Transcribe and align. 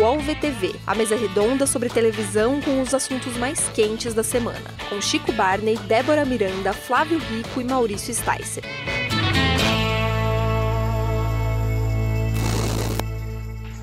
UOL 0.00 0.18
VTV, 0.18 0.76
a 0.86 0.94
mesa 0.94 1.14
redonda 1.14 1.66
sobre 1.66 1.90
televisão 1.90 2.58
com 2.62 2.80
os 2.80 2.94
assuntos 2.94 3.36
mais 3.36 3.68
quentes 3.68 4.14
da 4.14 4.22
semana, 4.22 4.74
com 4.88 4.98
Chico 4.98 5.30
Barney, 5.32 5.76
Débora 5.76 6.24
Miranda, 6.24 6.72
Flávio 6.72 7.18
Rico 7.18 7.60
e 7.60 7.64
Maurício 7.64 8.14
Sticer. 8.14 8.64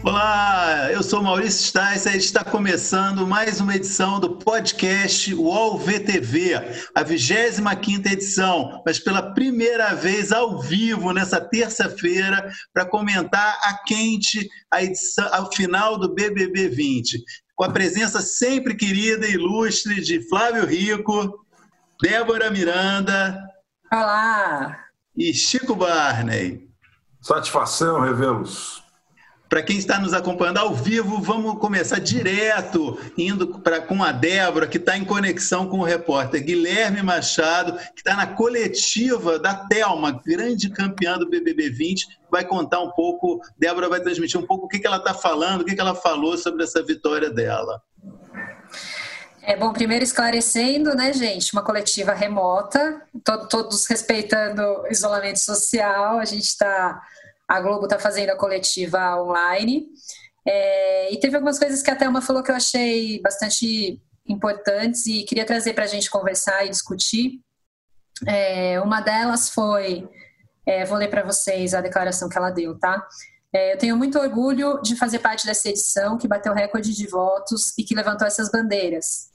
Olá, 0.08 0.90
eu 0.90 1.04
sou 1.04 1.22
Maurício 1.22 1.68
Sticer 1.68 2.16
e 2.16 2.18
está 2.18 2.42
começando 2.42 3.28
mais 3.28 3.60
uma 3.60 3.76
edição 3.76 4.22
do 4.22 4.38
podcast 4.38 5.36
UOL 5.36 5.78
VTV, 5.78 6.54
a 6.96 7.04
25 7.04 8.08
edição, 8.08 8.82
mas 8.86 9.00
pela 9.00 9.34
primeira 9.34 9.94
vez 9.94 10.32
ao 10.32 10.62
vivo 10.62 11.12
nessa 11.12 11.42
terça-feira 11.42 12.50
para 12.74 12.86
comentar 12.86 13.60
a 13.62 13.84
quente 13.86 14.48
a 14.72 14.82
edição, 14.82 15.28
ao 15.34 15.52
final 15.52 15.98
do 15.98 16.14
BBB 16.14 16.70
20, 16.70 17.22
com 17.54 17.66
a 17.66 17.74
presença 17.74 18.22
sempre 18.22 18.78
querida 18.78 19.28
e 19.28 19.34
ilustre 19.34 20.00
de 20.00 20.26
Flávio 20.30 20.66
Rico, 20.66 21.46
Débora 22.02 22.50
Miranda. 22.50 23.38
Olá! 23.92 24.86
E 25.18 25.34
Chico 25.34 25.76
Barney. 25.76 26.66
Satisfação, 27.20 28.00
Revelos. 28.00 28.87
Para 29.50 29.64
quem 29.64 29.78
está 29.78 30.00
nos 30.00 30.14
acompanhando 30.14 30.58
ao 30.58 30.74
vivo, 30.74 31.22
vamos 31.22 31.60
começar 31.60 32.00
direto, 32.00 33.00
indo 33.18 33.60
pra, 33.60 33.80
com 33.80 34.04
a 34.04 34.12
Débora, 34.12 34.68
que 34.68 34.78
está 34.78 34.98
em 34.98 35.06
conexão 35.06 35.70
com 35.70 35.80
o 35.80 35.84
repórter 35.84 36.44
Guilherme 36.44 37.02
Machado, 37.02 37.78
que 37.96 38.02
está 38.02 38.16
na 38.16 38.28
coletiva 38.28 39.40
da 39.40 39.56
Thelma, 39.56 40.22
grande 40.26 40.70
campeã 40.70 41.18
do 41.18 41.30
BBB 41.30 41.70
20. 41.70 42.08
Vai 42.30 42.44
contar 42.44 42.82
um 42.82 42.92
pouco, 42.92 43.40
Débora 43.58 43.88
vai 43.88 44.02
transmitir 44.02 44.40
um 44.40 44.46
pouco 44.46 44.66
o 44.66 44.68
que, 44.68 44.80
que 44.80 44.88
ela 44.88 44.98
está 44.98 45.14
falando, 45.14 45.62
o 45.62 45.66
que, 45.66 45.76
que 45.76 45.82
ela 45.82 45.96
falou 45.96 46.38
sobre 46.38 46.64
essa 46.64 46.84
vitória 46.84 47.30
dela. 47.30 47.82
É 49.42 49.56
bom, 49.56 49.72
primeiro 49.72 50.04
esclarecendo, 50.04 50.94
né, 50.94 51.14
gente, 51.14 51.54
uma 51.54 51.64
coletiva 51.64 52.14
remota, 52.14 53.02
todos 53.50 53.86
respeitando 53.86 54.62
o 54.62 54.88
isolamento 54.92 55.40
social, 55.40 56.20
a 56.20 56.26
gente 56.26 56.44
está 56.44 57.02
a 57.48 57.62
Globo 57.62 57.86
está 57.86 57.98
fazendo 57.98 58.32
a 58.32 58.36
coletiva 58.36 59.22
online. 59.22 59.88
É, 60.46 61.14
e 61.14 61.20
teve 61.20 61.36
algumas 61.36 61.60
coisas 61.60 61.82
que 61.82 61.92
a 61.92 61.96
Thelma 61.96 62.22
falou 62.22 62.44
que 62.44 62.52
eu 62.52 62.56
achei 62.56 63.22
bastante 63.22 64.02
importantes 64.28 65.06
e 65.06 65.24
queria 65.24 65.46
trazer 65.46 65.74
para 65.74 65.86
a 65.86 65.88
gente 65.88 66.10
conversar 66.10 66.66
e 66.66 66.70
discutir. 66.70 67.42
É, 68.26 68.80
uma 68.82 69.02
delas 69.02 69.50
foi, 69.50 70.08
é, 70.66 70.86
vou 70.86 70.98
ler 70.98 71.10
para 71.10 71.24
vocês 71.24 71.74
a 71.74 71.82
declaração 71.82 72.28
que 72.28 72.38
ela 72.38 72.50
deu, 72.50 72.78
tá? 72.78 73.06
É, 73.54 73.74
eu 73.74 73.78
tenho 73.78 73.96
muito 73.96 74.20
orgulho 74.20 74.82
de 74.82 74.96
fazer 74.96 75.20
parte 75.20 75.46
dessa 75.46 75.70
edição 75.70 76.18
que 76.18 76.28
bateu 76.28 76.54
recorde 76.54 76.94
de 76.94 77.08
votos 77.08 77.74
e 77.78 77.84
que 77.84 77.96
levantou 77.96 78.28
essas 78.28 78.52
bandeiras. 78.52 79.30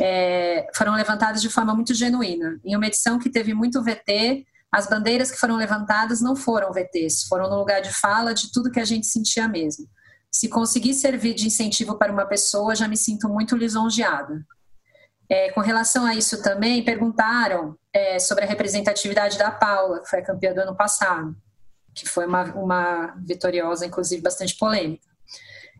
É, 0.00 0.68
foram 0.74 0.94
levantadas 0.94 1.42
de 1.42 1.48
forma 1.48 1.74
muito 1.74 1.94
genuína. 1.94 2.60
Em 2.64 2.76
uma 2.76 2.86
edição 2.86 3.18
que 3.18 3.30
teve 3.30 3.54
muito 3.54 3.82
VT, 3.82 4.46
as 4.70 4.88
bandeiras 4.88 5.30
que 5.30 5.38
foram 5.38 5.56
levantadas 5.56 6.20
não 6.20 6.36
foram 6.36 6.72
VTs, 6.72 7.26
foram 7.26 7.48
no 7.48 7.56
lugar 7.56 7.80
de 7.80 7.92
fala 7.92 8.34
de 8.34 8.52
tudo 8.52 8.70
que 8.70 8.80
a 8.80 8.84
gente 8.84 9.06
sentia 9.06 9.48
mesmo. 9.48 9.88
Se 10.30 10.48
conseguir 10.48 10.94
servir 10.94 11.34
de 11.34 11.46
incentivo 11.46 11.96
para 11.96 12.12
uma 12.12 12.26
pessoa, 12.26 12.76
já 12.76 12.86
me 12.86 12.96
sinto 12.96 13.28
muito 13.28 13.56
lisonjeada. 13.56 14.44
É, 15.30 15.50
com 15.52 15.60
relação 15.60 16.06
a 16.06 16.14
isso 16.14 16.42
também, 16.42 16.84
perguntaram 16.84 17.76
é, 17.92 18.18
sobre 18.18 18.44
a 18.44 18.46
representatividade 18.46 19.38
da 19.38 19.50
Paula, 19.50 20.00
que 20.00 20.08
foi 20.08 20.20
a 20.20 20.24
campeã 20.24 20.52
do 20.52 20.60
ano 20.60 20.76
passado, 20.76 21.34
que 21.94 22.06
foi 22.06 22.26
uma, 22.26 22.44
uma 22.54 23.14
vitoriosa, 23.26 23.86
inclusive, 23.86 24.22
bastante 24.22 24.56
polêmica. 24.56 25.06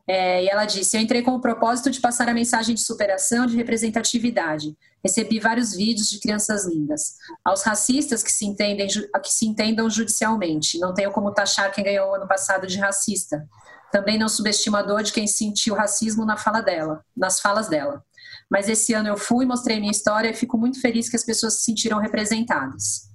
É, 0.07 0.43
e 0.43 0.49
ela 0.49 0.65
disse: 0.65 0.97
Eu 0.97 1.01
entrei 1.03 1.23
com 1.23 1.33
o 1.33 1.41
propósito 1.41 1.91
de 1.91 2.01
passar 2.01 2.29
a 2.29 2.35
mensagem 2.35 2.75
de 2.75 2.81
superação, 2.81 3.47
de 3.47 3.57
representatividade. 3.57 4.75
Recebi 5.05 5.39
vários 5.39 5.75
vídeos 5.75 6.11
de 6.11 6.19
crianças 6.19 6.67
lindas. 6.67 7.17
Aos 7.45 7.63
racistas 7.63 8.23
que 8.23 8.33
se, 8.33 8.45
entendem, 8.45 8.87
que 8.87 9.33
se 9.33 9.47
entendam 9.47 9.89
judicialmente, 9.89 10.79
não 10.79 10.93
tenho 10.93 11.13
como 11.13 11.33
taxar 11.33 11.73
quem 11.73 11.85
ganhou 11.85 12.15
ano 12.15 12.27
passado 12.27 12.67
de 12.67 12.79
racista. 12.79 13.47
Também 13.93 14.19
não 14.19 14.29
subestimo 14.29 14.77
a 14.77 14.83
dor 14.83 15.03
de 15.03 15.13
quem 15.13 15.27
sentiu 15.27 15.75
racismo 15.75 16.25
na 16.25 16.37
fala 16.37 16.61
dela, 16.61 17.05
nas 17.17 17.41
falas 17.41 17.69
dela. 17.69 18.05
Mas 18.51 18.69
esse 18.69 18.93
ano 18.93 19.09
eu 19.09 19.17
fui, 19.17 19.47
mostrei 19.47 19.79
minha 19.79 19.91
história 19.93 20.31
e 20.31 20.35
fico 20.35 20.59
muito 20.59 20.81
feliz 20.81 21.09
que 21.09 21.17
as 21.17 21.25
pessoas 21.25 21.55
se 21.55 21.65
sentiram 21.65 21.99
representadas. 21.99 23.09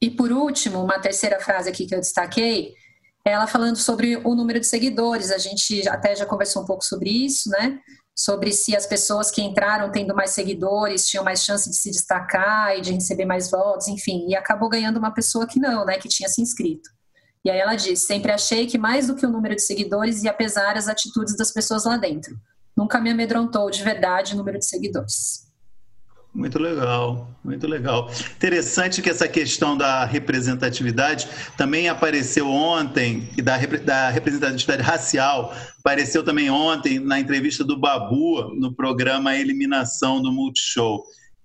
E 0.00 0.10
por 0.10 0.30
último, 0.30 0.82
uma 0.82 0.98
terceira 0.98 1.40
frase 1.40 1.68
aqui 1.68 1.86
que 1.86 1.94
eu 1.94 2.00
destaquei 2.00 2.74
ela 3.24 3.46
falando 3.46 3.76
sobre 3.76 4.16
o 4.16 4.34
número 4.34 4.60
de 4.60 4.66
seguidores. 4.66 5.30
A 5.30 5.38
gente 5.38 5.86
até 5.88 6.14
já 6.16 6.24
conversou 6.24 6.62
um 6.62 6.66
pouco 6.66 6.84
sobre 6.84 7.10
isso, 7.10 7.50
né? 7.50 7.78
Sobre 8.18 8.50
se 8.50 8.74
as 8.74 8.84
pessoas 8.84 9.30
que 9.30 9.40
entraram 9.40 9.92
tendo 9.92 10.12
mais 10.12 10.30
seguidores 10.30 11.06
tinham 11.06 11.22
mais 11.22 11.44
chance 11.44 11.70
de 11.70 11.76
se 11.76 11.88
destacar 11.88 12.76
e 12.76 12.80
de 12.80 12.92
receber 12.92 13.24
mais 13.24 13.48
votos, 13.48 13.86
enfim. 13.86 14.26
E 14.28 14.34
acabou 14.34 14.68
ganhando 14.68 14.96
uma 14.96 15.14
pessoa 15.14 15.46
que 15.46 15.60
não, 15.60 15.84
né? 15.84 15.98
Que 15.98 16.08
tinha 16.08 16.28
se 16.28 16.42
inscrito. 16.42 16.90
E 17.44 17.50
aí 17.50 17.60
ela 17.60 17.76
disse: 17.76 18.06
sempre 18.06 18.32
achei 18.32 18.66
que 18.66 18.76
mais 18.76 19.06
do 19.06 19.14
que 19.14 19.24
o 19.24 19.30
número 19.30 19.54
de 19.54 19.62
seguidores 19.62 20.24
ia 20.24 20.32
pesar 20.32 20.76
as 20.76 20.88
atitudes 20.88 21.36
das 21.36 21.52
pessoas 21.52 21.84
lá 21.84 21.96
dentro. 21.96 22.36
Nunca 22.76 23.00
me 23.00 23.08
amedrontou 23.08 23.70
de 23.70 23.84
verdade 23.84 24.34
o 24.34 24.36
número 24.36 24.58
de 24.58 24.66
seguidores. 24.66 25.47
Muito 26.38 26.56
legal, 26.56 27.28
muito 27.42 27.66
legal. 27.66 28.08
Interessante 28.36 29.02
que 29.02 29.10
essa 29.10 29.26
questão 29.26 29.76
da 29.76 30.04
representatividade 30.04 31.28
também 31.56 31.88
apareceu 31.88 32.48
ontem, 32.48 33.28
e 33.36 33.42
da, 33.42 33.56
da 33.84 34.08
representatividade 34.08 34.82
racial, 34.82 35.52
apareceu 35.80 36.22
também 36.22 36.48
ontem 36.48 37.00
na 37.00 37.18
entrevista 37.18 37.64
do 37.64 37.76
Babu 37.76 38.54
no 38.54 38.72
programa 38.72 39.36
Eliminação 39.36 40.22
do 40.22 40.30
Multishow. 40.30 41.02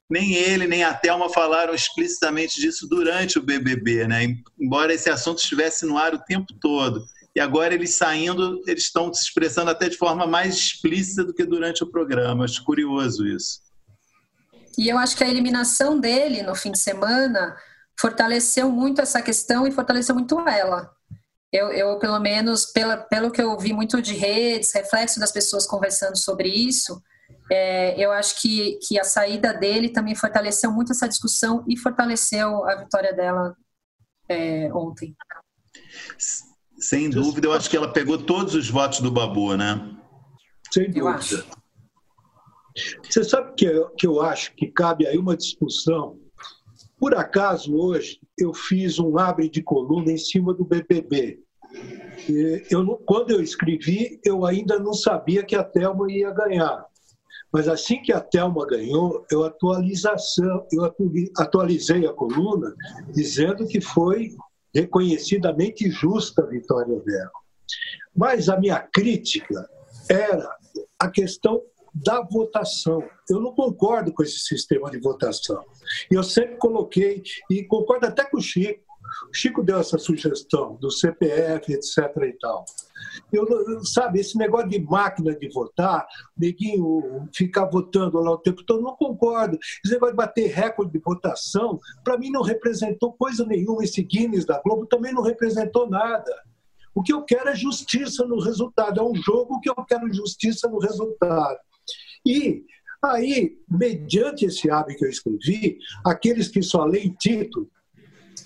Nem 0.07 0.35
ele, 0.35 0.67
nem 0.67 0.83
a 0.83 0.93
Thelma 0.93 1.27
falaram 1.27 1.73
explicitamente 1.73 2.61
disso 2.61 2.87
durante 2.87 3.39
o 3.39 3.41
BBB, 3.41 4.07
né? 4.07 4.37
embora 4.61 4.93
esse 4.93 5.09
assunto 5.09 5.39
estivesse 5.39 5.87
no 5.87 5.97
ar 5.97 6.13
o 6.13 6.19
tempo 6.19 6.53
todo. 6.61 7.03
E 7.35 7.39
agora 7.39 7.73
eles 7.73 7.95
saindo, 7.95 8.61
eles 8.67 8.83
estão 8.83 9.11
se 9.11 9.23
expressando 9.23 9.71
até 9.71 9.89
de 9.89 9.97
forma 9.97 10.27
mais 10.27 10.55
explícita 10.55 11.23
do 11.23 11.33
que 11.33 11.45
durante 11.45 11.83
o 11.83 11.87
programa. 11.87 12.45
Acho 12.45 12.63
curioso 12.63 13.25
isso. 13.25 13.72
E 14.77 14.89
eu 14.89 14.97
acho 14.97 15.15
que 15.15 15.23
a 15.23 15.29
eliminação 15.29 15.99
dele 15.99 16.41
no 16.41 16.55
fim 16.55 16.71
de 16.71 16.79
semana 16.79 17.55
fortaleceu 17.99 18.71
muito 18.71 19.01
essa 19.01 19.21
questão 19.21 19.67
e 19.67 19.71
fortaleceu 19.71 20.15
muito 20.15 20.39
ela. 20.47 20.91
Eu, 21.51 21.71
eu 21.71 21.99
pelo 21.99 22.19
menos, 22.19 22.65
pela, 22.65 22.97
pelo 22.97 23.31
que 23.31 23.41
eu 23.41 23.57
vi 23.59 23.73
muito 23.73 24.01
de 24.01 24.15
redes, 24.15 24.73
reflexo 24.73 25.19
das 25.19 25.31
pessoas 25.31 25.67
conversando 25.67 26.17
sobre 26.17 26.49
isso, 26.49 26.99
é, 27.51 27.99
eu 28.03 28.11
acho 28.11 28.41
que, 28.41 28.79
que 28.81 28.99
a 28.99 29.03
saída 29.03 29.53
dele 29.53 29.89
também 29.89 30.15
fortaleceu 30.15 30.71
muito 30.71 30.91
essa 30.91 31.07
discussão 31.07 31.63
e 31.67 31.77
fortaleceu 31.77 32.67
a 32.67 32.75
vitória 32.75 33.13
dela 33.13 33.55
é, 34.27 34.73
ontem. 34.73 35.15
Sem 36.79 37.09
dúvida, 37.09 37.47
eu 37.47 37.53
acho 37.53 37.69
que 37.69 37.77
ela 37.77 37.91
pegou 37.91 38.17
todos 38.17 38.55
os 38.55 38.69
votos 38.69 38.99
do 38.99 39.11
Babu, 39.11 39.55
né? 39.55 39.75
Sem 40.71 40.85
dúvida. 40.85 40.99
Eu 40.99 41.07
acho. 41.07 41.47
Você 43.03 43.23
sabe 43.23 43.53
que 43.55 43.65
eu, 43.65 43.89
que 43.89 44.07
eu 44.07 44.21
acho 44.21 44.55
que 44.55 44.67
cabe 44.67 45.05
aí 45.05 45.17
uma 45.17 45.37
discussão. 45.37 46.19
Por 46.99 47.15
acaso, 47.15 47.75
hoje, 47.75 48.19
eu 48.37 48.53
fiz 48.53 48.99
um 48.99 49.17
abre 49.17 49.49
de 49.49 49.61
coluna 49.61 50.11
em 50.11 50.17
cima 50.17 50.53
do 50.53 50.65
BBB. 50.65 51.39
Eu, 52.69 52.97
quando 53.05 53.31
eu 53.31 53.41
escrevi, 53.41 54.19
eu 54.23 54.45
ainda 54.45 54.79
não 54.79 54.93
sabia 54.93 55.43
que 55.43 55.55
a 55.55 55.63
Thelma 55.63 56.11
ia 56.11 56.31
ganhar. 56.31 56.85
Mas 57.51 57.67
assim 57.67 58.01
que 58.01 58.11
a 58.11 58.19
Thelma 58.19 58.65
ganhou, 58.65 59.25
eu, 59.29 59.43
atualização, 59.43 60.65
eu 60.71 60.91
atualizei 61.37 62.07
a 62.07 62.13
coluna 62.13 62.73
dizendo 63.13 63.67
que 63.67 63.79
foi 63.79 64.35
reconhecidamente 64.73 65.89
justa 65.91 66.41
a 66.41 66.47
vitória 66.47 66.99
dela. 67.01 67.31
Mas 68.15 68.49
a 68.49 68.59
minha 68.59 68.79
crítica 68.79 69.69
era 70.09 70.49
a 70.97 71.09
questão 71.09 71.61
da 71.93 72.21
votação. 72.21 73.03
Eu 73.29 73.39
não 73.39 73.53
concordo 73.53 74.11
com 74.11 74.23
esse 74.23 74.39
sistema 74.39 74.89
de 74.89 74.99
votação. 74.99 75.63
E 76.09 76.15
eu 76.15 76.23
sempre 76.23 76.57
coloquei, 76.57 77.21
e 77.49 77.63
concordo 77.63 78.07
até 78.07 78.25
com 78.25 78.37
o 78.37 78.41
Chico, 78.41 78.81
o 79.29 79.33
Chico 79.35 79.63
deu 79.63 79.77
essa 79.77 79.97
sugestão 79.97 80.75
do 80.75 80.89
CPF, 80.89 81.71
etc. 81.71 81.97
e 82.23 82.33
tal. 82.33 82.65
Eu, 83.31 83.45
sabe, 83.85 84.19
esse 84.19 84.37
negócio 84.37 84.69
de 84.69 84.79
máquina 84.79 85.35
de 85.35 85.49
votar, 85.49 86.05
neguinho 86.35 87.27
ficar 87.33 87.65
votando 87.65 88.19
lá 88.19 88.31
o 88.31 88.37
tempo 88.37 88.63
todo, 88.63 88.81
não 88.81 88.95
concordo. 88.95 89.57
Esse 89.83 89.93
negócio 89.93 90.13
de 90.13 90.17
bater 90.17 90.47
recorde 90.47 90.91
de 90.91 90.99
votação, 90.99 91.79
para 92.03 92.17
mim 92.17 92.31
não 92.31 92.41
representou 92.41 93.13
coisa 93.13 93.45
nenhuma. 93.45 93.83
Esse 93.83 94.01
Guinness 94.01 94.45
da 94.45 94.61
Globo 94.61 94.87
também 94.87 95.13
não 95.13 95.21
representou 95.21 95.89
nada. 95.89 96.33
O 96.95 97.01
que 97.01 97.13
eu 97.13 97.23
quero 97.23 97.49
é 97.49 97.55
justiça 97.55 98.25
no 98.25 98.39
resultado. 98.39 98.99
É 98.99 99.03
um 99.03 99.15
jogo 99.15 99.59
que 99.59 99.69
eu 99.69 99.75
quero 99.85 100.11
justiça 100.13 100.67
no 100.67 100.79
resultado. 100.79 101.59
E 102.25 102.65
aí, 103.03 103.57
mediante 103.69 104.45
esse 104.45 104.69
hábito 104.69 104.99
que 104.99 105.05
eu 105.05 105.09
escrevi, 105.09 105.77
aqueles 106.05 106.47
que 106.47 106.61
só 106.61 106.85
leem 106.85 107.13
título 107.13 107.69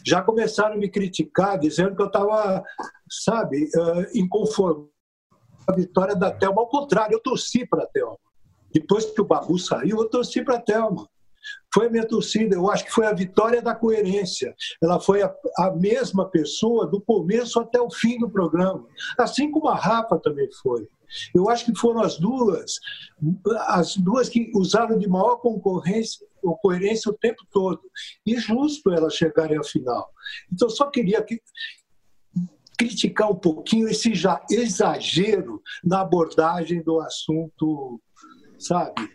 já 0.05 0.21
começaram 0.21 0.75
a 0.75 0.77
me 0.77 0.89
criticar, 0.89 1.59
dizendo 1.59 1.95
que 1.95 2.01
eu 2.01 2.07
estava, 2.07 2.63
sabe, 3.09 3.69
inconformado 4.15 4.89
a 5.67 5.73
vitória 5.73 6.15
da 6.15 6.31
Thelma. 6.31 6.61
Ao 6.61 6.69
contrário, 6.69 7.15
eu 7.15 7.19
torci 7.19 7.67
para 7.67 7.83
a 7.83 7.87
Thelma. 7.87 8.17
Depois 8.73 9.05
que 9.05 9.21
o 9.21 9.25
Babu 9.25 9.59
saiu, 9.59 9.97
eu 9.99 10.09
torci 10.09 10.41
para 10.43 10.55
a 10.55 10.61
Thelma. 10.61 11.07
Foi 11.73 11.87
a 11.87 11.89
minha 11.89 12.05
torcida, 12.05 12.55
eu 12.55 12.69
acho 12.69 12.85
que 12.85 12.91
foi 12.91 13.05
a 13.05 13.13
vitória 13.13 13.61
da 13.61 13.75
coerência. 13.75 14.53
Ela 14.81 14.99
foi 14.99 15.21
a, 15.21 15.33
a, 15.59 15.71
mesma 15.71 16.29
pessoa 16.29 16.87
do 16.87 16.99
começo 16.99 17.59
até 17.59 17.79
o 17.79 17.89
fim 17.89 18.17
do 18.17 18.29
programa. 18.29 18.85
Assim 19.17 19.49
como 19.51 19.67
a 19.67 19.75
Rafa 19.75 20.17
também 20.19 20.49
foi. 20.61 20.87
Eu 21.33 21.49
acho 21.49 21.65
que 21.65 21.79
foram 21.79 22.01
as 22.01 22.17
duas, 22.17 22.79
as 23.67 23.95
duas 23.97 24.29
que 24.29 24.51
usaram 24.53 24.97
de 24.97 25.07
maior 25.07 25.37
concorrência 25.37 26.25
coerência 26.61 27.11
o 27.11 27.17
tempo 27.17 27.45
todo. 27.51 27.81
E 28.25 28.37
justo 28.37 28.91
elas 28.91 29.15
chegarem 29.15 29.57
à 29.57 29.63
final. 29.63 30.09
Então, 30.51 30.69
só 30.69 30.89
queria 30.89 31.21
que, 31.21 31.41
criticar 32.77 33.31
um 33.31 33.35
pouquinho 33.35 33.89
esse 33.89 34.13
exagero 34.51 35.61
na 35.83 36.01
abordagem 36.01 36.81
do 36.83 36.99
assunto, 37.01 37.99
sabe? 38.59 39.09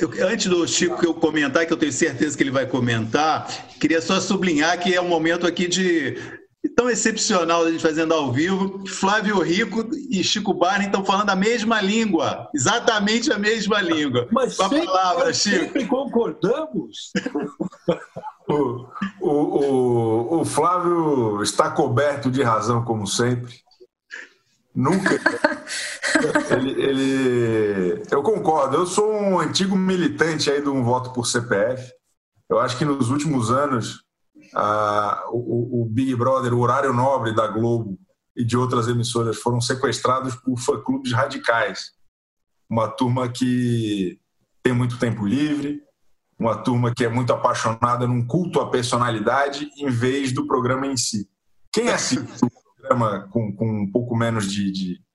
Eu, 0.00 0.08
antes 0.28 0.46
do 0.46 0.66
Chico 0.68 1.04
eu 1.04 1.12
comentar, 1.12 1.66
que 1.66 1.72
eu 1.72 1.76
tenho 1.76 1.92
certeza 1.92 2.36
que 2.36 2.42
ele 2.44 2.52
vai 2.52 2.66
comentar, 2.66 3.48
queria 3.80 4.00
só 4.00 4.20
sublinhar 4.20 4.80
que 4.80 4.94
é 4.94 5.00
um 5.00 5.08
momento 5.08 5.44
aqui 5.44 5.66
de 5.66 6.16
tão 6.76 6.90
excepcional 6.90 7.64
a 7.64 7.70
gente 7.72 7.82
fazendo 7.82 8.12
ao 8.12 8.30
vivo. 8.30 8.86
Flávio 8.86 9.40
Rico 9.40 9.88
e 10.10 10.22
Chico 10.22 10.52
Barney 10.52 10.86
estão 10.86 11.02
falando 11.02 11.30
a 11.30 11.34
mesma 11.34 11.80
língua, 11.80 12.48
exatamente 12.54 13.32
a 13.32 13.38
mesma 13.38 13.80
língua. 13.80 14.28
Mas 14.30 14.56
Com 14.56 14.64
a 14.64 14.68
sempre, 14.68 14.86
palavra, 14.86 15.32
Chico. 15.32 15.64
Sempre 15.64 15.86
concordamos. 15.86 17.12
o, 18.46 18.86
o, 19.20 19.30
o, 19.30 20.40
o 20.40 20.44
Flávio 20.44 21.42
está 21.42 21.70
coberto 21.70 22.30
de 22.30 22.42
razão, 22.42 22.84
como 22.84 23.06
sempre. 23.06 23.54
Nunca. 24.74 25.18
ele, 26.54 26.82
ele, 26.82 28.02
eu 28.10 28.22
concordo. 28.22 28.76
Eu 28.76 28.86
sou 28.86 29.10
um 29.10 29.40
antigo 29.40 29.74
militante 29.74 30.50
aí 30.50 30.60
de 30.60 30.68
um 30.68 30.84
voto 30.84 31.14
por 31.14 31.26
CPF. 31.26 31.90
Eu 32.50 32.60
acho 32.60 32.76
que 32.76 32.84
nos 32.84 33.08
últimos 33.08 33.50
anos 33.50 34.05
o, 35.30 35.82
o, 35.82 35.84
Big 35.84 36.14
Brother, 36.14 36.54
o 36.54 36.60
horário 36.60 36.92
nobre 36.92 37.34
da 37.34 37.46
Globo 37.46 37.98
e 38.34 38.44
de 38.44 38.56
outras 38.56 38.88
emissoras 38.88 39.36
foram 39.36 39.60
sequestrados 39.60 40.34
por 40.36 40.58
fã-clubes 40.58 41.12
radicais. 41.12 41.92
Uma 42.68 42.88
turma 42.88 43.28
que 43.28 44.18
tem 44.62 44.72
muito 44.72 44.98
tempo 44.98 45.26
livre, 45.26 45.82
uma 46.38 46.56
turma 46.56 46.92
que 46.94 47.04
é 47.04 47.08
muito 47.08 47.32
apaixonada 47.32 48.06
num 48.06 48.26
culto 48.26 48.60
à 48.60 48.70
personalidade 48.70 49.70
em 49.78 49.88
vez 49.88 50.32
do 50.32 50.46
programa 50.46 50.86
em 50.86 50.96
si. 50.96 51.28
Quem 51.72 51.88
assiste 51.88 52.44
o 52.44 52.50
programa 52.76 53.28
com, 53.30 53.54
com 53.54 53.82
um 53.82 53.90
pouco 53.90 54.16
menos 54.16 54.50
de. 54.50 54.70
de 54.72 55.06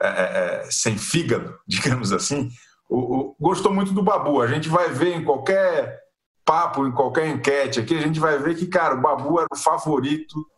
é, 0.00 0.06
é, 0.06 0.64
é, 0.66 0.70
sem 0.70 0.96
fígado, 0.96 1.58
digamos 1.66 2.12
assim, 2.12 2.50
o, 2.88 2.98
o, 2.98 3.36
gostou 3.38 3.74
muito 3.74 3.92
do 3.92 4.02
Babu. 4.02 4.40
A 4.40 4.46
gente 4.46 4.68
vai 4.68 4.90
ver 4.90 5.14
em 5.16 5.24
qualquer 5.24 6.07
papo, 6.48 6.86
em 6.86 6.90
qualquer 6.90 7.28
enquete 7.28 7.78
aqui, 7.78 7.94
a 7.94 8.00
gente 8.00 8.18
vai 8.18 8.38
ver 8.38 8.56
que, 8.56 8.66
cara, 8.66 8.94
o 8.94 9.02
Babu 9.02 9.38
era 9.38 9.48
o 9.52 9.58
favorito 9.58 10.50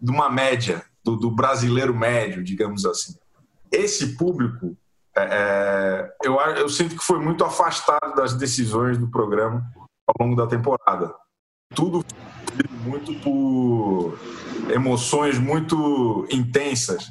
de 0.00 0.08
uma 0.08 0.30
média, 0.30 0.84
do, 1.02 1.16
do 1.16 1.32
brasileiro 1.32 1.92
médio, 1.92 2.44
digamos 2.44 2.86
assim. 2.86 3.16
Esse 3.68 4.16
público, 4.16 4.76
é, 5.16 5.22
é 5.22 6.14
eu, 6.22 6.34
eu 6.40 6.68
sinto 6.68 6.94
que 6.94 7.02
foi 7.02 7.18
muito 7.18 7.44
afastado 7.44 8.14
das 8.14 8.34
decisões 8.34 8.96
do 8.96 9.10
programa 9.10 9.68
ao 10.06 10.24
longo 10.24 10.36
da 10.36 10.46
temporada. 10.46 11.12
Tudo 11.74 12.04
muito 12.84 13.12
por 13.14 14.16
emoções 14.72 15.40
muito 15.40 16.24
intensas 16.30 17.08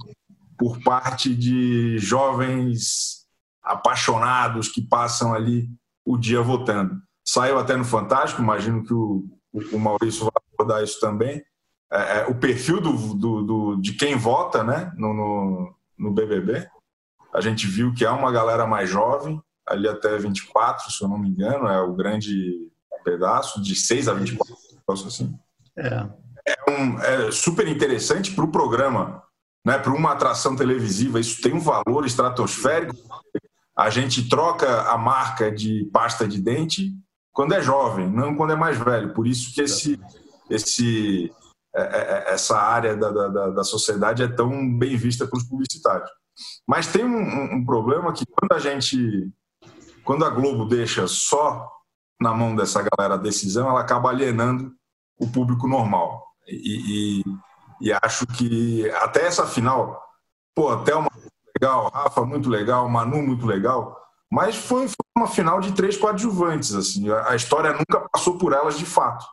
por 0.58 0.82
parte 0.82 1.36
de 1.36 1.98
jovens 1.98 3.26
apaixonados 3.62 4.70
que 4.70 4.82
passam 4.82 5.34
ali 5.34 5.68
o 6.06 6.18
dia 6.18 6.42
votando 6.42 6.96
saiu 7.26 7.60
até 7.60 7.76
no 7.76 7.86
Fantástico, 7.86 8.42
imagino 8.42 8.84
que 8.84 8.94
o, 8.94 9.26
o 9.72 9.80
Maurício 9.80 10.26
vai 10.26 10.34
abordar 10.54 10.84
isso 10.84 11.00
também. 11.00 11.44
É, 11.92 12.20
é, 12.20 12.26
o 12.28 12.36
perfil 12.36 12.80
do, 12.80 12.94
do, 13.16 13.42
do, 13.42 13.76
de 13.76 13.94
quem 13.94 14.16
vota 14.16 14.64
né, 14.64 14.92
no, 14.96 15.14
no, 15.14 15.76
no, 15.98 16.12
BBB. 16.12 16.68
A 17.34 17.42
gente 17.42 17.68
viu 17.68 17.94
que 17.94 18.06
há 18.06 18.14
uma 18.14 18.32
galera 18.32 18.66
mais 18.66 18.90
jovem, 18.90 19.42
ali 19.68 19.88
até 19.88 20.18
24, 20.18 20.92
se 20.92 21.04
eu 21.04 21.10
não 21.10 21.18
me 21.18 21.30
engano, 21.30 21.68
é 21.68 21.82
o 21.82 21.94
grande 21.94 22.70
pedaço, 23.04 23.62
de 23.62 23.76
6 23.76 24.08
a 24.08 24.14
24, 24.14 25.08
assim. 25.08 25.38
É. 25.78 26.08
É, 26.48 26.72
um, 26.72 27.00
é 27.00 27.32
super 27.32 27.68
interessante 27.68 28.32
para 28.34 28.44
o 28.44 28.52
programa, 28.52 29.24
né, 29.66 29.78
para 29.78 29.94
uma 29.94 30.12
atração 30.12 30.56
televisiva, 30.56 31.20
isso 31.20 31.42
tem 31.42 31.54
um 31.54 31.60
valor 31.60 32.06
estratosférico. 32.06 32.96
A 33.76 33.90
gente 33.90 34.28
troca 34.28 34.84
a 34.84 34.98
marca 34.98 35.52
de 35.52 35.90
pasta 35.94 36.28
de 36.28 36.42
dente 36.42 36.94
quando 37.34 37.54
é 37.54 37.62
jovem, 37.62 38.10
não 38.10 38.36
quando 38.36 38.54
é 38.54 38.56
mais 38.56 38.78
velho. 38.78 39.14
Por 39.14 39.26
isso 39.26 39.54
que 39.54 39.62
esse, 39.62 40.00
esse, 40.50 41.32
é, 41.74 41.82
é, 41.82 42.30
é, 42.30 42.34
essa 42.34 42.60
área 42.60 42.96
da, 42.96 43.10
da, 43.10 43.50
da 43.50 43.64
sociedade 43.64 44.24
é 44.24 44.28
tão 44.28 44.78
bem 44.78 44.98
vista 44.98 45.26
pelos 45.26 45.44
publicitários. 45.44 46.10
Mas 46.68 46.88
tem 46.88 47.06
um, 47.06 47.56
um, 47.56 47.66
problema 47.66 48.14
que 48.14 48.26
quando 48.26 48.54
a 48.54 48.60
gente, 48.60 49.32
quando 50.04 50.26
a 50.26 50.30
Globo 50.30 50.66
deixa 50.66 51.08
só 51.08 51.70
na 52.20 52.34
mão 52.34 52.56
dessa 52.56 52.84
galera 52.84 53.16
a 53.16 53.22
decisão, 53.22 53.70
ela 53.70 53.82
acaba 53.82 54.10
alienando 54.10 54.74
o 55.20 55.28
público 55.28 55.68
normal. 55.68 56.26
E, 56.48 57.22
e, 57.22 57.88
e 57.88 57.94
acho 57.94 58.26
que 58.28 58.90
até 58.92 59.26
essa 59.26 59.46
final, 59.46 60.02
pô, 60.56 60.70
até 60.70 60.96
uma 60.96 61.10
legal, 61.60 61.90
Rafa 61.90 62.26
muito 62.26 62.50
legal, 62.50 62.90
Manu 62.90 63.22
muito 63.22 63.46
legal, 63.46 64.01
mas 64.32 64.56
foi, 64.56 64.88
foi 64.88 65.06
uma 65.18 65.28
final 65.28 65.60
de 65.60 65.74
três 65.74 65.98
coadjuvantes. 65.98 66.74
Assim, 66.74 67.12
a, 67.12 67.36
história 67.36 67.74
nunca 67.74 68.08
passou 68.10 68.38
por 68.38 68.54
elas 68.54 68.78
de 68.78 68.86
fato. 68.86 69.26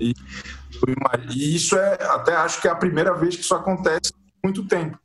E, 0.00 0.14
e, 1.34 1.56
isso 1.56 1.76
é, 1.76 1.94
até 2.04 2.36
acho 2.36 2.60
que 2.60 2.68
é 2.68 2.70
a 2.70 2.76
primeira 2.76 3.12
vez 3.12 3.34
que 3.34 3.42
isso 3.42 3.54
acontece 3.54 4.12
há 4.14 4.46
muito 4.46 4.68
tempo. 4.68 4.96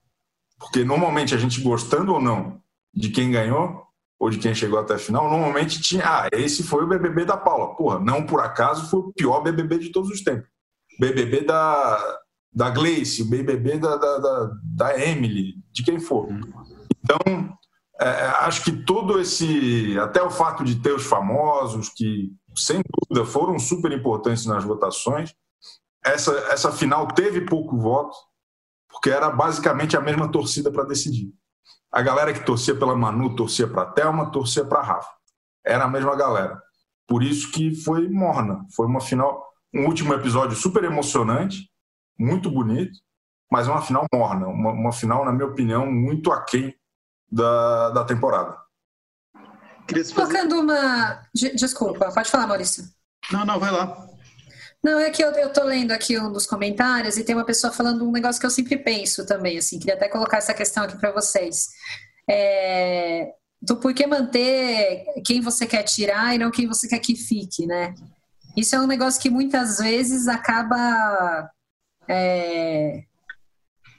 Porque 0.60 0.84
normalmente 0.84 1.34
a 1.34 1.38
gente 1.38 1.60
gostando 1.60 2.14
ou 2.14 2.22
não 2.22 2.62
de 2.94 3.10
quem 3.10 3.32
ganhou, 3.32 3.84
ou 4.20 4.30
de 4.30 4.38
quem 4.38 4.54
chegou 4.54 4.80
até 4.80 4.94
a 4.94 5.00
final, 5.00 5.30
normalmente 5.30 5.82
tinha, 5.82 6.04
ah, 6.06 6.30
esse 6.32 6.64
foi 6.64 6.84
o 6.84 6.88
BBB 6.88 7.26
da 7.26 7.36
Paula. 7.36 7.76
Porra, 7.76 8.00
não 8.00 8.26
por 8.26 8.40
acaso 8.40 8.90
foi 8.90 9.00
o 9.00 9.12
pior 9.12 9.42
BBB 9.42 9.80
de 9.80 9.92
todos 9.92 10.10
os 10.12 10.24
tempos. 10.24 10.48
BBB 11.00 11.42
da, 11.42 12.20
da 12.54 12.70
Gleice, 12.70 13.24
o 13.24 13.26
BBB 13.26 13.80
da, 13.80 13.98
da, 13.98 14.18
da, 14.20 14.52
da 14.64 15.00
Emily, 15.00 15.56
de 15.74 15.84
quem 15.84 16.00
for. 16.00 16.30
Então, 17.04 17.58
é, 18.00 18.08
é, 18.08 18.26
acho 18.42 18.64
que 18.64 18.72
todo 18.84 19.20
esse, 19.20 19.98
até 20.00 20.22
o 20.22 20.30
fato 20.30 20.64
de 20.64 20.76
ter 20.82 20.94
os 20.94 21.06
famosos, 21.06 21.90
que 21.90 22.32
sem 22.56 22.82
dúvida 22.82 23.26
foram 23.26 23.58
super 23.58 23.92
importantes 23.92 24.46
nas 24.46 24.64
votações, 24.64 25.34
essa, 26.04 26.32
essa 26.52 26.72
final 26.72 27.08
teve 27.08 27.42
pouco 27.42 27.78
voto, 27.78 28.16
porque 28.90 29.10
era 29.10 29.30
basicamente 29.30 29.96
a 29.96 30.02
mesma 30.02 30.30
torcida 30.30 30.72
para 30.72 30.84
decidir. 30.86 31.34
A 31.92 32.02
galera 32.02 32.34
que 32.34 32.46
torcia 32.46 32.76
pela 32.78 32.96
Manu 32.96 33.36
torcia 33.36 33.68
para 33.68 33.84
a 33.84 33.92
Thelma, 33.92 34.32
torcia 34.32 34.66
para 34.66 34.80
a 34.80 34.84
Rafa. 34.84 35.12
Era 35.66 35.86
a 35.86 35.88
mesma 35.88 36.16
galera. 36.16 36.62
Por 37.08 37.24
isso 37.24 37.52
que 37.52 37.74
foi 37.74 38.10
morna. 38.10 38.66
Foi 38.76 38.86
uma 38.86 39.00
final, 39.00 39.46
um 39.74 39.86
último 39.86 40.14
episódio 40.14 40.56
super 40.56 40.84
emocionante, 40.84 41.70
muito 42.20 42.52
bonito, 42.52 43.00
mas 43.50 43.68
uma 43.68 43.82
final 43.82 44.06
morna. 44.14 44.48
Uma, 44.48 44.72
uma 44.72 44.92
final, 44.92 45.24
na 45.24 45.32
minha 45.32 45.48
opinião, 45.48 45.90
muito 45.90 46.32
aquém 46.32 46.76
da, 47.36 47.90
da 47.90 48.06
temporada. 48.06 48.58
Colocando 50.16 50.62
uma. 50.62 51.22
Desculpa, 51.34 52.12
pode 52.12 52.32
falar, 52.32 52.48
Maurício. 52.48 52.86
Não, 53.32 53.46
não, 53.46 53.60
vai 53.60 53.72
lá. 53.72 54.08
Não, 54.82 55.00
é 55.00 55.10
que 55.10 55.24
eu, 55.24 55.32
eu 55.32 55.52
tô 55.52 55.64
lendo 55.64 55.92
aqui 55.92 56.18
um 56.18 56.32
dos 56.32 56.48
comentários 56.48 57.18
e 57.18 57.24
tem 57.24 57.36
uma 57.36 57.46
pessoa 57.46 57.74
falando 57.74 58.08
um 58.08 58.12
negócio 58.12 58.40
que 58.40 58.46
eu 58.46 58.52
sempre 58.52 58.78
penso 58.78 59.26
também, 59.26 59.58
assim, 59.58 59.80
queria 59.80 59.96
até 59.96 60.08
colocar 60.08 60.38
essa 60.38 60.54
questão 60.54 60.84
aqui 60.84 60.98
para 60.98 61.12
vocês. 61.12 61.68
É, 62.30 63.32
do 63.62 63.78
porquê 63.78 64.08
manter 64.08 65.06
quem 65.26 65.42
você 65.42 65.66
quer 65.66 65.84
tirar 65.84 66.36
e 66.36 66.38
não 66.38 66.52
quem 66.52 66.68
você 66.68 66.88
quer 66.88 67.00
que 67.00 67.16
fique, 67.16 67.66
né? 67.66 67.94
Isso 68.56 68.76
é 68.76 68.80
um 68.80 68.88
negócio 68.88 69.22
que 69.22 69.30
muitas 69.30 69.80
vezes 69.80 70.28
acaba 70.28 71.50
é, 72.08 73.04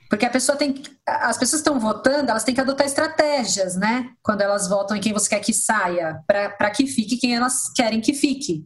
porque 0.09 0.25
a 0.25 0.31
pessoa 0.31 0.57
tem. 0.57 0.83
As 1.07 1.37
pessoas 1.37 1.61
estão 1.61 1.81
votando, 1.81 2.31
elas 2.31 2.45
têm 2.45 2.55
que 2.55 2.61
adotar 2.61 2.87
estratégias, 2.87 3.77
né? 3.77 4.11
Quando 4.23 4.41
elas 4.41 4.69
votam 4.69 4.97
em 4.97 5.01
quem 5.01 5.13
você 5.13 5.29
quer 5.29 5.41
que 5.41 5.53
saia, 5.53 6.23
para 6.27 6.71
que 6.71 6.87
fique 6.87 7.17
quem 7.17 7.35
elas 7.35 7.73
querem 7.75 8.01
que 8.01 8.15
fique. 8.15 8.65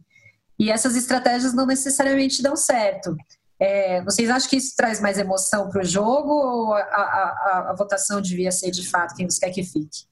E 0.59 0.69
essas 0.69 0.95
estratégias 0.95 1.53
não 1.53 1.65
necessariamente 1.65 2.43
dão 2.43 2.55
certo. 2.55 3.15
É, 3.59 4.03
vocês 4.03 4.29
acham 4.29 4.49
que 4.49 4.57
isso 4.57 4.75
traz 4.75 4.99
mais 4.99 5.17
emoção 5.17 5.69
para 5.69 5.81
o 5.81 5.85
jogo 5.85 6.31
ou 6.31 6.73
a, 6.73 6.79
a, 6.79 7.67
a, 7.69 7.75
votação 7.77 8.19
devia 8.19 8.51
ser 8.51 8.71
de 8.71 8.87
fato 8.87 9.15
quem 9.15 9.29
você 9.29 9.39
quer 9.39 9.51
que 9.51 9.63
fique? 9.63 10.05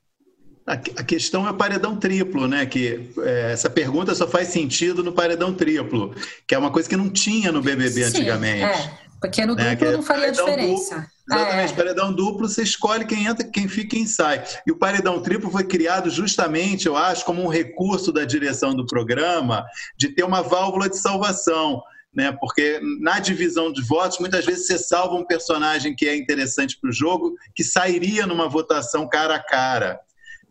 A, 0.68 0.78
questão 0.78 1.48
é 1.48 1.50
o 1.50 1.54
paredão 1.56 1.98
triplo, 1.98 2.48
né? 2.48 2.68
Que 2.68 3.12
é, 3.20 3.54
essa 3.54 3.68
pergunta 3.68 4.14
só 4.14 4.28
faz 4.28 4.50
sentido 4.50 5.04
no 5.04 5.12
paredão 5.12 5.52
triplo, 5.52 6.14
que 6.48 6.54
é 6.54 6.60
uma 6.60 6.70
coisa 6.70 6.88
que 6.88 6.96
não 6.96 7.10
tinha 7.10 7.52
no 7.52 7.60
BBB 7.60 8.04
Sim, 8.04 8.04
antigamente. 8.04 8.64
É. 8.64 9.09
Porque 9.22 9.46
no 9.46 9.56
né, 9.56 9.76
duplo 9.76 9.88
é, 9.88 9.92
não 9.92 10.04
faria 10.04 10.32
diferença. 10.32 10.96
Duplo, 10.96 11.12
exatamente, 11.30 11.74
é. 11.74 11.76
paredão 11.76 12.14
duplo, 12.14 12.48
você 12.48 12.64
escolhe 12.64 13.06
quem 13.06 13.26
entra, 13.26 13.46
quem 13.46 13.68
fica 13.68 13.96
e 13.96 14.00
quem 14.00 14.08
sai. 14.08 14.44
E 14.66 14.72
o 14.72 14.78
paredão 14.78 15.22
triplo 15.22 15.52
foi 15.52 15.64
criado 15.64 16.10
justamente, 16.10 16.88
eu 16.88 16.96
acho, 16.96 17.26
como 17.26 17.44
um 17.44 17.48
recurso 17.48 18.12
da 18.12 18.24
direção 18.24 18.74
do 18.74 18.86
programa 18.86 19.66
de 19.98 20.10
ter 20.10 20.24
uma 20.24 20.42
válvula 20.42 20.90
de 20.90 20.98
salvação. 20.98 21.82
Né? 22.14 22.32
Porque 22.40 22.80
na 23.02 23.20
divisão 23.20 23.72
de 23.72 23.82
votos, 23.82 24.20
muitas 24.20 24.46
vezes 24.46 24.68
você 24.68 24.78
salva 24.78 25.16
um 25.16 25.26
personagem 25.26 25.96
que 25.96 26.08
é 26.08 26.16
interessante 26.16 26.78
para 26.80 26.90
o 26.90 26.94
jogo, 26.94 27.36
que 27.54 27.64
sairia 27.64 28.26
numa 28.26 28.48
votação 28.48 29.08
cara 29.08 29.36
a 29.36 29.44
cara. 29.44 30.00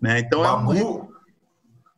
Né? 0.00 0.20
Então 0.20 0.42
Babu, 0.42 0.76
é 0.76 0.84
um... 0.84 1.08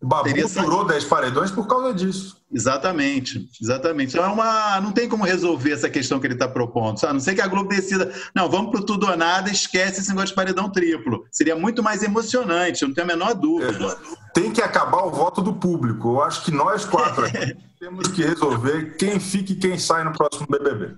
Babu 0.02 0.30
durou 0.54 0.86
10 0.86 1.04
paredões 1.04 1.50
por 1.50 1.66
causa 1.66 1.92
disso. 1.92 2.40
Exatamente, 2.50 3.48
exatamente. 3.60 4.14
Então 4.14 4.24
é 4.24 4.32
uma, 4.32 4.80
não 4.80 4.92
tem 4.92 5.06
como 5.06 5.24
resolver 5.24 5.72
essa 5.72 5.90
questão 5.90 6.18
que 6.18 6.26
ele 6.26 6.34
está 6.34 6.48
propondo. 6.48 6.98
A 7.04 7.12
não 7.12 7.20
ser 7.20 7.34
que 7.34 7.42
a 7.42 7.46
Globo 7.46 7.68
decida, 7.68 8.10
não, 8.34 8.48
vamos 8.48 8.70
para 8.70 8.82
tudo 8.82 9.06
ou 9.06 9.16
nada, 9.16 9.50
esquece 9.50 10.00
esse 10.00 10.08
negócio 10.08 10.30
de 10.30 10.34
paredão 10.34 10.70
triplo. 10.70 11.26
Seria 11.30 11.54
muito 11.54 11.82
mais 11.82 12.02
emocionante, 12.02 12.82
eu 12.82 12.88
não 12.88 12.94
tenho 12.94 13.06
a 13.06 13.08
menor 13.08 13.34
dúvida. 13.34 13.92
É, 13.92 14.32
tem 14.32 14.50
que 14.50 14.62
acabar 14.62 15.04
o 15.04 15.10
voto 15.10 15.42
do 15.42 15.52
público. 15.52 16.14
Eu 16.14 16.22
acho 16.22 16.44
que 16.44 16.50
nós 16.50 16.84
quatro 16.86 17.26
aqui 17.26 17.54
temos 17.78 18.08
que 18.08 18.22
resolver 18.22 18.96
quem 18.96 19.20
fica 19.20 19.52
e 19.52 19.56
quem 19.56 19.78
sai 19.78 20.02
no 20.02 20.12
próximo 20.12 20.46
BBB. 20.48 20.94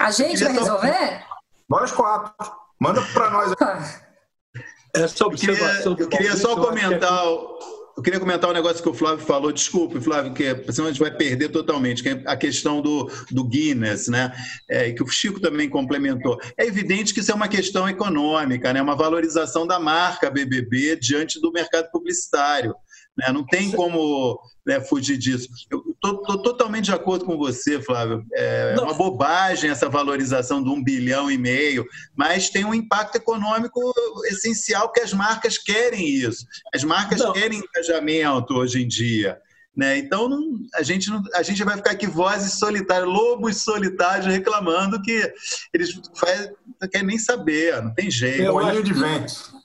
A 0.00 0.10
gente 0.10 0.42
vai 0.42 0.52
resolver? 0.52 1.22
Nós 1.68 1.92
quatro. 1.92 2.32
Manda 2.80 3.02
para 3.12 3.30
nós. 3.30 3.54
Essa 4.94 5.24
observação 5.26 5.92
eu 5.92 5.96
queria, 5.96 6.04
eu 6.04 6.08
queria 6.08 6.36
só 6.36 6.54
comentar 6.54 7.24
eu 7.96 8.02
queria 8.02 8.18
comentar 8.18 8.48
um 8.48 8.54
negócio 8.54 8.82
que 8.82 8.88
o 8.88 8.94
Flávio 8.94 9.24
falou, 9.24 9.52
desculpe, 9.52 10.00
Flávio, 10.00 10.32
que 10.32 10.44
senão 10.72 10.88
a 10.88 10.92
gente 10.92 11.00
vai 11.00 11.10
perder 11.10 11.50
totalmente, 11.50 12.02
que 12.02 12.08
é 12.08 12.22
a 12.26 12.36
questão 12.36 12.80
do, 12.80 13.10
do 13.30 13.44
Guinness, 13.44 14.08
né? 14.08 14.32
É, 14.68 14.92
que 14.92 15.02
o 15.02 15.08
Chico 15.08 15.40
também 15.40 15.68
complementou. 15.68 16.40
É 16.56 16.66
evidente 16.66 17.12
que 17.12 17.20
isso 17.20 17.30
é 17.30 17.34
uma 17.34 17.48
questão 17.48 17.88
econômica, 17.88 18.72
né? 18.72 18.80
uma 18.80 18.96
valorização 18.96 19.66
da 19.66 19.78
marca 19.78 20.30
BBB 20.30 20.96
diante 20.96 21.40
do 21.40 21.52
mercado 21.52 21.90
publicitário. 21.90 22.74
Né? 23.16 23.30
Não 23.32 23.44
tem 23.44 23.70
como 23.70 24.40
né, 24.66 24.80
fugir 24.80 25.18
disso. 25.18 25.48
Eu 25.70 25.82
estou 25.92 26.40
totalmente 26.42 26.86
de 26.86 26.92
acordo 26.92 27.24
com 27.24 27.36
você, 27.36 27.80
Flávio. 27.80 28.24
É 28.32 28.74
Não. 28.74 28.84
uma 28.84 28.94
bobagem 28.94 29.70
essa 29.70 29.88
valorização 29.88 30.62
de 30.62 30.70
um 30.70 30.82
bilhão 30.82 31.30
e 31.30 31.36
meio, 31.36 31.86
mas 32.16 32.48
tem 32.48 32.64
um 32.64 32.74
impacto 32.74 33.16
econômico 33.16 33.80
essencial 34.26 34.90
que 34.92 35.00
as 35.00 35.12
marcas 35.12 35.58
querem 35.58 36.06
isso. 36.08 36.46
As 36.74 36.84
marcas 36.84 37.20
Não. 37.20 37.32
querem 37.32 37.58
engajamento 37.58 38.54
hoje 38.54 38.82
em 38.82 38.88
dia. 38.88 39.38
Né? 39.74 39.96
Então 39.96 40.28
não, 40.28 40.58
a, 40.74 40.82
gente 40.82 41.08
não, 41.08 41.22
a 41.34 41.42
gente 41.42 41.64
vai 41.64 41.76
ficar 41.76 41.92
aqui 41.92 42.06
vozes 42.06 42.58
solitárias, 42.58 43.08
lobos 43.08 43.62
solitários 43.62 44.26
reclamando 44.26 45.00
que 45.00 45.32
eles 45.72 45.98
faz, 46.14 46.50
não 46.80 46.88
querem 46.88 47.06
nem 47.06 47.18
saber, 47.18 47.82
não 47.82 47.94
tem 47.94 48.10
jeito. 48.10 48.42
É 48.42 48.52
um 48.52 48.82
de 48.82 48.92
vento. 48.92 49.61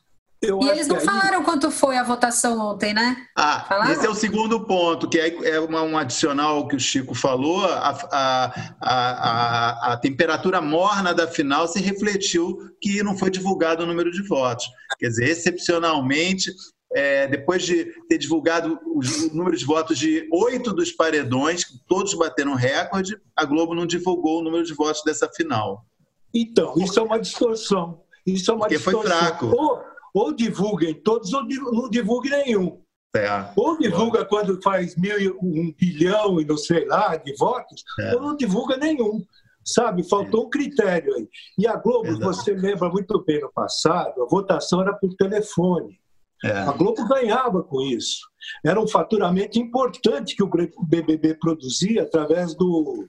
Eu 0.48 0.62
e 0.62 0.70
eles 0.70 0.88
não 0.88 0.96
aí... 0.96 1.04
falaram 1.06 1.44
quanto 1.44 1.70
foi 1.70 1.98
a 1.98 2.04
votação 2.04 2.58
ontem, 2.60 2.94
né? 2.94 3.18
Ah, 3.36 3.66
falaram? 3.68 3.92
esse 3.92 4.06
é 4.06 4.10
o 4.10 4.16
segundo 4.16 4.66
ponto, 4.66 5.10
que 5.10 5.20
é, 5.20 5.50
é 5.50 5.60
uma, 5.60 5.82
um 5.82 5.98
adicional 5.98 6.66
que 6.68 6.75
o 6.75 6.80
Chico 6.80 7.13
falou. 7.13 7.66
A, 7.66 7.89
a, 8.12 8.72
a, 8.80 9.94
a, 9.94 9.98
temperatura 9.98 10.62
morna 10.62 11.13
da 11.13 11.27
final 11.27 11.68
se 11.68 11.82
refletiu 11.82 12.58
que 12.82 13.04
não 13.04 13.18
foi 13.18 13.30
divulgado 13.30 13.84
o 13.84 13.86
número 13.86 14.10
de 14.10 14.25
votos. 14.25 14.66
Quer 14.98 15.10
dizer, 15.10 15.30
excepcionalmente, 15.30 16.50
é, 16.94 17.27
depois 17.27 17.63
de 17.63 17.86
ter 18.08 18.18
divulgado 18.18 18.80
o, 18.86 19.00
o 19.00 19.36
número 19.36 19.58
de 19.58 19.66
votos 19.66 19.98
de 19.98 20.30
oito 20.32 20.72
dos 20.72 20.94
paredões, 20.94 21.66
todos 21.89 22.13
bateram 22.13 22.56
recorde, 22.56 23.20
a 23.36 23.44
Globo 23.44 23.75
não 23.75 23.86
divulgou 23.86 24.39
o 24.39 24.44
número 24.44 24.63
de 24.63 24.74
votos 24.74 25.01
dessa 25.04 25.30
final. 25.30 25.86
Então, 26.34 26.74
isso 26.77 26.98
é 26.98 27.04
uma 27.04 27.20
distorção. 27.20 28.01
Isso 28.25 28.50
é 28.50 28.54
uma 28.54 28.68
Porque 28.68 28.75
distorção. 28.75 29.01
foi 29.01 29.10
fraco 29.10 29.97
ou 30.14 30.34
divulguem 30.34 30.94
todos 30.94 31.34
ou 31.34 31.44
não 31.72 31.90
divulgue 31.90 32.30
nenhum. 32.30 32.82
É. 33.16 33.52
Ou 33.56 33.78
divulga 33.78 34.26
quando 34.26 34.62
faz 34.62 34.96
mil, 34.96 35.38
um 35.42 35.74
bilhão 35.74 36.40
e 36.40 36.46
não 36.46 36.58
sei 36.58 36.86
lá 36.86 37.16
de 37.16 37.34
votos, 37.36 37.84
é. 38.00 38.16
ou 38.16 38.22
não 38.22 38.36
divulga 38.36 38.78
nenhum. 38.78 39.24
Sabe, 39.66 40.08
faltou 40.08 40.46
um 40.46 40.50
critério 40.50 41.14
aí. 41.14 41.28
E 41.58 41.68
a 41.68 41.76
Globo, 41.76 42.08
Exato. 42.08 42.26
você 42.26 42.54
lembra 42.54 42.90
muito 42.90 43.22
bem 43.26 43.42
no 43.42 43.52
passado, 43.52 44.24
a 44.24 44.26
votação 44.26 44.82
era 44.82 44.94
por 44.94 45.14
telefone. 45.16 46.00
É. 46.44 46.52
A 46.52 46.72
Globo 46.72 47.06
ganhava 47.08 47.64
com 47.64 47.82
isso. 47.82 48.20
Era 48.66 48.80
um 48.80 48.88
faturamento 48.88 49.60
importante 49.60 50.36
que 50.36 50.44
o 50.44 50.50
BBB 50.88 51.36
produzia 51.36 52.04
através 52.04 52.56
do, 52.56 53.08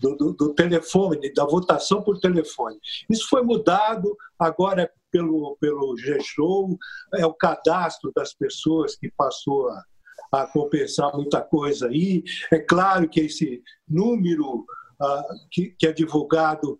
do, 0.00 0.16
do, 0.16 0.32
do, 0.32 0.54
telefone, 0.54 1.32
da 1.32 1.44
votação 1.44 2.02
por 2.02 2.18
telefone. 2.18 2.76
Isso 3.08 3.28
foi 3.28 3.42
mudado, 3.42 4.16
agora 4.38 4.82
é 4.82 4.90
pelo, 5.12 5.56
pelo 5.60 5.96
G-Show, 5.96 6.76
é 7.14 7.26
o 7.26 7.34
cadastro 7.34 8.10
das 8.16 8.34
pessoas 8.34 8.96
que 8.96 9.12
passou 9.16 9.68
a, 9.68 9.84
a 10.32 10.46
compensar 10.46 11.14
muita 11.14 11.40
coisa 11.42 11.86
aí. 11.88 12.24
É 12.50 12.58
claro 12.58 13.08
que 13.08 13.20
esse 13.20 13.62
número 13.86 14.64
uh, 15.00 15.22
que, 15.50 15.74
que 15.78 15.86
é 15.86 15.92
divulgado 15.92 16.78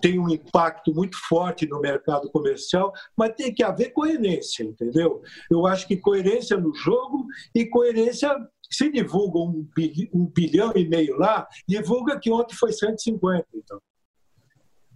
tem 0.00 0.18
um 0.18 0.28
impacto 0.28 0.94
muito 0.94 1.18
forte 1.28 1.66
no 1.66 1.80
mercado 1.80 2.30
comercial, 2.30 2.92
mas 3.16 3.34
tem 3.34 3.52
que 3.52 3.62
haver 3.62 3.92
coerência, 3.92 4.62
entendeu? 4.64 5.20
Eu 5.50 5.66
acho 5.66 5.86
que 5.86 5.98
coerência 5.98 6.56
no 6.56 6.74
jogo 6.74 7.26
e 7.54 7.66
coerência 7.66 8.34
se 8.70 8.90
divulga 8.90 9.38
um 9.38 9.68
bilhão, 9.74 10.08
um 10.14 10.26
bilhão 10.26 10.72
e 10.74 10.88
meio 10.88 11.18
lá, 11.18 11.46
divulga 11.68 12.18
que 12.18 12.30
ontem 12.30 12.54
foi 12.54 12.72
150. 12.72 13.46
Então. 13.54 13.78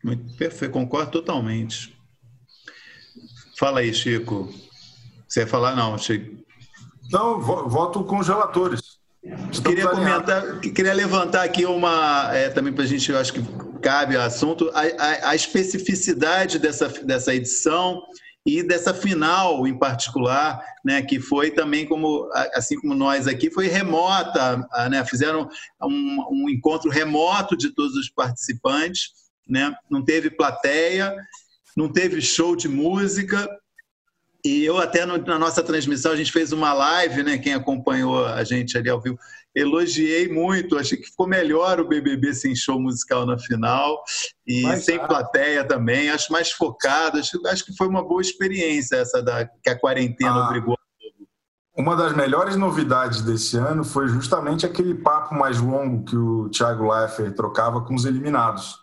Muito 0.03 0.37
perfeito, 0.37 0.73
concordo 0.73 1.11
totalmente. 1.11 1.95
Fala 3.65 3.81
aí, 3.81 3.95
Chico. 3.95 4.53
Você 5.27 5.41
ia 5.41 5.47
falar, 5.47 5.75
não, 5.75 5.97
Chico? 5.97 6.37
Não, 7.11 7.41
voto 7.41 8.05
com 8.05 8.19
os 8.19 8.29
relatores. 8.29 8.99
Queria 9.65 9.89
comentar, 9.89 10.61
queria 10.61 10.93
levantar 10.93 11.45
aqui 11.45 11.65
uma, 11.65 12.29
é, 12.35 12.51
também 12.51 12.75
para 12.75 12.85
a 12.85 12.87
gente, 12.87 13.11
eu 13.11 13.17
acho 13.17 13.33
que 13.33 13.41
cabe 13.81 14.17
ao 14.17 14.23
assunto, 14.23 14.71
a, 14.75 14.83
a, 14.83 15.31
a 15.31 15.35
especificidade 15.35 16.59
dessa, 16.59 16.89
dessa 16.89 17.35
edição 17.35 18.03
e 18.45 18.63
dessa 18.63 18.93
final 18.93 19.67
em 19.67 19.79
particular, 19.79 20.63
né, 20.85 21.01
que 21.01 21.19
foi 21.19 21.51
também 21.51 21.87
como 21.87 22.29
assim 22.53 22.79
como 22.79 22.95
nós 22.95 23.27
aqui 23.27 23.51
foi 23.51 23.69
remota, 23.69 24.59
né, 24.91 25.03
fizeram 25.07 25.49
um, 25.83 26.27
um 26.31 26.51
encontro 26.51 26.91
remoto 26.91 27.57
de 27.57 27.71
todos 27.71 27.97
os 27.97 28.11
participantes, 28.11 29.09
né, 29.49 29.75
não 29.91 30.05
teve 30.05 30.29
plateia, 30.29 31.17
não 31.77 31.89
teve 31.89 32.21
show 32.21 32.55
de 32.57 32.69
música. 32.69 33.49
E 34.45 34.65
eu 34.65 34.79
até 34.79 35.07
no, 35.07 35.17
na 35.19 35.39
nossa 35.39 35.63
transmissão 35.63 36.13
a 36.13 36.17
gente 36.17 36.31
fez 36.31 36.53
uma 36.53 36.73
live, 36.73 37.23
né, 37.23 37.39
quem 37.39 37.55
acompanhou 37.55 38.27
a 38.27 38.45
gente 38.45 38.77
ali 38.77 38.91
ao 38.91 39.01
vivo 39.01 39.19
elogiei 39.55 40.29
muito, 40.29 40.77
achei 40.77 40.99
que 40.99 41.07
ficou 41.07 41.29
melhor 41.29 41.79
o 41.79 41.87
BBB 41.87 42.35
sem 42.35 42.55
show 42.57 42.81
musical 42.81 43.25
na 43.25 43.39
final. 43.39 44.03
E 44.47 44.63
mais 44.63 44.85
sem 44.85 44.99
plateia 44.99 45.65
também, 45.65 46.11
acho 46.11 46.33
mais 46.33 46.51
focado, 46.51 47.19
acho, 47.19 47.41
acho, 47.47 47.65
que 47.65 47.77
foi 47.77 47.87
uma 47.87 48.03
boa 48.03 48.21
experiência 48.21 48.97
essa 48.97 49.23
da 49.23 49.47
que 49.47 49.71
a 49.71 49.79
quarentena 49.79 50.33
ah, 50.33 50.47
obrigou. 50.47 50.77
Uma 51.77 51.97
das 51.97 52.15
melhores 52.15 52.57
novidades 52.57 53.23
desse 53.23 53.57
ano 53.57 53.85
foi 53.85 54.09
justamente 54.09 54.67
aquele 54.67 54.95
papo 54.95 55.35
mais 55.35 55.61
longo 55.61 56.05
que 56.05 56.17
o 56.17 56.49
Thiago 56.49 56.93
Leifert 56.93 57.35
trocava 57.35 57.81
com 57.85 57.95
os 57.95 58.05
eliminados. 58.05 58.77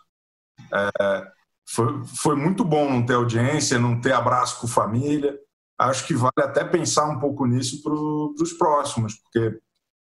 É, 0.72 1.26
foi, 1.72 2.04
foi 2.04 2.36
muito 2.36 2.64
bom 2.64 2.90
não 2.90 3.04
ter 3.04 3.14
audiência, 3.14 3.78
não 3.78 3.98
ter 3.98 4.12
abraço 4.12 4.60
com 4.60 4.66
família. 4.66 5.38
Acho 5.78 6.06
que 6.06 6.14
vale 6.14 6.32
até 6.38 6.62
pensar 6.64 7.08
um 7.08 7.18
pouco 7.18 7.46
nisso 7.46 7.82
para 7.82 7.94
os 7.94 8.52
próximos, 8.52 9.14
porque 9.14 9.58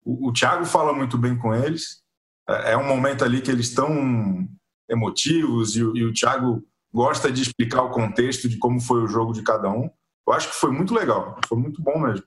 o, 0.04 0.30
o 0.30 0.34
Thiago 0.34 0.66
fala 0.66 0.94
muito 0.94 1.18
bem 1.18 1.38
com 1.38 1.56
eles. 1.56 2.04
É, 2.48 2.74
é 2.74 2.78
um 2.78 2.86
momento 2.86 3.24
ali 3.24 3.42
que 3.42 3.50
eles 3.50 3.70
estão 3.70 4.46
emotivos 4.90 5.78
e, 5.78 5.80
e 5.80 6.04
o 6.04 6.14
Thiago 6.14 6.62
gosta 6.94 7.32
de 7.32 7.42
explicar 7.42 7.84
o 7.84 7.92
contexto 7.92 8.50
de 8.50 8.58
como 8.58 8.82
foi 8.82 9.02
o 9.02 9.08
jogo 9.08 9.32
de 9.32 9.42
cada 9.42 9.70
um. 9.70 9.90
Eu 10.28 10.34
acho 10.34 10.50
que 10.50 10.56
foi 10.56 10.72
muito 10.72 10.94
legal, 10.94 11.40
foi 11.48 11.58
muito 11.58 11.82
bom 11.82 12.00
mesmo. 12.00 12.26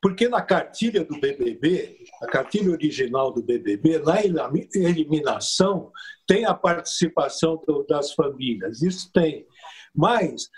Porque 0.00 0.28
na 0.28 0.42
cartilha 0.42 1.04
do 1.04 1.18
BBB, 1.18 1.97
a 2.22 2.26
cartilha 2.26 2.70
original 2.70 3.32
do 3.32 3.42
BBB, 3.42 4.00
na 4.00 4.50
eliminação, 4.74 5.90
tem 6.26 6.44
a 6.44 6.54
participação 6.54 7.60
das 7.88 8.12
famílias, 8.12 8.82
isso 8.82 9.10
tem. 9.12 9.46
Mas 9.94 10.48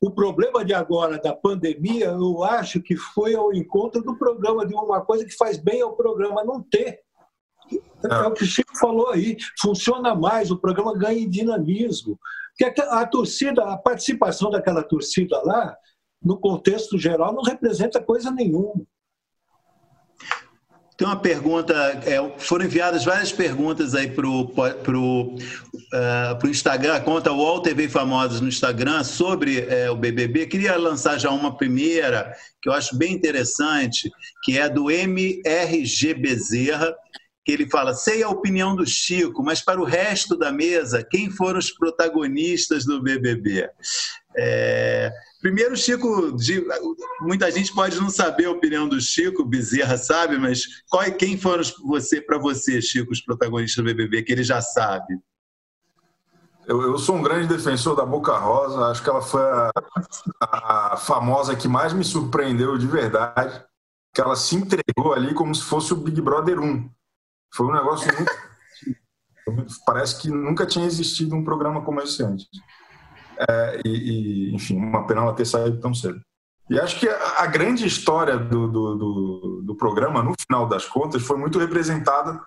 o 0.00 0.10
problema 0.10 0.64
de 0.64 0.72
agora, 0.72 1.18
da 1.18 1.34
pandemia, 1.34 2.06
eu 2.06 2.42
acho 2.42 2.80
que 2.80 2.96
foi 2.96 3.34
ao 3.34 3.52
encontro 3.52 4.02
do 4.02 4.16
programa, 4.16 4.66
de 4.66 4.74
uma 4.74 5.02
coisa 5.02 5.24
que 5.24 5.36
faz 5.36 5.58
bem 5.58 5.82
ao 5.82 5.94
programa 5.94 6.42
não 6.42 6.62
ter. 6.62 7.00
É, 8.04 8.26
o 8.26 8.32
que 8.32 8.42
o 8.42 8.46
Chico 8.46 8.76
falou 8.78 9.10
aí, 9.10 9.36
funciona 9.60 10.14
mais, 10.14 10.50
o 10.50 10.58
programa 10.58 10.96
ganha 10.96 11.20
em 11.20 11.28
dinamismo. 11.28 12.18
Porque 12.58 12.80
a 12.80 13.06
torcida, 13.06 13.62
a 13.64 13.76
participação 13.76 14.50
daquela 14.50 14.82
torcida 14.82 15.40
lá, 15.44 15.76
no 16.22 16.38
contexto 16.38 16.98
geral, 16.98 17.34
não 17.34 17.42
representa 17.42 18.02
coisa 18.02 18.30
nenhuma. 18.30 18.82
Tem 21.00 21.06
uma 21.06 21.16
pergunta, 21.16 21.74
é, 22.04 22.20
foram 22.36 22.66
enviadas 22.66 23.06
várias 23.06 23.32
perguntas 23.32 23.94
aí 23.94 24.10
para 24.10 24.28
o 24.28 24.46
pro, 24.46 25.34
uh, 25.34 26.38
pro 26.38 26.50
Instagram, 26.50 26.92
a 26.92 27.00
conta 27.00 27.32
UOL 27.32 27.62
TV 27.62 27.88
Famosos 27.88 28.42
no 28.42 28.48
Instagram 28.48 29.02
sobre 29.02 29.60
é, 29.60 29.90
o 29.90 29.96
BBB. 29.96 30.44
Queria 30.44 30.76
lançar 30.76 31.16
já 31.16 31.30
uma 31.30 31.56
primeira, 31.56 32.36
que 32.60 32.68
eu 32.68 32.74
acho 32.74 32.98
bem 32.98 33.14
interessante, 33.14 34.10
que 34.44 34.58
é 34.58 34.68
do 34.68 34.90
MRG 34.90 36.12
Bezerra, 36.12 36.94
que 37.46 37.52
ele 37.52 37.66
fala: 37.70 37.94
sei 37.94 38.22
a 38.22 38.28
opinião 38.28 38.76
do 38.76 38.86
Chico, 38.86 39.42
mas 39.42 39.62
para 39.62 39.80
o 39.80 39.84
resto 39.84 40.36
da 40.36 40.52
mesa, 40.52 41.02
quem 41.02 41.30
foram 41.30 41.58
os 41.58 41.70
protagonistas 41.70 42.84
do 42.84 43.02
BBB? 43.02 43.70
É, 44.36 45.12
Primeiro, 45.40 45.74
Chico, 45.74 46.36
muita 47.22 47.50
gente 47.50 47.74
pode 47.74 47.98
não 47.98 48.10
saber 48.10 48.44
a 48.44 48.50
opinião 48.50 48.86
do 48.86 49.00
Chico, 49.00 49.44
Bezerra 49.44 49.96
sabe, 49.96 50.36
mas 50.36 50.60
qual, 50.90 51.02
quem 51.12 51.38
foram 51.38 51.62
você, 51.82 52.20
para 52.20 52.36
você, 52.36 52.82
Chico, 52.82 53.10
os 53.10 53.22
protagonistas 53.22 53.82
do 53.82 53.88
BBB, 53.88 54.22
que 54.22 54.32
ele 54.32 54.44
já 54.44 54.60
sabe? 54.60 55.18
Eu, 56.66 56.82
eu, 56.82 56.98
sou 56.98 57.16
um 57.16 57.22
grande 57.22 57.48
defensor 57.48 57.96
da 57.96 58.04
Boca 58.04 58.36
Rosa, 58.36 58.88
acho 58.88 59.02
que 59.02 59.08
ela 59.08 59.22
foi 59.22 59.40
a, 59.40 59.70
a, 60.42 60.96
famosa 60.98 61.56
que 61.56 61.66
mais 61.66 61.94
me 61.94 62.04
surpreendeu 62.04 62.76
de 62.76 62.86
verdade, 62.86 63.64
que 64.14 64.20
ela 64.20 64.36
se 64.36 64.56
entregou 64.56 65.14
ali 65.14 65.32
como 65.32 65.54
se 65.54 65.62
fosse 65.62 65.94
o 65.94 65.96
Big 65.96 66.20
Brother 66.20 66.60
1. 66.60 66.90
Foi 67.54 67.66
um 67.66 67.72
negócio 67.72 68.06
muito. 68.14 69.70
Parece 69.86 70.20
que 70.20 70.28
nunca 70.28 70.66
tinha 70.66 70.84
existido 70.84 71.34
um 71.34 71.42
programa 71.42 71.82
como 71.82 72.00
esse 72.02 72.22
antes. 72.22 72.46
É, 73.48 73.80
e, 73.84 73.88
e, 74.50 74.54
enfim, 74.54 74.76
uma 74.76 75.06
pena 75.06 75.22
ela 75.22 75.34
ter 75.34 75.46
saído 75.46 75.80
tão 75.80 75.94
cedo. 75.94 76.20
E 76.68 76.78
acho 76.78 77.00
que 77.00 77.08
a, 77.08 77.42
a 77.42 77.46
grande 77.46 77.86
história 77.86 78.36
do, 78.36 78.68
do, 78.68 78.94
do, 78.94 79.62
do, 79.64 79.74
programa, 79.76 80.22
no 80.22 80.34
final 80.40 80.68
das 80.68 80.86
contas, 80.86 81.22
foi 81.22 81.36
muito 81.36 81.58
representada 81.58 82.40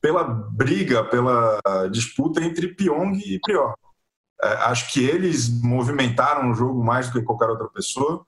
pela 0.00 0.24
briga, 0.24 1.04
pela 1.04 1.60
disputa 1.90 2.42
entre 2.42 2.68
Pyong 2.68 3.18
e 3.18 3.38
Prior. 3.40 3.74
É, 4.42 4.48
acho 4.64 4.92
que 4.92 5.04
eles 5.04 5.48
movimentaram 5.62 6.50
o 6.50 6.54
jogo 6.54 6.82
mais 6.82 7.08
do 7.08 7.18
que 7.18 7.26
qualquer 7.26 7.50
outra 7.50 7.68
pessoa. 7.68 8.24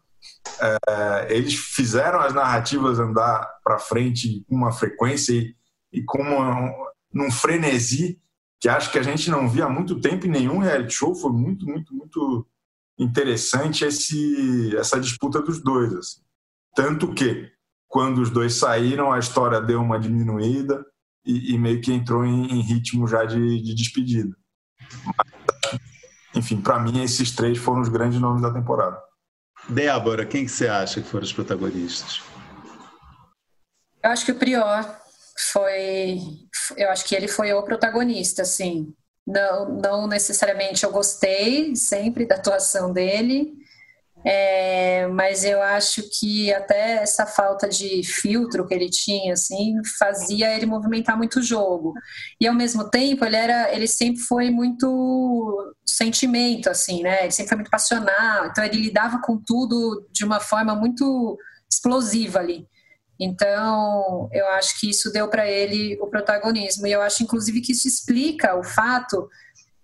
É, 0.60 1.34
eles 1.34 1.54
fizeram 1.54 2.20
as 2.20 2.34
narrativas 2.34 2.98
andar 2.98 3.46
para 3.62 3.78
frente 3.78 4.44
com 4.48 4.54
uma 4.54 4.72
frequência 4.72 5.32
e, 5.32 5.54
e 5.92 6.02
com 6.02 6.20
uma, 6.20 6.72
num 7.12 7.30
frenesi 7.30 8.20
que 8.60 8.68
acho 8.68 8.90
que 8.90 8.98
a 8.98 9.02
gente 9.02 9.30
não 9.30 9.48
via 9.48 9.66
há 9.66 9.68
muito 9.68 10.00
tempo 10.00 10.26
em 10.26 10.30
nenhum 10.30 10.58
reality 10.58 10.94
show. 10.94 11.14
Foi 11.14 11.32
muito, 11.32 11.64
muito, 11.66 11.94
muito 11.94 12.46
interessante 12.98 13.84
esse, 13.84 14.76
essa 14.76 15.00
disputa 15.00 15.40
dos 15.40 15.62
dois. 15.62 15.92
Assim. 15.94 16.20
Tanto 16.74 17.12
que, 17.14 17.50
quando 17.86 18.18
os 18.18 18.30
dois 18.30 18.54
saíram, 18.54 19.12
a 19.12 19.18
história 19.18 19.60
deu 19.60 19.80
uma 19.80 19.98
diminuída 19.98 20.84
e, 21.24 21.54
e 21.54 21.58
meio 21.58 21.80
que 21.80 21.92
entrou 21.92 22.24
em, 22.24 22.46
em 22.46 22.60
ritmo 22.60 23.06
já 23.06 23.24
de, 23.24 23.62
de 23.62 23.74
despedida. 23.74 24.36
Mas, 25.04 25.80
enfim, 26.34 26.60
para 26.60 26.80
mim, 26.80 27.02
esses 27.02 27.32
três 27.34 27.58
foram 27.58 27.80
os 27.80 27.88
grandes 27.88 28.20
nomes 28.20 28.42
da 28.42 28.52
temporada. 28.52 29.00
Débora, 29.68 30.24
quem 30.24 30.44
que 30.44 30.50
você 30.50 30.66
acha 30.66 31.00
que 31.00 31.08
foram 31.08 31.24
os 31.24 31.32
protagonistas? 31.32 32.22
Eu 34.02 34.10
acho 34.10 34.24
que 34.24 34.32
o 34.32 34.38
Prior 34.38 34.98
foi, 35.38 36.20
eu 36.76 36.90
acho 36.90 37.04
que 37.04 37.14
ele 37.14 37.28
foi 37.28 37.52
o 37.52 37.62
protagonista, 37.62 38.42
assim. 38.42 38.92
Não, 39.26 39.76
não 39.76 40.06
necessariamente 40.06 40.84
eu 40.84 40.90
gostei 40.90 41.76
sempre 41.76 42.26
da 42.26 42.36
atuação 42.36 42.92
dele, 42.92 43.52
é, 44.24 45.06
mas 45.06 45.44
eu 45.44 45.62
acho 45.62 46.02
que 46.18 46.52
até 46.52 47.02
essa 47.02 47.24
falta 47.24 47.68
de 47.68 48.02
filtro 48.02 48.66
que 48.66 48.74
ele 48.74 48.90
tinha, 48.90 49.34
assim, 49.34 49.74
fazia 49.98 50.54
ele 50.54 50.66
movimentar 50.66 51.16
muito 51.16 51.38
o 51.38 51.42
jogo. 51.42 51.94
E 52.40 52.46
ao 52.46 52.54
mesmo 52.54 52.90
tempo, 52.90 53.24
ele 53.24 53.36
era, 53.36 53.72
ele 53.72 53.86
sempre 53.86 54.20
foi 54.22 54.50
muito 54.50 55.74
sentimento, 55.86 56.68
assim, 56.68 57.02
né? 57.02 57.22
Ele 57.22 57.30
sempre 57.30 57.50
foi 57.50 57.56
muito 57.58 57.70
passional. 57.70 58.46
Então 58.46 58.64
ele 58.64 58.80
lidava 58.80 59.20
com 59.22 59.38
tudo 59.38 60.08
de 60.10 60.24
uma 60.24 60.40
forma 60.40 60.74
muito 60.74 61.38
explosiva 61.70 62.40
ali. 62.40 62.66
Então, 63.20 64.28
eu 64.32 64.46
acho 64.50 64.78
que 64.78 64.90
isso 64.90 65.12
deu 65.12 65.28
para 65.28 65.46
ele 65.48 65.98
o 66.00 66.06
protagonismo. 66.06 66.86
E 66.86 66.92
eu 66.92 67.02
acho, 67.02 67.22
inclusive, 67.22 67.60
que 67.60 67.72
isso 67.72 67.88
explica 67.88 68.54
o 68.54 68.62
fato 68.62 69.28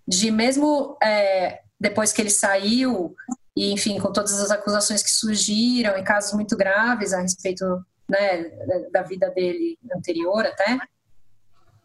de, 0.07 0.31
mesmo 0.31 0.97
é, 1.03 1.61
depois 1.79 2.13
que 2.13 2.21
ele 2.21 2.29
saiu, 2.29 3.13
e 3.55 3.71
enfim, 3.71 3.99
com 3.99 4.11
todas 4.11 4.39
as 4.39 4.51
acusações 4.51 5.03
que 5.03 5.09
surgiram, 5.09 5.97
em 5.97 6.03
casos 6.03 6.33
muito 6.33 6.55
graves 6.55 7.13
a 7.13 7.21
respeito 7.21 7.65
né, 8.07 8.43
da 8.91 9.01
vida 9.01 9.29
dele 9.31 9.77
anterior 9.93 10.45
até, 10.45 10.77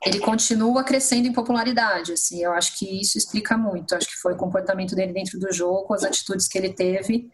ele 0.04 0.20
continua 0.20 0.84
crescendo 0.84 1.26
em 1.26 1.32
popularidade. 1.32 2.12
Assim, 2.12 2.42
eu 2.42 2.52
acho 2.52 2.78
que 2.78 3.00
isso 3.00 3.18
explica 3.18 3.56
muito. 3.56 3.92
Eu 3.92 3.98
acho 3.98 4.08
que 4.08 4.20
foi 4.20 4.34
o 4.34 4.36
comportamento 4.36 4.94
dele 4.94 5.12
dentro 5.12 5.38
do 5.38 5.52
jogo, 5.52 5.92
as 5.92 6.04
atitudes 6.04 6.46
que 6.46 6.56
ele 6.56 6.72
teve 6.72 7.30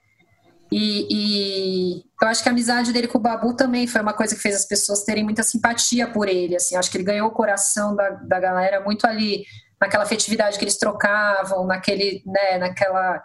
e, 0.71 1.07
e, 1.11 2.03
eu 2.21 2.29
acho 2.29 2.43
que 2.43 2.49
a 2.49 2.53
amizade 2.53 2.93
dele 2.93 3.07
com 3.07 3.19
o 3.19 3.21
Babu 3.21 3.55
também 3.55 3.87
foi 3.87 4.01
uma 4.01 4.13
coisa 4.13 4.35
que 4.35 4.41
fez 4.41 4.57
as 4.57 4.67
pessoas 4.67 5.05
terem 5.05 5.23
muita 5.23 5.43
simpatia 5.43 6.09
por 6.09 6.29
ele. 6.29 6.57
Assim, 6.57 6.77
acho 6.77 6.91
que 6.91 6.97
ele 6.97 7.05
ganhou 7.05 7.29
o 7.29 7.33
coração 7.33 7.95
da, 7.95 8.11
da 8.11 8.41
galera 8.41 8.81
muito 8.81 9.07
ali 9.07 9.45
naquela 9.81 10.05
afetividade 10.05 10.59
que 10.59 10.65
eles 10.65 10.79
trocavam, 10.79 11.67
naquele, 11.67 12.23
né, 12.27 12.59
naquela 12.59 13.23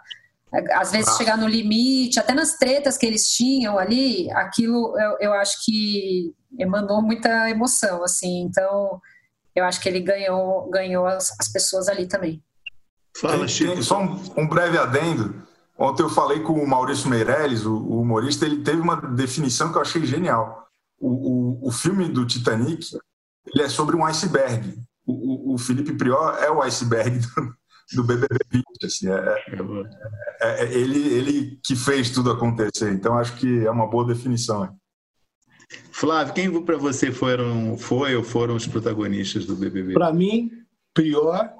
às 0.74 0.92
vezes 0.92 1.08
ah. 1.08 1.16
chegar 1.16 1.38
no 1.38 1.48
limite, 1.48 2.20
até 2.20 2.34
nas 2.34 2.58
tretas 2.58 2.98
que 2.98 3.06
eles 3.06 3.32
tinham 3.32 3.78
ali, 3.78 4.30
aquilo 4.32 4.94
eu, 4.98 5.16
eu 5.18 5.32
acho 5.32 5.64
que 5.64 6.34
emanou 6.58 7.00
muita 7.00 7.48
emoção, 7.48 8.04
assim. 8.04 8.42
Então, 8.42 9.00
eu 9.56 9.64
acho 9.64 9.80
que 9.80 9.88
ele 9.88 10.00
ganhou 10.00 10.68
ganhou 10.70 11.06
as, 11.06 11.34
as 11.40 11.50
pessoas 11.50 11.88
ali 11.88 12.06
também. 12.06 12.42
Fala, 13.16 13.48
Chico. 13.48 13.82
Só 13.82 14.02
um, 14.02 14.20
um 14.36 14.46
breve 14.46 14.76
adendo 14.76 15.42
Ontem 15.82 16.04
eu 16.04 16.08
falei 16.08 16.38
com 16.38 16.52
o 16.52 16.68
Maurício 16.68 17.10
Meirelles, 17.10 17.66
o, 17.66 17.74
o 17.74 18.02
humorista, 18.02 18.46
ele 18.46 18.62
teve 18.62 18.80
uma 18.80 18.94
definição 18.94 19.72
que 19.72 19.78
eu 19.78 19.82
achei 19.82 20.06
genial. 20.06 20.68
O, 20.96 21.08
o, 21.08 21.68
o 21.68 21.72
filme 21.72 22.08
do 22.08 22.24
Titanic 22.24 22.86
ele 23.52 23.64
é 23.64 23.68
sobre 23.68 23.96
um 23.96 24.04
iceberg. 24.04 24.80
O, 25.04 25.54
o, 25.54 25.58
Felipe 25.58 25.94
Prior 25.94 26.38
é 26.38 26.48
o 26.48 26.62
iceberg 26.62 27.18
do, 27.18 27.56
do 27.96 28.04
BBB 28.04 28.38
20. 28.52 28.64
Assim, 28.84 29.08
é, 29.10 29.44
é, 30.40 30.64
é, 30.64 30.72
ele, 30.72 31.00
ele 31.14 31.60
que 31.64 31.74
fez 31.74 32.10
tudo 32.10 32.30
acontecer. 32.30 32.92
Então 32.92 33.18
acho 33.18 33.34
que 33.36 33.66
é 33.66 33.70
uma 33.70 33.90
boa 33.90 34.06
definição. 34.06 34.72
Flávio, 35.90 36.32
quem 36.32 36.64
para 36.64 36.76
você 36.76 37.10
foram, 37.10 37.76
foi 37.76 38.14
ou 38.14 38.22
foram 38.22 38.54
os 38.54 38.68
protagonistas 38.68 39.46
do 39.46 39.56
BBB? 39.56 39.94
Para 39.94 40.12
mim, 40.12 40.48
Prior, 40.94 41.50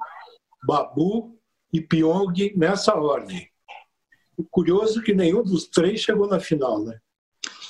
Babu 0.65 1.37
e 1.73 1.81
Pyong 1.81 2.53
nessa 2.55 2.95
ordem. 2.95 3.51
Curioso 4.49 5.01
que 5.01 5.13
nenhum 5.13 5.43
dos 5.43 5.67
três 5.67 6.01
chegou 6.01 6.27
na 6.27 6.39
final, 6.39 6.83
né? 6.83 6.97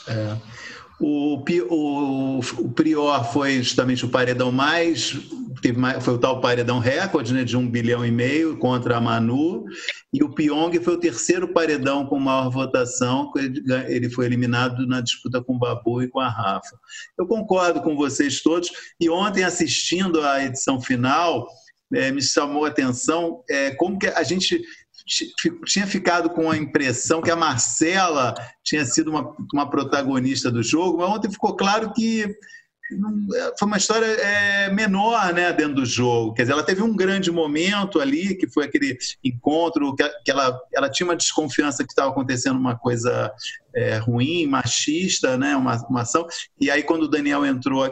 É. 0.07 0.37
O, 0.99 1.43
o, 1.69 2.39
o, 2.39 2.71
Prior 2.71 3.25
foi 3.25 3.61
justamente 3.61 4.05
o 4.05 4.09
paredão 4.09 4.51
mais, 4.51 5.17
teve 5.61 5.77
mais, 5.77 6.03
foi 6.03 6.13
o 6.13 6.17
tal 6.17 6.39
paredão 6.39 6.79
recorde, 6.79 7.33
né, 7.33 7.43
de 7.43 7.57
um 7.57 7.69
bilhão 7.69 8.05
e 8.05 8.11
meio 8.11 8.57
contra 8.57 8.97
a 8.97 9.01
Manu, 9.01 9.65
e 10.13 10.23
o 10.23 10.29
Pyong 10.29 10.71
foi 10.81 10.93
o 10.93 10.99
terceiro 10.99 11.51
paredão 11.51 12.05
com 12.05 12.19
maior 12.19 12.49
votação, 12.49 13.31
ele, 13.87 14.09
foi 14.09 14.27
eliminado 14.27 14.87
na 14.87 15.01
disputa 15.01 15.43
com 15.43 15.55
o 15.55 15.59
Babu 15.59 16.03
e 16.03 16.07
com 16.07 16.19
a 16.19 16.29
Rafa. 16.29 16.77
Eu 17.17 17.25
concordo 17.27 17.81
com 17.81 17.97
vocês 17.97 18.41
todos, 18.41 18.69
e 18.99 19.09
ontem 19.09 19.43
assistindo 19.43 20.21
a 20.21 20.43
edição 20.45 20.79
final, 20.79 21.47
é, 21.93 22.11
me 22.11 22.21
chamou 22.21 22.65
a 22.65 22.69
atenção 22.69 23.43
é, 23.49 23.71
como 23.71 23.99
que 23.99 24.07
a 24.07 24.23
gente 24.23 24.61
tinha 25.65 25.87
ficado 25.87 26.29
com 26.29 26.49
a 26.49 26.57
impressão 26.57 27.21
que 27.21 27.31
a 27.31 27.35
Marcela 27.35 28.33
tinha 28.63 28.85
sido 28.85 29.09
uma, 29.09 29.35
uma 29.53 29.69
protagonista 29.69 30.49
do 30.49 30.63
jogo, 30.63 30.99
mas 30.99 31.09
ontem 31.09 31.31
ficou 31.31 31.55
claro 31.55 31.91
que 31.93 32.33
foi 33.57 33.67
uma 33.67 33.77
história 33.77 34.05
é, 34.05 34.69
menor 34.69 35.33
né, 35.33 35.51
dentro 35.53 35.75
do 35.75 35.85
jogo. 35.85 36.33
Quer 36.33 36.43
dizer, 36.43 36.53
ela 36.53 36.63
teve 36.63 36.81
um 36.81 36.95
grande 36.95 37.31
momento 37.31 37.99
ali, 37.99 38.35
que 38.35 38.47
foi 38.47 38.65
aquele 38.65 38.97
encontro, 39.23 39.95
que, 39.95 40.07
que 40.23 40.31
ela, 40.31 40.59
ela 40.73 40.89
tinha 40.89 41.07
uma 41.07 41.15
desconfiança 41.15 41.83
que 41.83 41.91
estava 41.91 42.11
acontecendo 42.11 42.57
uma 42.57 42.77
coisa 42.77 43.31
é, 43.73 43.97
ruim, 43.97 44.47
machista, 44.47 45.37
né, 45.37 45.55
uma, 45.55 45.77
uma 45.87 46.01
ação. 46.01 46.27
E 46.59 46.69
aí, 46.69 46.83
quando 46.83 47.03
o 47.03 47.09
Daniel 47.09 47.45
entrou, 47.45 47.85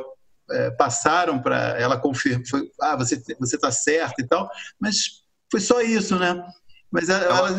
é, 0.52 0.72
passaram 0.72 1.42
para 1.42 1.80
ela 1.80 1.98
confirmar, 1.98 2.44
ah, 2.82 2.96
você 2.98 3.22
está 3.42 3.72
certo 3.72 4.20
e 4.20 4.28
tal, 4.28 4.50
mas 4.80 5.22
foi 5.50 5.60
só 5.60 5.82
isso, 5.82 6.18
né? 6.18 6.44
Mas 6.92 7.08
ela, 7.08 7.50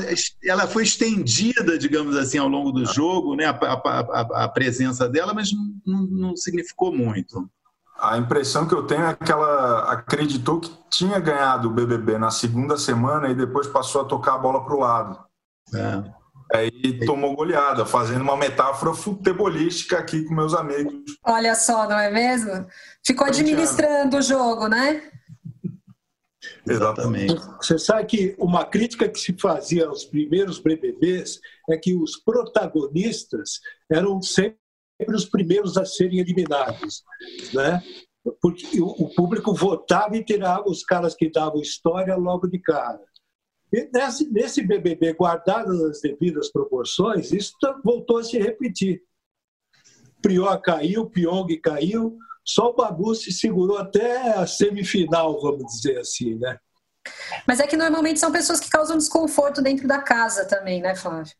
ela, 0.45 0.67
foi 0.67 0.83
estendida, 0.83 1.79
digamos 1.79 2.17
assim, 2.17 2.37
ao 2.37 2.49
longo 2.49 2.71
do 2.71 2.85
jogo, 2.85 3.35
né? 3.35 3.47
a, 3.47 3.53
a, 3.53 4.45
a 4.45 4.49
presença 4.49 5.09
dela, 5.09 5.33
mas 5.33 5.51
não, 5.87 6.03
não, 6.03 6.37
significou 6.37 6.95
muito. 6.95 7.49
A 7.99 8.19
impressão 8.19 8.67
que 8.69 8.75
eu 8.75 8.83
tenho 8.83 9.07
é 9.07 9.15
que 9.15 9.33
ela 9.33 9.91
acreditou 9.91 10.61
que 10.61 10.71
tinha 10.91 11.19
ganhado 11.19 11.69
o 11.69 11.73
BBB 11.73 12.19
na 12.19 12.31
segunda 12.31 12.77
semana 12.77 13.29
e 13.29 13.35
depois 13.35 13.67
passou 13.67 14.03
a 14.03 14.05
tocar 14.05 14.35
a 14.35 14.39
bola 14.39 14.65
para 14.65 14.75
o 14.75 14.81
lado. 14.81 15.19
É. 15.75 16.23
Aí 16.55 17.01
tomou 17.07 17.35
goleada, 17.35 17.87
fazendo 17.87 18.21
uma 18.21 18.37
metáfora 18.37 18.93
futebolística 18.93 19.99
aqui 19.99 20.25
com 20.25 20.35
meus 20.35 20.53
amigos. 20.53 20.93
Olha 21.25 21.55
só, 21.55 21.89
não 21.89 21.99
é 21.99 22.11
mesmo? 22.11 22.67
Ficou 23.05 23.27
administrando 23.27 24.19
o 24.19 24.23
jogo, 24.23 24.69
né? 24.69 25.03
Exatamente. 26.67 27.35
Você 27.61 27.79
sabe 27.79 28.07
que 28.07 28.37
uma 28.39 28.65
crítica 28.65 29.09
que 29.09 29.19
se 29.19 29.33
fazia 29.35 29.87
aos 29.87 30.05
primeiros 30.05 30.59
BBBs 30.59 31.41
é 31.69 31.77
que 31.77 31.95
os 31.95 32.17
protagonistas 32.17 33.61
eram 33.91 34.23
sempre 34.23 34.59
os 35.09 35.25
primeiros 35.25 35.77
a 35.77 35.85
serem 35.85 36.21
eliminados, 36.21 37.03
né? 37.53 37.83
Porque 38.41 38.81
o 38.81 39.13
público 39.17 39.53
votava 39.53 40.17
e 40.17 40.25
tirava 40.25 40.69
os 40.69 40.85
caras 40.85 41.15
que 41.15 41.29
davam 41.29 41.61
história 41.61 42.15
logo 42.15 42.47
de 42.47 42.59
cara. 42.61 43.03
E 43.73 43.89
nesse, 43.93 44.31
nesse 44.31 44.63
BBB, 44.63 45.15
guardadas 45.15 45.81
as 45.81 46.01
devidas 46.01 46.53
proporções, 46.53 47.33
isso 47.33 47.57
voltou 47.83 48.19
a 48.19 48.25
se 48.25 48.39
repetir. 48.39 49.03
Prior 50.21 50.57
caiu, 50.61 51.11
Pyong 51.11 51.49
caiu, 51.61 52.17
só 52.45 52.71
o 52.71 52.75
Babu 52.75 53.15
se 53.15 53.33
segurou 53.33 53.79
até 53.79 54.33
a 54.33 54.47
semifinal, 54.47 55.41
vamos 55.41 55.73
dizer 55.73 55.99
assim, 55.99 56.35
né? 56.37 56.57
Mas 57.47 57.61
é 57.61 57.67
que 57.67 57.77
normalmente 57.77 58.21
são 58.21 58.31
pessoas 58.31 58.61
que 58.61 58.71
causam 58.71 58.97
desconforto 58.97 59.61
dentro 59.61 59.89
da 59.89 60.01
casa 60.01 60.45
também, 60.45 60.81
né, 60.81 60.95
Flávio? 60.95 61.33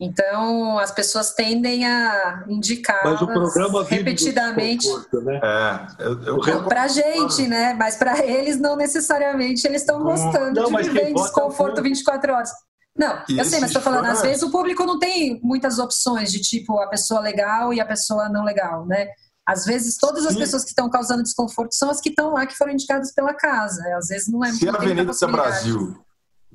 Então, 0.00 0.78
as 0.78 0.92
pessoas 0.92 1.34
tendem 1.34 1.84
a 1.84 2.44
indicar 2.46 3.00
mas 3.02 3.20
o 3.20 3.26
programa 3.26 3.82
repetidamente. 3.82 4.86
Né? 5.12 5.40
É, 5.42 6.04
eu, 6.04 6.40
eu... 6.44 6.64
Para 6.64 6.84
a 6.84 6.88
gente, 6.88 7.48
né? 7.48 7.74
Mas 7.74 7.96
para 7.96 8.24
eles, 8.24 8.60
não 8.60 8.76
necessariamente 8.76 9.66
eles 9.66 9.82
estão 9.82 10.00
gostando 10.00 10.60
não, 10.60 10.70
de 10.70 10.82
viver 10.84 11.08
em 11.08 11.14
desconforto 11.14 11.82
24 11.82 12.32
horas. 12.32 12.50
Não, 12.96 13.22
eu 13.28 13.44
sei, 13.44 13.60
mas 13.60 13.70
estou 13.70 13.82
falando, 13.82 14.06
às 14.06 14.22
vezes 14.22 14.42
o 14.42 14.50
público 14.50 14.84
não 14.84 14.98
tem 14.98 15.40
muitas 15.40 15.78
opções 15.78 16.32
de 16.32 16.40
tipo 16.40 16.80
a 16.80 16.88
pessoa 16.88 17.20
legal 17.20 17.72
e 17.72 17.80
a 17.80 17.86
pessoa 17.86 18.28
não 18.28 18.44
legal, 18.44 18.84
né? 18.86 19.08
Às 19.48 19.64
vezes, 19.64 19.96
todas 19.96 20.26
as 20.26 20.34
Sim. 20.34 20.40
pessoas 20.40 20.62
que 20.62 20.68
estão 20.68 20.90
causando 20.90 21.22
desconforto 21.22 21.74
são 21.74 21.88
as 21.88 22.02
que 22.02 22.10
estão 22.10 22.34
lá, 22.34 22.44
que 22.44 22.54
foram 22.54 22.74
indicadas 22.74 23.14
pela 23.14 23.32
casa. 23.32 23.82
Às 23.96 24.08
vezes 24.08 24.28
não 24.28 24.44
é 24.44 24.52
Se 24.52 24.68
a 24.68 24.74
Avenida 24.74 25.10
Brasil, 25.26 26.04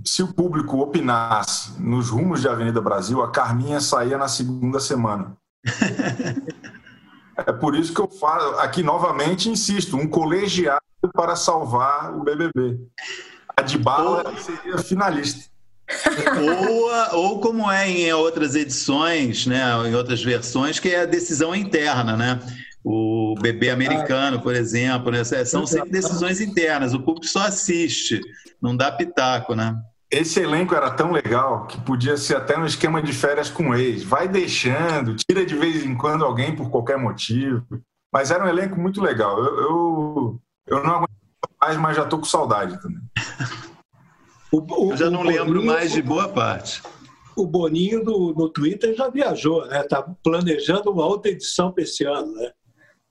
se 0.05 0.21
o 0.21 0.31
público 0.31 0.77
opinasse 0.77 1.71
nos 1.81 2.11
rumos 2.11 2.41
de 2.41 2.47
Avenida 2.47 2.79
Brasil, 2.79 3.23
a 3.23 3.31
Carminha 3.31 3.81
saía 3.81 4.15
na 4.15 4.27
segunda 4.27 4.79
semana. 4.79 5.35
é 7.35 7.51
por 7.51 7.75
isso 7.75 7.91
que 7.95 7.99
eu 7.99 8.07
falo, 8.07 8.59
aqui 8.59 8.83
novamente 8.83 9.49
insisto, 9.49 9.97
um 9.97 10.07
colegiado 10.07 10.79
para 11.15 11.35
salvar 11.35 12.15
o 12.15 12.23
BBB. 12.23 12.79
A 13.57 13.63
de 13.63 13.79
bala 13.79 14.37
seria 14.37 14.77
finalista. 14.77 15.51
ou, 16.61 17.19
ou 17.19 17.41
como 17.41 17.71
é 17.71 17.89
em 17.89 18.13
outras 18.13 18.53
edições, 18.53 19.47
né, 19.47 19.63
em 19.87 19.95
outras 19.95 20.23
versões, 20.23 20.79
que 20.79 20.89
é 20.89 21.01
a 21.01 21.05
decisão 21.05 21.55
interna, 21.55 22.15
né? 22.15 22.39
O 22.83 23.35
bebê 23.39 23.69
americano, 23.69 24.41
por 24.41 24.53
exemplo, 24.53 25.11
né? 25.11 25.23
São 25.23 25.65
sempre 25.65 25.91
decisões 25.91 26.41
internas, 26.41 26.93
o 26.93 26.99
público 26.99 27.27
só 27.27 27.47
assiste, 27.47 28.19
não 28.61 28.75
dá 28.75 28.91
pitaco, 28.91 29.55
né? 29.55 29.75
Esse 30.11 30.41
elenco 30.41 30.75
era 30.75 30.91
tão 30.91 31.11
legal 31.11 31.65
que 31.65 31.79
podia 31.81 32.17
ser 32.17 32.35
até 32.35 32.55
um 32.57 32.65
esquema 32.65 33.01
de 33.01 33.11
férias 33.11 33.49
com 33.49 33.73
ex. 33.73 34.03
Vai 34.03 34.27
deixando, 34.27 35.15
tira 35.15 35.43
de 35.43 35.55
vez 35.55 35.83
em 35.83 35.95
quando 35.95 36.23
alguém 36.23 36.55
por 36.55 36.69
qualquer 36.69 36.97
motivo. 36.97 37.65
Mas 38.11 38.29
era 38.29 38.45
um 38.45 38.47
elenco 38.47 38.79
muito 38.79 39.01
legal. 39.01 39.39
Eu, 39.39 39.57
eu, 39.57 40.41
eu 40.67 40.83
não 40.83 40.95
aguento 40.97 41.09
mais, 41.59 41.77
mas 41.77 41.97
já 41.97 42.05
tô 42.05 42.19
com 42.19 42.25
saudade 42.25 42.79
também. 42.79 43.01
O, 44.51 44.59
o, 44.59 44.91
eu 44.91 44.97
já 44.97 45.09
não 45.09 45.23
lembro 45.23 45.55
Boninho, 45.55 45.65
mais 45.65 45.91
de 45.91 46.01
boa 46.03 46.29
parte. 46.29 46.83
O 47.35 47.47
Boninho 47.47 48.03
do, 48.03 48.35
no 48.37 48.49
Twitter 48.49 48.93
já 48.93 49.09
viajou, 49.09 49.65
né? 49.65 49.81
Tá 49.81 50.03
planejando 50.23 50.91
uma 50.91 51.07
outra 51.07 51.31
edição 51.31 51.71
para 51.71 51.83
esse 51.83 52.03
ano, 52.03 52.31
né? 52.33 52.51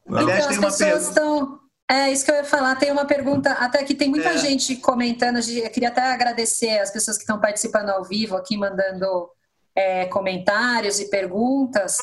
Aliás, 0.09 0.47
então, 0.47 0.69
as 0.69 0.77
pessoas 0.79 1.09
estão. 1.09 1.61
É 1.91 2.11
isso 2.11 2.25
que 2.25 2.31
eu 2.31 2.37
ia 2.37 2.45
falar. 2.45 2.77
Tem 2.77 2.91
uma 2.91 3.05
pergunta, 3.05 3.53
até 3.53 3.85
que 3.85 3.95
tem 3.95 4.09
muita 4.09 4.31
é. 4.31 4.38
gente 4.38 4.77
comentando. 4.77 5.38
Eu 5.38 5.71
queria 5.71 5.88
até 5.88 6.03
agradecer 6.03 6.79
as 6.79 6.91
pessoas 6.91 7.17
que 7.17 7.23
estão 7.23 7.41
participando 7.41 7.91
ao 7.91 8.05
vivo 8.05 8.37
aqui, 8.37 8.57
mandando 8.57 9.29
é, 9.77 10.07
comentários 10.07 11.01
e 11.01 11.11
perguntas. 11.11 11.97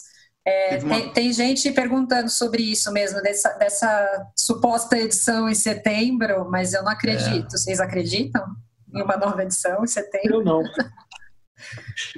É, 0.46 0.78
uma... 0.78 0.96
tem, 0.96 1.14
tem, 1.14 1.34
gente 1.34 1.72
perguntando 1.72 2.30
sobre 2.30 2.64
isso 2.64 2.92
mesmo, 2.92 3.22
dessa, 3.22 3.50
dessa, 3.54 4.28
suposta 4.36 4.98
edição 4.98 5.50
em 5.50 5.56
setembro, 5.56 6.50
mas 6.50 6.74
eu 6.74 6.84
não 6.84 6.92
acredito. 6.92 7.48
É. 7.54 7.58
Vocês 7.58 7.80
acreditam 7.80 8.44
em 8.94 9.02
uma 9.02 9.18
nova 9.18 9.44
edição 9.44 9.84
em 9.84 9.88
setembro? 9.88 10.38
Eu 10.38 10.44
não. 10.44 10.64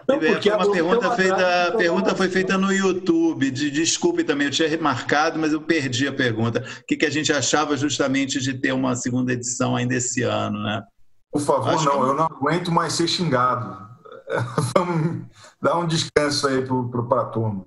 Não, 0.08 0.19
porque 0.19 0.49
uma 0.49 0.71
pergunta 0.71 1.12
feita, 1.12 1.67
a 1.67 1.71
pergunta 1.71 2.15
foi 2.15 2.30
feita 2.30 2.58
no 2.58 2.71
YouTube. 2.71 3.51
De, 3.51 3.71
desculpe 3.71 4.23
também, 4.23 4.47
eu 4.47 4.51
tinha 4.51 4.67
remarcado, 4.67 5.39
mas 5.39 5.54
eu 5.54 5.62
perdi 5.62 6.08
a 6.08 6.13
pergunta. 6.13 6.63
O 6.82 6.86
que, 6.86 6.97
que 6.97 7.06
a 7.06 7.10
gente 7.10 7.32
achava 7.32 7.75
justamente 7.75 8.39
de 8.39 8.54
ter 8.54 8.71
uma 8.71 8.95
segunda 8.95 9.34
edição 9.34 9.75
ainda 9.75 9.95
esse 9.95 10.23
ano, 10.23 10.62
né? 10.62 10.84
Por 11.32 11.41
favor, 11.41 11.73
Acho 11.73 11.86
não, 11.86 11.91
que... 11.93 12.10
eu 12.10 12.13
não 12.13 12.25
aguento 12.25 12.71
mais 12.71 12.93
ser 12.93 13.08
xingado. 13.08 13.89
Vamos 14.75 15.25
dar 15.62 15.77
um 15.77 15.88
descanso 15.88 16.47
aí 16.47 16.65
para 16.65 17.21
a 17.21 17.25
turma. 17.25 17.65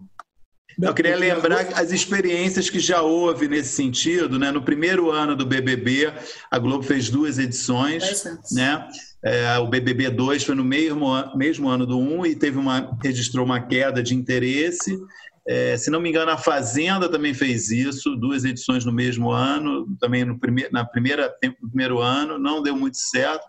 Eu 0.80 0.94
queria 0.94 1.16
lembrar 1.16 1.66
as 1.74 1.92
experiências 1.92 2.68
que 2.68 2.78
já 2.78 3.02
houve 3.02 3.48
nesse 3.48 3.70
sentido, 3.70 4.38
né? 4.38 4.50
No 4.50 4.62
primeiro 4.62 5.10
ano 5.10 5.36
do 5.36 5.46
BBB, 5.46 6.12
a 6.50 6.58
Globo 6.58 6.82
fez 6.82 7.08
duas 7.08 7.38
edições, 7.38 8.24
né? 8.52 8.88
É, 9.24 9.58
o 9.58 9.66
BBB 9.66 10.10
2 10.10 10.44
foi 10.44 10.54
no 10.54 10.64
mesmo, 10.64 11.08
mesmo 11.34 11.68
ano 11.68 11.86
do 11.86 11.98
1 11.98 12.26
e 12.26 12.36
teve 12.36 12.58
uma, 12.58 12.96
registrou 13.02 13.44
uma 13.44 13.60
queda 13.60 14.02
de 14.02 14.14
interesse. 14.14 14.98
É, 15.46 15.76
se 15.76 15.90
não 15.90 16.00
me 16.00 16.08
engano, 16.08 16.30
a 16.30 16.38
Fazenda 16.38 17.08
também 17.08 17.34
fez 17.34 17.70
isso, 17.70 18.16
duas 18.16 18.44
edições 18.44 18.84
no 18.84 18.92
mesmo 18.92 19.30
ano, 19.30 19.86
também 20.00 20.24
no 20.24 20.38
prime 20.38 20.68
na 20.72 20.84
primeira, 20.84 21.34
no 21.60 21.68
primeiro 21.68 22.00
ano, 22.00 22.38
não 22.38 22.62
deu 22.62 22.74
muito 22.74 22.96
certo. 22.96 23.44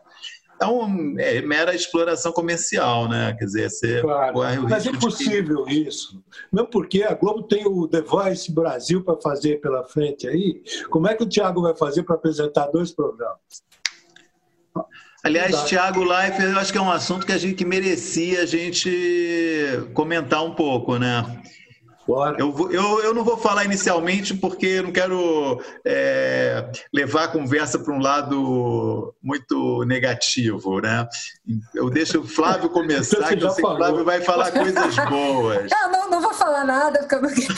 Então, 0.55 1.15
é 1.17 1.41
mera 1.41 1.75
exploração 1.75 2.31
comercial, 2.31 3.09
né? 3.09 3.35
Quer 3.37 3.45
dizer, 3.45 3.69
você 3.69 4.01
claro, 4.01 4.63
Mas 4.69 4.85
é 4.85 4.89
impossível 4.89 5.65
de... 5.65 5.87
isso. 5.87 6.23
Não 6.51 6.65
porque 6.65 7.03
a 7.03 7.13
Globo 7.13 7.43
tem 7.43 7.67
o 7.67 7.87
The 7.87 8.01
Voice 8.01 8.51
Brasil 8.51 9.03
para 9.03 9.19
fazer 9.21 9.59
pela 9.59 9.83
frente 9.83 10.27
aí. 10.27 10.63
Como 10.89 11.07
é 11.07 11.13
que 11.13 11.23
o 11.23 11.27
Thiago 11.27 11.61
vai 11.61 11.75
fazer 11.75 12.03
para 12.03 12.15
apresentar 12.15 12.67
dois 12.67 12.91
programas? 12.91 13.39
Aliás, 15.25 15.63
Thiago 15.63 16.03
Life, 16.03 16.41
eu 16.41 16.57
acho 16.59 16.71
que 16.71 16.77
é 16.77 16.81
um 16.81 16.91
assunto 16.91 17.25
que 17.25 17.31
a 17.31 17.37
gente 17.37 17.55
que 17.55 17.65
merecia 17.65 18.43
a 18.43 18.45
gente 18.45 19.89
comentar 19.93 20.45
um 20.45 20.53
pouco, 20.53 20.97
né? 20.97 21.41
Bora. 22.07 22.37
Eu, 22.39 22.53
eu, 22.71 23.03
eu 23.03 23.13
não 23.13 23.23
vou 23.23 23.35
falar 23.35 23.65
inicialmente 23.65 24.35
porque 24.35 24.67
eu 24.67 24.83
não 24.83 24.91
quero 24.91 25.59
é, 25.83 26.69
levar 26.93 27.23
a 27.23 27.27
conversa 27.27 27.79
para 27.79 27.93
um 27.93 27.99
lado 27.99 29.15
muito 29.23 29.83
negativo, 29.85 30.79
né? 30.79 31.07
Eu 31.73 31.89
deixo 31.89 32.21
o 32.21 32.27
Flávio 32.27 32.69
começar, 32.69 33.17
que 33.17 33.23
eu 33.23 33.27
sei 33.27 33.37
que 33.37 33.45
o 33.45 33.75
Flávio 33.75 34.05
vai 34.05 34.21
falar 34.21 34.51
coisas 34.51 34.95
boas. 35.09 35.71
Ah, 35.73 35.87
não, 35.89 36.09
não 36.11 36.21
vou 36.21 36.33
falar 36.33 36.63
nada, 36.63 36.99
porque 36.99 37.15
eu 37.15 37.21
não 37.23 37.29
quero. 37.33 37.53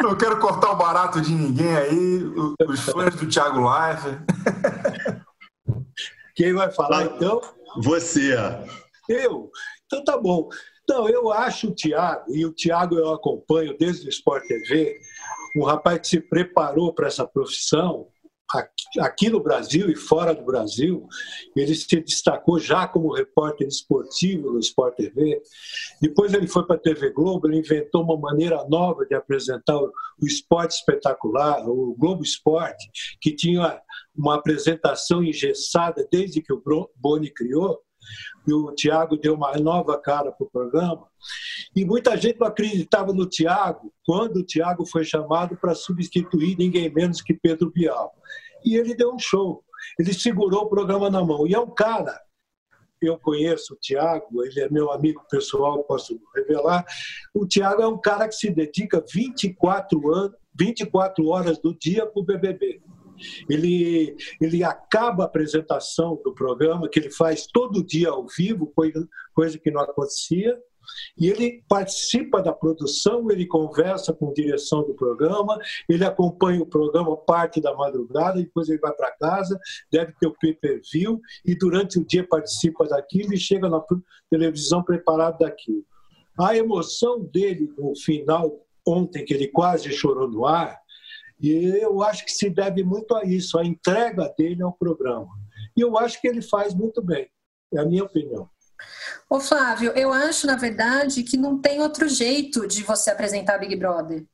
não 0.02 0.16
quero 0.16 0.38
cortar 0.38 0.70
o 0.70 0.76
barato 0.76 1.20
de 1.20 1.32
ninguém 1.32 1.76
aí, 1.76 2.22
os 2.66 2.80
fãs 2.80 3.14
do 3.14 3.28
Thiago 3.28 3.60
Life. 3.60 4.18
Quem 6.34 6.54
vai 6.54 6.70
falar 6.70 7.04
então? 7.04 7.42
Você. 7.82 8.34
Eu? 9.06 9.50
Então 9.86 10.04
tá 10.04 10.16
bom. 10.16 10.48
Então, 10.90 11.06
eu 11.06 11.30
acho 11.30 11.68
o 11.68 11.74
Tiago, 11.74 12.34
e 12.34 12.46
o 12.46 12.52
Tiago 12.54 12.96
eu 12.96 13.12
acompanho 13.12 13.76
desde 13.76 14.06
o 14.06 14.08
Sport 14.08 14.46
TV, 14.46 14.98
um 15.54 15.62
rapaz 15.62 16.00
que 16.00 16.08
se 16.08 16.18
preparou 16.18 16.94
para 16.94 17.08
essa 17.08 17.26
profissão 17.26 18.08
aqui 18.98 19.28
no 19.28 19.38
Brasil 19.38 19.90
e 19.90 19.94
fora 19.94 20.34
do 20.34 20.42
Brasil. 20.42 21.06
Ele 21.54 21.74
se 21.74 22.00
destacou 22.00 22.58
já 22.58 22.88
como 22.88 23.12
repórter 23.12 23.68
esportivo 23.68 24.50
no 24.50 24.60
Sport 24.60 24.96
TV. 24.96 25.42
Depois 26.00 26.32
ele 26.32 26.46
foi 26.46 26.66
para 26.66 26.76
a 26.76 26.80
TV 26.80 27.10
Globo, 27.10 27.46
ele 27.46 27.58
inventou 27.58 28.02
uma 28.02 28.16
maneira 28.16 28.66
nova 28.66 29.04
de 29.04 29.14
apresentar 29.14 29.76
o 29.76 29.92
esporte 30.22 30.76
espetacular, 30.76 31.68
o 31.68 31.94
Globo 31.98 32.22
Esporte, 32.22 32.90
que 33.20 33.36
tinha 33.36 33.78
uma 34.16 34.36
apresentação 34.36 35.22
engessada 35.22 36.08
desde 36.10 36.40
que 36.40 36.50
o 36.54 36.62
Boni 36.96 37.30
criou 37.30 37.78
e 38.46 38.52
o 38.52 38.72
Tiago 38.74 39.16
deu 39.16 39.34
uma 39.34 39.52
nova 39.56 39.98
cara 39.98 40.32
para 40.32 40.46
o 40.46 40.50
programa. 40.50 41.06
E 41.74 41.84
muita 41.84 42.16
gente 42.16 42.38
não 42.38 42.46
acreditava 42.46 43.12
no 43.12 43.26
Tiago 43.26 43.92
quando 44.04 44.38
o 44.38 44.44
Tiago 44.44 44.86
foi 44.86 45.04
chamado 45.04 45.56
para 45.56 45.74
substituir 45.74 46.56
ninguém 46.56 46.92
menos 46.92 47.20
que 47.20 47.34
Pedro 47.34 47.70
Bial. 47.70 48.12
E 48.64 48.76
ele 48.76 48.94
deu 48.94 49.12
um 49.12 49.18
show. 49.18 49.62
Ele 49.98 50.12
segurou 50.12 50.62
o 50.62 50.68
programa 50.68 51.10
na 51.10 51.24
mão. 51.24 51.46
E 51.46 51.54
é 51.54 51.58
um 51.58 51.70
cara, 51.70 52.18
eu 53.00 53.18
conheço 53.18 53.74
o 53.74 53.76
Tiago, 53.76 54.44
ele 54.44 54.60
é 54.60 54.68
meu 54.68 54.90
amigo 54.90 55.24
pessoal, 55.30 55.84
posso 55.84 56.18
revelar. 56.34 56.84
O 57.34 57.46
Tiago 57.46 57.82
é 57.82 57.86
um 57.86 57.98
cara 57.98 58.26
que 58.26 58.34
se 58.34 58.50
dedica 58.50 59.04
24, 59.12 60.14
anos, 60.14 60.36
24 60.58 61.26
horas 61.28 61.58
do 61.58 61.74
dia 61.74 62.04
para 62.06 62.20
o 62.20 62.24
BBB. 62.24 62.82
Ele, 63.48 64.16
ele 64.40 64.64
acaba 64.64 65.24
a 65.24 65.26
apresentação 65.26 66.20
do 66.24 66.34
programa, 66.34 66.88
que 66.88 66.98
ele 66.98 67.10
faz 67.10 67.46
todo 67.46 67.84
dia 67.84 68.10
ao 68.10 68.26
vivo, 68.26 68.66
coisa, 68.74 69.08
coisa 69.34 69.58
que 69.58 69.70
não 69.70 69.80
acontecia, 69.80 70.58
e 71.16 71.28
ele 71.28 71.62
participa 71.68 72.42
da 72.42 72.52
produção, 72.52 73.30
ele 73.30 73.46
conversa 73.46 74.12
com 74.12 74.30
a 74.30 74.32
direção 74.32 74.82
do 74.82 74.94
programa, 74.94 75.58
ele 75.88 76.04
acompanha 76.04 76.62
o 76.62 76.66
programa 76.66 77.16
parte 77.16 77.60
da 77.60 77.74
madrugada, 77.74 78.40
depois 78.40 78.68
ele 78.68 78.78
vai 78.78 78.92
para 78.92 79.12
casa, 79.12 79.58
deve 79.90 80.12
ter 80.18 80.26
o 80.26 80.34
pay-per-view, 80.40 81.20
e 81.44 81.54
durante 81.54 81.98
o 81.98 82.06
dia 82.06 82.26
participa 82.26 82.86
daquilo 82.86 83.34
e 83.34 83.38
chega 83.38 83.68
na 83.68 83.82
televisão 84.30 84.82
preparado 84.82 85.38
daquilo. 85.38 85.84
A 86.38 86.56
emoção 86.56 87.20
dele 87.20 87.68
no 87.76 87.94
final, 87.96 88.64
ontem, 88.86 89.24
que 89.24 89.34
ele 89.34 89.48
quase 89.48 89.90
chorou 89.92 90.28
no 90.28 90.46
ar, 90.46 90.78
e 91.40 91.78
eu 91.80 92.02
acho 92.02 92.24
que 92.24 92.32
se 92.32 92.50
deve 92.50 92.82
muito 92.82 93.14
a 93.14 93.24
isso, 93.24 93.58
a 93.58 93.64
entrega 93.64 94.32
dele 94.36 94.62
ao 94.62 94.72
programa. 94.72 95.28
E 95.76 95.80
eu 95.80 95.96
acho 95.96 96.20
que 96.20 96.28
ele 96.28 96.42
faz 96.42 96.74
muito 96.74 97.00
bem, 97.02 97.28
é 97.72 97.80
a 97.80 97.84
minha 97.84 98.04
opinião. 98.04 98.48
Ô 99.28 99.40
Flávio, 99.40 99.92
eu 99.92 100.12
acho, 100.12 100.46
na 100.46 100.56
verdade, 100.56 101.22
que 101.22 101.36
não 101.36 101.60
tem 101.60 101.80
outro 101.80 102.08
jeito 102.08 102.66
de 102.66 102.82
você 102.82 103.10
apresentar 103.10 103.58
Big 103.58 103.74
Brother. 103.76 104.24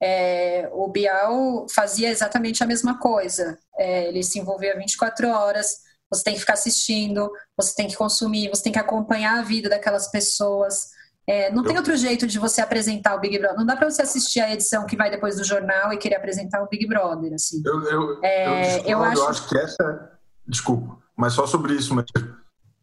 É, 0.00 0.68
o 0.72 0.88
Bial 0.88 1.66
fazia 1.70 2.10
exatamente 2.10 2.62
a 2.62 2.66
mesma 2.66 2.98
coisa. 2.98 3.58
É, 3.78 4.08
ele 4.08 4.22
se 4.22 4.38
envolvia 4.38 4.76
24 4.76 5.28
horas, 5.28 5.86
você 6.10 6.22
tem 6.22 6.34
que 6.34 6.40
ficar 6.40 6.52
assistindo, 6.52 7.30
você 7.56 7.74
tem 7.74 7.88
que 7.88 7.96
consumir, 7.96 8.48
você 8.48 8.62
tem 8.62 8.72
que 8.72 8.78
acompanhar 8.78 9.38
a 9.38 9.42
vida 9.42 9.68
daquelas 9.68 10.10
pessoas. 10.10 10.90
É, 11.26 11.50
não 11.50 11.62
eu... 11.62 11.68
tem 11.68 11.76
outro 11.76 11.96
jeito 11.96 12.26
de 12.26 12.38
você 12.38 12.60
apresentar 12.60 13.16
o 13.16 13.20
Big 13.20 13.36
Brother. 13.38 13.58
Não 13.58 13.66
dá 13.66 13.76
para 13.76 13.90
você 13.90 14.02
assistir 14.02 14.40
a 14.40 14.52
edição 14.52 14.86
que 14.86 14.96
vai 14.96 15.10
depois 15.10 15.36
do 15.36 15.44
jornal 15.44 15.92
e 15.92 15.98
querer 15.98 16.16
apresentar 16.16 16.62
o 16.62 16.68
Big 16.68 16.86
Brother. 16.86 17.34
Assim. 17.34 17.60
Eu, 17.64 17.82
eu, 17.82 18.20
é, 18.22 18.80
eu, 18.80 18.90
eu, 18.90 19.02
acho... 19.02 19.20
eu 19.20 19.28
acho 19.28 19.48
que 19.48 19.58
essa. 19.58 19.82
É, 19.82 20.16
desculpa, 20.46 20.98
mas 21.16 21.32
só 21.32 21.46
sobre 21.46 21.74
isso 21.74 21.94
mesmo. 21.94 22.36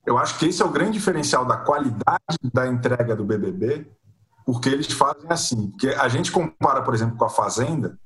Eu 0.06 0.17
acho 0.17 0.38
que 0.38 0.47
esse 0.47 0.62
é 0.62 0.65
o 0.65 0.69
grande 0.69 0.91
diferencial 0.91 1.45
da 1.45 1.56
qualidade 1.56 2.19
da 2.53 2.67
entrega 2.67 3.15
do 3.15 3.23
BBB, 3.23 3.88
porque 4.45 4.67
eles 4.67 4.91
fazem 4.91 5.29
assim. 5.29 5.71
Porque 5.71 5.88
a 5.88 6.10
gente 6.10 6.29
compara, 6.29 6.82
por 6.82 6.93
exemplo, 6.93 7.15
com 7.15 7.23
a 7.23 7.29
Fazenda, 7.29 7.97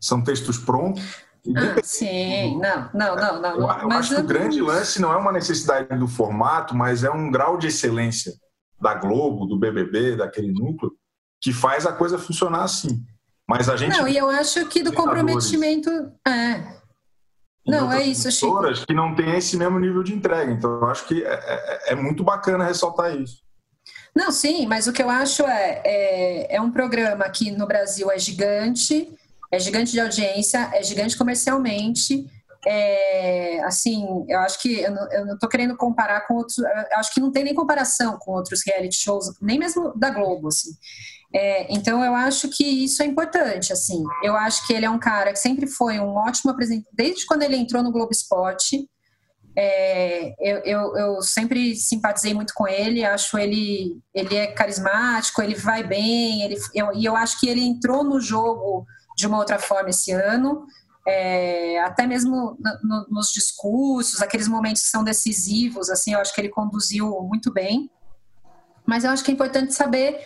são 0.00 0.20
textos 0.20 0.58
prontos. 0.58 1.24
Ah, 1.56 1.80
sim, 1.84 2.58
não, 2.58 2.90
não, 2.92 3.14
não, 3.14 3.40
não. 3.40 3.50
Eu, 3.52 3.82
eu 3.82 3.92
acho 3.92 4.16
que 4.16 4.20
o 4.20 4.26
grande 4.26 4.60
lance 4.60 5.00
não 5.00 5.12
é 5.12 5.16
uma 5.16 5.30
necessidade 5.30 5.96
do 5.96 6.08
formato, 6.08 6.74
mas 6.74 7.04
é 7.04 7.10
um 7.10 7.30
grau 7.30 7.56
de 7.56 7.68
excelência 7.68 8.32
da 8.80 8.94
Globo, 8.94 9.46
do 9.46 9.58
BBB, 9.58 10.16
daquele 10.16 10.52
núcleo, 10.52 10.92
que 11.40 11.52
faz 11.52 11.86
a 11.86 11.92
coisa 11.92 12.18
funcionar 12.18 12.64
assim. 12.64 13.04
Mas 13.48 13.68
a 13.68 13.76
gente. 13.76 13.96
Não, 13.96 14.08
e 14.08 14.16
eu 14.16 14.28
acho 14.28 14.66
que 14.66 14.82
do 14.82 14.92
comprometimento. 14.92 15.90
É, 16.26 16.76
não, 17.66 17.92
é 17.92 18.04
isso, 18.04 18.30
Chico. 18.30 18.62
que 18.86 18.94
não 18.94 19.14
tem 19.14 19.36
esse 19.36 19.56
mesmo 19.56 19.78
nível 19.78 20.02
de 20.02 20.14
entrega. 20.14 20.52
Então, 20.52 20.70
eu 20.70 20.86
acho 20.86 21.06
que 21.06 21.24
é, 21.24 21.32
é, 21.32 21.92
é, 21.92 21.94
muito 21.96 22.22
bacana 22.22 22.64
ressaltar 22.64 23.14
isso. 23.16 23.42
Não, 24.14 24.30
sim, 24.30 24.66
mas 24.66 24.86
o 24.86 24.92
que 24.92 25.02
eu 25.02 25.10
acho 25.10 25.42
é, 25.42 25.82
é, 25.84 26.56
é 26.56 26.60
um 26.60 26.70
programa 26.70 27.28
que 27.28 27.50
no 27.50 27.66
Brasil 27.66 28.10
é 28.10 28.18
gigante, 28.18 29.12
é 29.50 29.58
gigante 29.58 29.92
de 29.92 30.00
audiência, 30.00 30.70
é 30.72 30.82
gigante 30.82 31.16
comercialmente. 31.16 32.24
É, 32.68 33.60
assim, 33.64 34.24
eu 34.28 34.40
acho 34.40 34.60
que 34.60 34.80
eu 34.80 34.90
não, 34.90 35.34
estou 35.34 35.48
querendo 35.48 35.76
comparar 35.76 36.26
com 36.26 36.34
outros, 36.34 36.58
eu 36.58 36.98
acho 36.98 37.14
que 37.14 37.20
não 37.20 37.30
tem 37.30 37.44
nem 37.44 37.54
comparação 37.54 38.18
com 38.18 38.32
outros 38.32 38.62
reality 38.66 38.96
shows, 38.96 39.26
nem 39.40 39.56
mesmo 39.56 39.96
da 39.96 40.10
Globo, 40.10 40.48
assim. 40.48 40.70
É, 41.32 41.72
então 41.72 42.04
eu 42.04 42.12
acho 42.12 42.48
que 42.48 42.64
isso 42.64 43.02
é 43.04 43.06
importante, 43.06 43.72
assim. 43.72 44.02
Eu 44.22 44.34
acho 44.36 44.66
que 44.66 44.72
ele 44.72 44.84
é 44.84 44.90
um 44.90 44.98
cara 44.98 45.32
que 45.32 45.38
sempre 45.38 45.68
foi 45.68 46.00
um 46.00 46.14
ótimo 46.16 46.50
apresentador, 46.50 46.90
desde 46.92 47.24
quando 47.24 47.42
ele 47.42 47.56
entrou 47.56 47.84
no 47.84 47.92
Globo 47.92 48.10
Esporte. 48.10 48.88
É, 49.56 50.34
eu, 50.40 50.58
eu, 50.64 50.96
eu, 50.96 51.22
sempre 51.22 51.76
simpatizei 51.76 52.34
muito 52.34 52.52
com 52.52 52.68
ele, 52.68 53.04
acho 53.04 53.38
ele 53.38 53.98
ele 54.12 54.36
é 54.36 54.48
carismático, 54.48 55.40
ele 55.40 55.54
vai 55.54 55.82
bem, 55.82 56.42
ele, 56.42 56.56
eu, 56.74 56.92
e 56.92 57.04
eu 57.04 57.16
acho 57.16 57.40
que 57.40 57.48
ele 57.48 57.62
entrou 57.62 58.04
no 58.04 58.20
jogo 58.20 58.84
de 59.16 59.26
uma 59.26 59.38
outra 59.38 59.58
forma 59.58 59.88
esse 59.88 60.12
ano, 60.12 60.66
é, 61.06 61.78
até 61.80 62.06
mesmo 62.06 62.56
no, 62.58 62.78
no, 62.82 63.06
nos 63.08 63.30
discursos, 63.32 64.20
aqueles 64.20 64.48
momentos 64.48 64.82
que 64.82 64.88
são 64.88 65.04
decisivos, 65.04 65.88
assim, 65.88 66.14
eu 66.14 66.20
acho 66.20 66.34
que 66.34 66.40
ele 66.40 66.48
conduziu 66.48 67.08
muito 67.22 67.52
bem. 67.52 67.90
Mas 68.84 69.04
eu 69.04 69.10
acho 69.10 69.24
que 69.24 69.30
é 69.30 69.34
importante 69.34 69.72
saber 69.72 70.20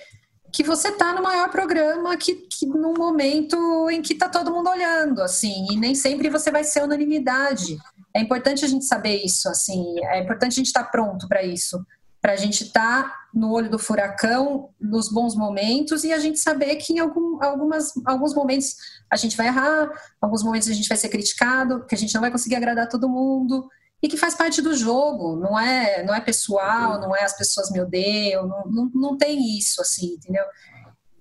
que 0.52 0.62
você 0.62 0.88
está 0.88 1.12
no 1.12 1.22
maior 1.22 1.50
programa 1.50 2.16
que, 2.16 2.34
que 2.34 2.66
no 2.66 2.94
momento 2.94 3.88
em 3.90 4.02
que 4.02 4.14
está 4.14 4.28
todo 4.28 4.52
mundo 4.52 4.68
olhando, 4.68 5.22
assim, 5.22 5.66
e 5.70 5.76
nem 5.76 5.94
sempre 5.94 6.28
você 6.28 6.50
vai 6.50 6.64
ser 6.64 6.82
unanimidade. 6.82 7.78
É 8.14 8.20
importante 8.20 8.64
a 8.64 8.68
gente 8.68 8.84
saber 8.84 9.22
isso, 9.24 9.48
assim, 9.48 9.84
é 10.06 10.20
importante 10.20 10.52
a 10.52 10.56
gente 10.56 10.66
estar 10.66 10.84
tá 10.84 10.90
pronto 10.90 11.28
para 11.28 11.42
isso, 11.42 11.84
para 12.20 12.32
a 12.32 12.36
gente 12.36 12.64
estar 12.64 13.04
tá 13.04 13.19
no 13.32 13.52
olho 13.52 13.70
do 13.70 13.78
furacão 13.78 14.70
nos 14.80 15.08
bons 15.10 15.34
momentos 15.34 16.04
e 16.04 16.12
a 16.12 16.18
gente 16.18 16.38
saber 16.38 16.76
que 16.76 16.92
em 16.94 16.98
algum, 16.98 17.42
algumas, 17.42 17.92
alguns 18.04 18.34
momentos 18.34 18.74
a 19.10 19.16
gente 19.16 19.36
vai 19.36 19.46
errar, 19.46 19.88
alguns 20.20 20.42
momentos 20.42 20.68
a 20.68 20.72
gente 20.72 20.88
vai 20.88 20.98
ser 20.98 21.08
criticado, 21.08 21.84
que 21.86 21.94
a 21.94 21.98
gente 21.98 22.14
não 22.14 22.20
vai 22.20 22.30
conseguir 22.30 22.56
agradar 22.56 22.88
todo 22.88 23.08
mundo 23.08 23.68
e 24.02 24.08
que 24.08 24.16
faz 24.16 24.34
parte 24.34 24.62
do 24.62 24.74
jogo, 24.74 25.36
não 25.36 25.58
é, 25.58 26.02
não 26.04 26.14
é 26.14 26.20
pessoal, 26.20 27.00
não 27.00 27.14
é 27.14 27.22
as 27.22 27.36
pessoas 27.36 27.70
me 27.70 27.80
odeiam, 27.80 28.46
não, 28.46 28.64
não, 28.66 28.90
não 28.94 29.16
tem 29.16 29.58
isso, 29.58 29.80
assim, 29.80 30.14
entendeu? 30.14 30.44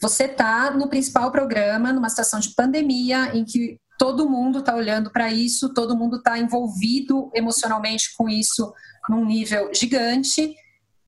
Você 0.01 0.23
está 0.23 0.71
no 0.71 0.87
principal 0.87 1.29
programa, 1.31 1.91
numa 1.91 2.09
situação 2.09 2.39
de 2.39 2.55
pandemia, 2.55 3.35
em 3.35 3.43
que 3.43 3.77
todo 3.97 4.29
mundo 4.29 4.59
está 4.59 4.73
olhando 4.73 5.11
para 5.11 5.29
isso, 5.29 5.73
todo 5.73 5.97
mundo 5.97 6.17
está 6.17 6.39
envolvido 6.39 7.29
emocionalmente 7.35 8.15
com 8.15 8.29
isso 8.29 8.73
num 9.09 9.25
nível 9.25 9.69
gigante. 9.73 10.55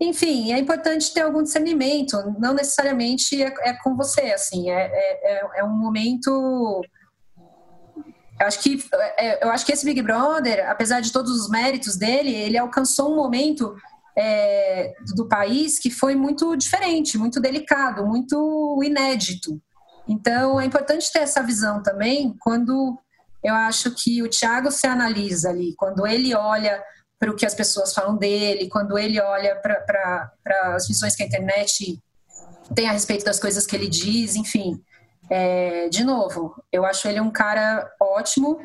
Enfim, 0.02 0.52
é 0.52 0.58
importante 0.58 1.14
ter 1.14 1.22
algum 1.22 1.44
discernimento, 1.44 2.18
não 2.40 2.56
necessariamente 2.56 3.42
é, 3.42 3.54
é 3.62 3.74
com 3.84 3.96
você, 3.96 4.32
assim, 4.32 4.72
é, 4.72 4.90
é, 4.92 5.34
é, 5.34 5.50
é 5.58 5.64
um 5.64 5.78
momento 5.78 6.82
eu 8.40 8.48
acho 8.48 8.60
que 8.60 8.84
é, 9.18 9.46
eu 9.46 9.52
acho 9.52 9.64
que 9.64 9.72
esse 9.72 9.86
Big 9.86 10.02
Brother, 10.02 10.68
apesar 10.68 11.00
de 11.00 11.12
todos 11.12 11.32
os 11.40 11.48
méritos 11.48 11.96
dele, 11.96 12.34
ele 12.34 12.58
alcançou 12.58 13.12
um 13.12 13.16
momento 13.16 13.76
é, 14.18 14.92
do 15.16 15.28
país 15.28 15.78
que 15.78 15.92
foi 15.92 16.16
muito 16.16 16.56
diferente, 16.56 17.20
muito 17.20 17.40
delicado, 17.40 18.04
muito 18.04 18.82
inédito. 18.84 19.62
Então 20.08 20.60
é 20.60 20.66
importante 20.66 21.14
ter 21.14 21.20
essa 21.20 21.44
visão 21.44 21.84
também 21.84 22.36
quando 22.40 22.98
eu 23.44 23.54
acho 23.54 23.92
que 23.92 24.24
o 24.24 24.30
Thiago 24.30 24.72
se 24.72 24.88
analisa 24.88 25.50
ali, 25.50 25.76
quando 25.78 26.08
ele 26.08 26.34
olha 26.34 26.84
para 27.22 27.30
o 27.30 27.36
que 27.36 27.46
as 27.46 27.54
pessoas 27.54 27.94
falam 27.94 28.18
dele, 28.18 28.68
quando 28.68 28.98
ele 28.98 29.22
olha 29.22 29.56
para 29.56 30.34
as 30.74 30.88
visões 30.88 31.16
que 31.16 31.22
a 31.22 31.28
internet 31.28 32.02
tem 32.74 32.90
a 32.90 32.94
respeito 32.94 33.24
das 33.24 33.40
coisas 33.40 33.68
que 33.68 33.76
ele 33.76 33.88
diz, 33.88 34.36
enfim. 34.36 34.84
É, 35.30 35.88
de 35.88 36.04
novo, 36.04 36.56
eu 36.72 36.84
acho 36.84 37.08
ele 37.08 37.22
um 37.22 37.30
cara 37.30 37.88
ótimo, 38.02 38.58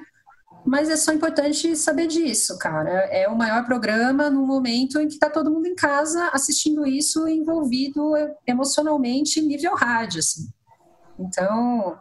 mas 0.64 0.88
é 0.88 0.96
só 0.96 1.12
importante 1.12 1.76
saber 1.76 2.06
disso, 2.06 2.56
cara. 2.58 2.90
É 3.10 3.28
o 3.28 3.36
maior 3.36 3.62
programa 3.66 4.30
no 4.30 4.46
momento 4.46 4.98
em 4.98 5.06
que 5.06 5.14
está 5.14 5.28
todo 5.28 5.50
mundo 5.50 5.66
em 5.66 5.74
casa 5.74 6.30
assistindo 6.32 6.86
isso, 6.86 7.28
envolvido 7.28 8.14
emocionalmente, 8.46 9.42
nível 9.42 9.74
rádio, 9.74 10.20
assim. 10.20 10.48
Então, 11.18 11.98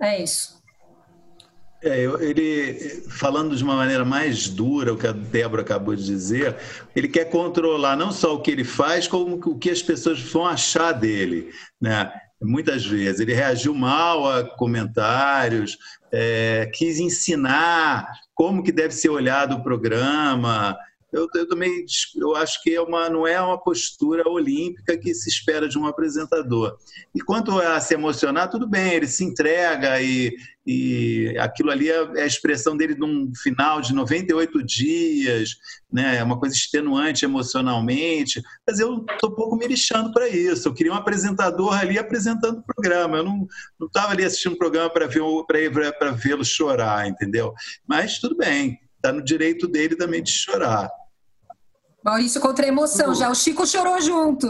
é 0.00 0.22
isso. 0.22 0.59
É, 1.82 2.04
ele, 2.20 3.04
falando 3.08 3.56
de 3.56 3.64
uma 3.64 3.74
maneira 3.74 4.04
mais 4.04 4.48
dura, 4.48 4.92
o 4.92 4.98
que 4.98 5.06
a 5.06 5.12
Débora 5.12 5.62
acabou 5.62 5.96
de 5.96 6.04
dizer, 6.04 6.56
ele 6.94 7.08
quer 7.08 7.24
controlar 7.26 7.96
não 7.96 8.12
só 8.12 8.34
o 8.34 8.40
que 8.40 8.50
ele 8.50 8.64
faz, 8.64 9.08
como 9.08 9.36
o 9.36 9.58
que 9.58 9.70
as 9.70 9.82
pessoas 9.82 10.20
vão 10.20 10.46
achar 10.46 10.92
dele. 10.92 11.50
Né? 11.80 12.12
muitas 12.42 12.86
vezes. 12.86 13.20
Ele 13.20 13.34
reagiu 13.34 13.74
mal 13.74 14.28
a 14.28 14.44
comentários, 14.44 15.78
é, 16.10 16.70
quis 16.72 16.98
ensinar 16.98 18.10
como 18.34 18.62
que 18.62 18.72
deve 18.72 18.94
ser 18.94 19.10
olhado 19.10 19.56
o 19.56 19.62
programa, 19.62 20.76
eu, 21.12 21.26
eu 21.34 21.48
também 21.48 21.84
eu 22.16 22.36
acho 22.36 22.62
que 22.62 22.74
é 22.74 22.80
uma, 22.80 23.08
não 23.08 23.26
é 23.26 23.40
uma 23.40 23.58
postura 23.58 24.28
olímpica 24.28 24.96
que 24.96 25.12
se 25.14 25.28
espera 25.28 25.68
de 25.68 25.78
um 25.78 25.86
apresentador. 25.86 26.76
E 27.14 27.20
quanto 27.20 27.58
a 27.58 27.80
se 27.80 27.94
emocionar, 27.94 28.48
tudo 28.48 28.68
bem, 28.68 28.94
ele 28.94 29.06
se 29.06 29.24
entrega 29.24 30.00
e, 30.00 30.34
e 30.66 31.36
aquilo 31.38 31.70
ali 31.70 31.90
é, 31.90 31.96
é 32.16 32.22
a 32.22 32.26
expressão 32.26 32.76
dele 32.76 32.94
num 32.94 33.32
final 33.34 33.80
de 33.80 33.92
98 33.94 34.62
dias, 34.64 35.56
né? 35.92 36.18
é 36.18 36.22
uma 36.22 36.38
coisa 36.38 36.54
extenuante 36.54 37.24
emocionalmente, 37.24 38.42
mas 38.66 38.78
eu 38.78 39.04
estou 39.10 39.30
um 39.30 39.34
pouco 39.34 39.56
me 39.56 39.66
lixando 39.66 40.12
para 40.12 40.28
isso. 40.28 40.68
Eu 40.68 40.74
queria 40.74 40.92
um 40.92 40.96
apresentador 40.96 41.74
ali 41.74 41.98
apresentando 41.98 42.58
o 42.58 42.64
programa, 42.64 43.18
eu 43.18 43.24
não 43.24 43.48
estava 43.86 44.12
ali 44.12 44.24
assistindo 44.24 44.52
o 44.52 44.58
programa 44.58 44.90
para 44.90 45.06
vê-lo 45.06 46.44
chorar, 46.44 47.08
entendeu? 47.08 47.52
Mas 47.86 48.18
tudo 48.18 48.36
bem, 48.36 48.78
está 48.96 49.12
no 49.12 49.24
direito 49.24 49.66
dele 49.66 49.96
também 49.96 50.22
de 50.22 50.30
chorar. 50.30 50.90
Maurício 52.04 52.40
contra 52.40 52.64
a 52.64 52.68
emoção, 52.68 53.14
já 53.14 53.30
o 53.30 53.34
Chico 53.34 53.66
chorou 53.66 54.00
junto. 54.00 54.46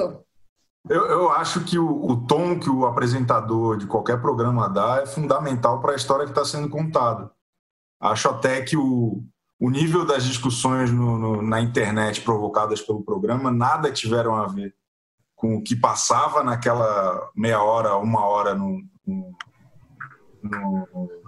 Eu, 0.88 1.06
eu 1.06 1.30
acho 1.32 1.64
que 1.64 1.78
o, 1.78 2.06
o, 2.06 2.26
tom 2.26 2.58
que 2.58 2.70
o 2.70 2.86
apresentador 2.86 3.76
de 3.76 3.86
qualquer 3.86 4.20
programa 4.20 4.68
dá 4.68 5.02
é 5.02 5.06
fundamental 5.06 5.80
para 5.80 5.92
a 5.92 5.96
história 5.96 6.24
que 6.24 6.30
está 6.30 6.44
sendo 6.44 6.70
contada. 6.70 7.30
Acho 8.00 8.30
até 8.30 8.62
que 8.62 8.76
o, 8.76 9.22
o 9.58 9.68
nível 9.68 10.06
das 10.06 10.24
discussões 10.24 10.90
no, 10.90 11.18
no, 11.18 11.42
na 11.42 11.60
internet 11.60 12.22
provocadas 12.22 12.80
pelo 12.80 13.04
programa 13.04 13.50
nada 13.50 13.92
tiveram 13.92 14.34
a 14.36 14.46
ver 14.46 14.74
com 15.36 15.56
o 15.56 15.62
que 15.62 15.76
passava 15.76 16.42
naquela 16.42 17.30
meia 17.34 17.62
hora, 17.62 17.96
uma 17.96 18.24
hora 18.24 18.54
no, 18.54 18.80
no, 19.06 19.36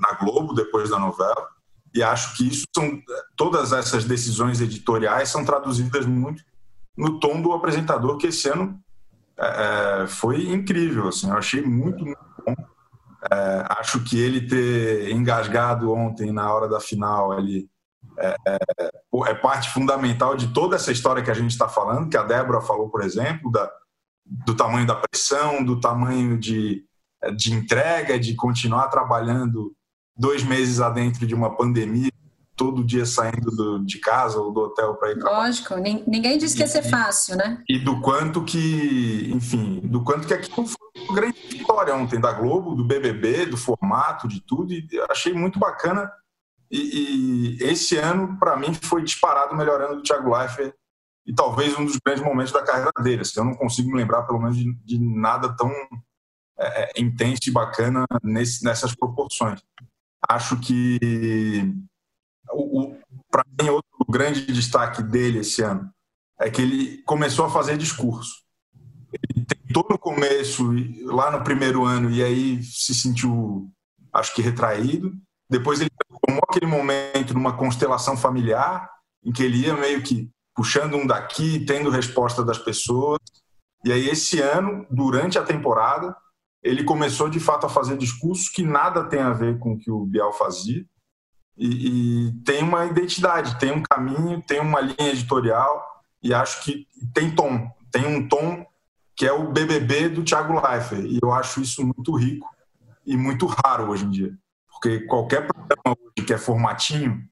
na 0.00 0.14
Globo 0.18 0.54
depois 0.54 0.88
da 0.90 0.98
novela. 0.98 1.51
E 1.94 2.02
acho 2.02 2.36
que 2.36 2.48
isso 2.48 2.64
são 2.74 3.00
todas 3.36 3.72
essas 3.72 4.04
decisões 4.04 4.60
editoriais 4.60 5.28
são 5.28 5.44
traduzidas 5.44 6.06
muito 6.06 6.42
no 6.96 7.18
tom 7.20 7.40
do 7.40 7.52
apresentador 7.52 8.16
que 8.16 8.28
esse 8.28 8.48
ano 8.48 8.78
é, 9.38 10.02
é 10.02 10.06
foi 10.06 10.48
incrível. 10.48 11.08
Assim, 11.08 11.28
eu 11.28 11.36
achei 11.36 11.62
muito, 11.62 12.04
muito 12.04 12.18
bom. 12.46 12.54
É, 13.30 13.66
acho 13.78 14.02
que 14.02 14.18
ele 14.18 14.46
ter 14.46 15.10
engasgado 15.10 15.92
ontem 15.92 16.32
na 16.32 16.52
hora 16.52 16.68
da 16.68 16.80
final 16.80 17.30
ali 17.30 17.70
é, 18.18 18.36
é, 18.46 18.58
é, 19.28 19.34
parte 19.34 19.70
fundamental 19.70 20.36
de 20.36 20.52
toda 20.52 20.76
essa 20.76 20.92
história 20.92 21.22
que 21.22 21.30
a 21.30 21.34
gente 21.34 21.50
está 21.50 21.68
falando, 21.68 22.08
que 22.08 22.16
a 22.16 22.22
Débora 22.22 22.60
falou, 22.60 22.88
por 22.90 23.02
exemplo, 23.02 23.50
da, 23.50 23.70
do 24.24 24.54
tamanho 24.54 24.86
da 24.86 24.96
pressão, 24.96 25.64
do 25.64 25.80
tamanho 25.80 26.38
de, 26.38 26.84
de 27.36 27.52
entrega, 27.52 28.18
de 28.18 28.34
continuar 28.34 28.88
trabalhando 28.88 29.74
dois 30.16 30.42
meses 30.42 30.80
adentro 30.80 31.26
de 31.26 31.34
uma 31.34 31.56
pandemia, 31.56 32.10
todo 32.56 32.84
dia 32.84 33.04
saindo 33.04 33.50
do, 33.50 33.84
de 33.84 33.98
casa 33.98 34.38
ou 34.38 34.52
do 34.52 34.60
hotel 34.60 34.94
para 34.94 35.10
ir 35.10 35.18
trabalhar. 35.18 35.46
Lógico, 35.46 35.74
ninguém 35.76 36.38
disse 36.38 36.54
que 36.54 36.62
ia 36.62 36.68
ser 36.68 36.82
fácil, 36.82 37.36
né? 37.36 37.62
E 37.68 37.78
do 37.78 38.00
quanto 38.00 38.44
que, 38.44 39.30
enfim, 39.34 39.80
do 39.80 40.04
quanto 40.04 40.26
que 40.26 40.34
aquilo 40.34 40.66
foi 40.66 41.04
uma 41.04 41.14
grande 41.14 41.38
vitória 41.48 41.94
ontem 41.94 42.20
da 42.20 42.32
Globo, 42.32 42.74
do 42.74 42.84
BBB, 42.84 43.46
do 43.46 43.56
formato, 43.56 44.28
de 44.28 44.40
tudo, 44.40 44.72
e 44.72 44.86
achei 45.10 45.32
muito 45.32 45.58
bacana. 45.58 46.10
E, 46.70 47.58
e 47.58 47.64
esse 47.64 47.96
ano, 47.96 48.38
para 48.38 48.56
mim, 48.56 48.72
foi 48.74 49.02
disparado 49.02 49.56
melhorando 49.56 49.96
do 49.96 50.02
Thiago 50.02 50.34
Leifert 50.34 50.74
e 51.26 51.34
talvez 51.34 51.76
um 51.76 51.84
dos 51.84 51.98
grandes 52.04 52.24
momentos 52.24 52.52
da 52.52 52.62
carreira 52.62 52.92
dele. 53.02 53.22
Assim, 53.22 53.40
eu 53.40 53.44
não 53.44 53.54
consigo 53.54 53.90
me 53.90 53.96
lembrar, 53.96 54.22
pelo 54.22 54.40
menos, 54.40 54.56
de, 54.56 54.72
de 54.84 54.98
nada 54.98 55.54
tão 55.56 55.70
é, 56.58 56.98
é 56.98 57.00
intenso 57.00 57.40
e 57.46 57.50
bacana 57.50 58.06
nesse, 58.22 58.64
nessas 58.64 58.94
proporções. 58.94 59.60
Acho 60.34 60.58
que 60.60 60.98
para 63.30 63.44
mim 63.60 63.68
outro 63.68 63.90
grande 64.08 64.46
destaque 64.46 65.02
dele 65.02 65.40
esse 65.40 65.62
ano 65.62 65.90
é 66.40 66.50
que 66.50 66.60
ele 66.60 67.02
começou 67.04 67.44
a 67.44 67.50
fazer 67.50 67.76
discurso. 67.76 68.42
Ele 69.12 69.44
tentou 69.44 69.86
no 69.88 69.98
começo, 69.98 70.70
lá 71.04 71.30
no 71.30 71.44
primeiro 71.44 71.84
ano, 71.84 72.10
e 72.10 72.22
aí 72.22 72.62
se 72.62 72.94
sentiu, 72.94 73.70
acho 74.12 74.34
que 74.34 74.42
retraído. 74.42 75.12
Depois 75.48 75.80
ele 75.80 75.90
tomou 76.26 76.42
aquele 76.48 76.66
momento 76.66 77.34
numa 77.34 77.56
constelação 77.56 78.16
familiar, 78.16 78.88
em 79.24 79.30
que 79.30 79.42
ele 79.42 79.58
ia 79.58 79.76
meio 79.76 80.02
que 80.02 80.30
puxando 80.54 80.96
um 80.96 81.06
daqui, 81.06 81.64
tendo 81.64 81.90
resposta 81.90 82.42
das 82.42 82.58
pessoas. 82.58 83.20
E 83.84 83.92
aí 83.92 84.08
esse 84.08 84.40
ano, 84.40 84.86
durante 84.90 85.38
a 85.38 85.44
temporada, 85.44 86.16
ele 86.62 86.84
começou 86.84 87.28
de 87.28 87.40
fato 87.40 87.66
a 87.66 87.68
fazer 87.68 87.96
discursos 87.96 88.48
que 88.48 88.62
nada 88.62 89.04
tem 89.04 89.20
a 89.20 89.32
ver 89.32 89.58
com 89.58 89.72
o 89.72 89.78
que 89.78 89.90
o 89.90 90.06
Bial 90.06 90.32
fazia. 90.32 90.84
E, 91.56 92.28
e, 92.28 92.32
tem 92.44 92.62
uma 92.62 92.86
identidade, 92.86 93.58
tem 93.58 93.72
um 93.72 93.82
caminho, 93.82 94.42
tem 94.42 94.60
uma 94.60 94.80
linha 94.80 95.10
editorial. 95.10 95.84
E 96.22 96.32
acho 96.32 96.62
que 96.62 96.86
tem 97.12 97.34
tom, 97.34 97.68
tem 97.90 98.06
um 98.06 98.28
tom 98.28 98.64
que 99.16 99.26
é 99.26 99.32
o 99.32 99.50
BBB 99.50 100.08
do 100.08 100.24
Thiago 100.24 100.54
Leifert. 100.54 101.04
E 101.04 101.18
eu 101.22 101.32
acho 101.32 101.60
isso 101.60 101.84
muito 101.84 102.14
rico 102.14 102.48
e 103.04 103.16
muito 103.16 103.46
raro 103.46 103.90
hoje 103.90 104.04
em 104.04 104.10
dia, 104.10 104.32
porque 104.70 105.00
qualquer 105.00 105.46
programa 105.46 105.98
hoje 105.98 106.26
que 106.26 106.32
é 106.32 106.38
formatinho, 106.38 107.22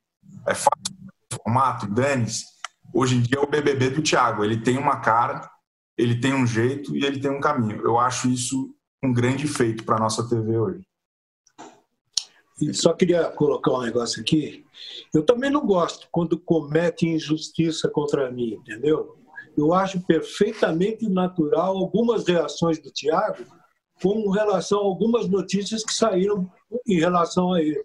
é 0.47 0.55
fácil, 0.55 0.97
formato, 1.33 1.87
dane-se, 1.87 2.45
hoje 2.93 3.17
em 3.17 3.21
dia 3.21 3.39
é 3.39 3.41
o 3.41 3.47
BBB 3.47 3.91
do 3.91 4.03
Thiago, 4.03 4.45
ele 4.45 4.61
tem 4.61 4.77
uma 4.77 4.97
cara, 4.97 5.49
ele 5.97 6.19
tem 6.19 6.35
um 6.35 6.47
jeito 6.47 6.97
e 6.97 7.05
ele 7.05 7.21
tem 7.21 7.31
um 7.31 7.41
caminho. 7.41 7.81
Eu 7.83 7.99
acho 7.99 8.29
isso 8.29 8.75
um 9.03 9.13
grande 9.13 9.47
feito 9.47 9.85
para 9.85 9.97
a 9.97 10.01
nossa 10.01 10.29
TV 10.29 10.59
hoje. 10.59 10.87
Só 12.75 12.93
queria 12.93 13.31
colocar 13.31 13.73
um 13.73 13.83
negócio 13.83 14.21
aqui. 14.21 14.67
Eu 15.15 15.25
também 15.25 15.49
não 15.49 15.65
gosto 15.67 16.09
quando 16.13 16.39
comete 16.39 17.09
injustiça 17.09 17.89
contra 17.89 18.31
mim, 18.31 18.55
entendeu? 18.55 19.17
Eu 19.57 19.73
acho 19.73 20.01
perfeitamente 20.03 21.09
natural 21.09 21.77
algumas 21.77 22.27
reações 22.27 22.79
do 22.79 22.91
Tiago 22.91 23.45
com 24.03 24.29
relação 24.31 24.81
a 24.81 24.85
algumas 24.85 25.29
notícias 25.29 25.83
que 25.83 25.93
saíram 25.93 26.51
em 26.87 26.99
relação 26.99 27.53
a 27.55 27.63
ele. 27.63 27.85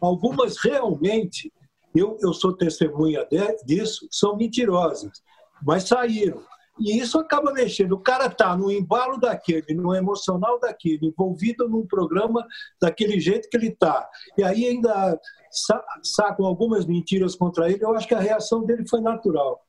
Algumas 0.00 0.56
realmente, 0.58 1.52
eu, 1.94 2.16
eu 2.20 2.32
sou 2.32 2.54
testemunha 2.54 3.26
de, 3.30 3.56
disso, 3.64 4.08
são 4.10 4.36
mentirosas, 4.36 5.22
mas 5.62 5.84
saíram. 5.84 6.42
E 6.80 6.98
isso 6.98 7.18
acaba 7.18 7.52
mexendo. 7.52 7.92
O 7.92 8.00
cara 8.00 8.26
está 8.26 8.56
no 8.56 8.70
embalo 8.70 9.18
daquele, 9.18 9.74
no 9.74 9.94
emocional 9.94 10.58
daquele, 10.58 11.08
envolvido 11.08 11.68
num 11.68 11.86
programa 11.86 12.46
daquele 12.80 13.20
jeito 13.20 13.48
que 13.48 13.56
ele 13.56 13.68
está. 13.68 14.08
E 14.38 14.42
aí 14.42 14.66
ainda 14.66 15.20
sacam 16.02 16.46
algumas 16.46 16.86
mentiras 16.86 17.34
contra 17.34 17.70
ele. 17.70 17.84
Eu 17.84 17.94
acho 17.94 18.08
que 18.08 18.14
a 18.14 18.20
reação 18.20 18.64
dele 18.64 18.88
foi 18.88 19.00
natural. 19.00 19.60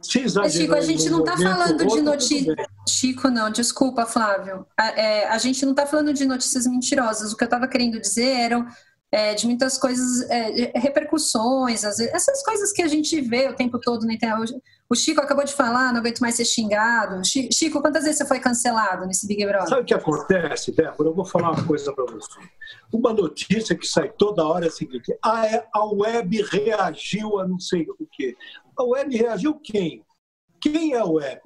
Chico, 0.00 0.74
a 0.74 0.80
gente 0.80 1.10
não 1.10 1.20
está 1.20 1.36
falando 1.36 1.84
de 1.84 2.00
notícias. 2.00 2.56
Chico, 2.88 3.28
não, 3.28 3.50
desculpa, 3.50 4.06
Flávio. 4.06 4.64
A, 4.78 4.86
é, 4.90 5.26
a 5.26 5.38
gente 5.38 5.64
não 5.64 5.72
está 5.72 5.86
falando 5.86 6.14
de 6.14 6.24
notícias 6.24 6.66
mentirosas. 6.68 7.32
O 7.32 7.36
que 7.36 7.42
eu 7.42 7.46
estava 7.46 7.66
querendo 7.66 8.00
dizer 8.00 8.28
eram 8.28 8.66
é, 9.10 9.34
de 9.34 9.46
muitas 9.46 9.78
coisas, 9.78 10.28
é, 10.28 10.78
repercussões, 10.78 11.82
essas 11.84 12.42
coisas 12.42 12.72
que 12.72 12.82
a 12.82 12.88
gente 12.88 13.20
vê 13.20 13.48
o 13.48 13.54
tempo 13.54 13.78
todo 13.78 14.06
na 14.06 14.14
internet. 14.14 14.54
O 14.90 14.94
Chico 14.94 15.20
acabou 15.20 15.44
de 15.44 15.52
falar, 15.52 15.92
não 15.92 16.00
aguento 16.00 16.20
mais 16.20 16.34
ser 16.34 16.44
xingado. 16.44 17.20
Chico, 17.24 17.80
quantas 17.80 18.04
vezes 18.04 18.18
você 18.18 18.26
foi 18.26 18.40
cancelado 18.40 19.06
nesse 19.06 19.26
Big 19.26 19.44
Brother? 19.44 19.68
Sabe 19.68 19.82
o 19.82 19.84
que 19.84 19.94
acontece, 19.94 20.72
Débora? 20.72 21.10
Eu 21.10 21.14
vou 21.14 21.24
falar 21.24 21.52
uma 21.52 21.66
coisa 21.66 21.92
para 21.92 22.04
você. 22.04 22.40
Uma 22.92 23.12
notícia 23.12 23.76
que 23.76 23.86
sai 23.86 24.10
toda 24.10 24.46
hora 24.46 24.64
é 24.64 24.68
a 24.68 24.72
seguinte: 24.72 25.16
a, 25.22 25.64
a 25.74 25.84
web 25.84 26.42
reagiu 26.50 27.38
a 27.38 27.46
não 27.46 27.58
sei 27.58 27.86
o 27.88 28.06
quê. 28.10 28.34
A 28.78 28.82
web 28.82 29.14
reagiu 29.14 29.54
quem? 29.54 30.02
Quem 30.60 30.94
é 30.94 30.98
a 30.98 31.04
web? 31.04 31.40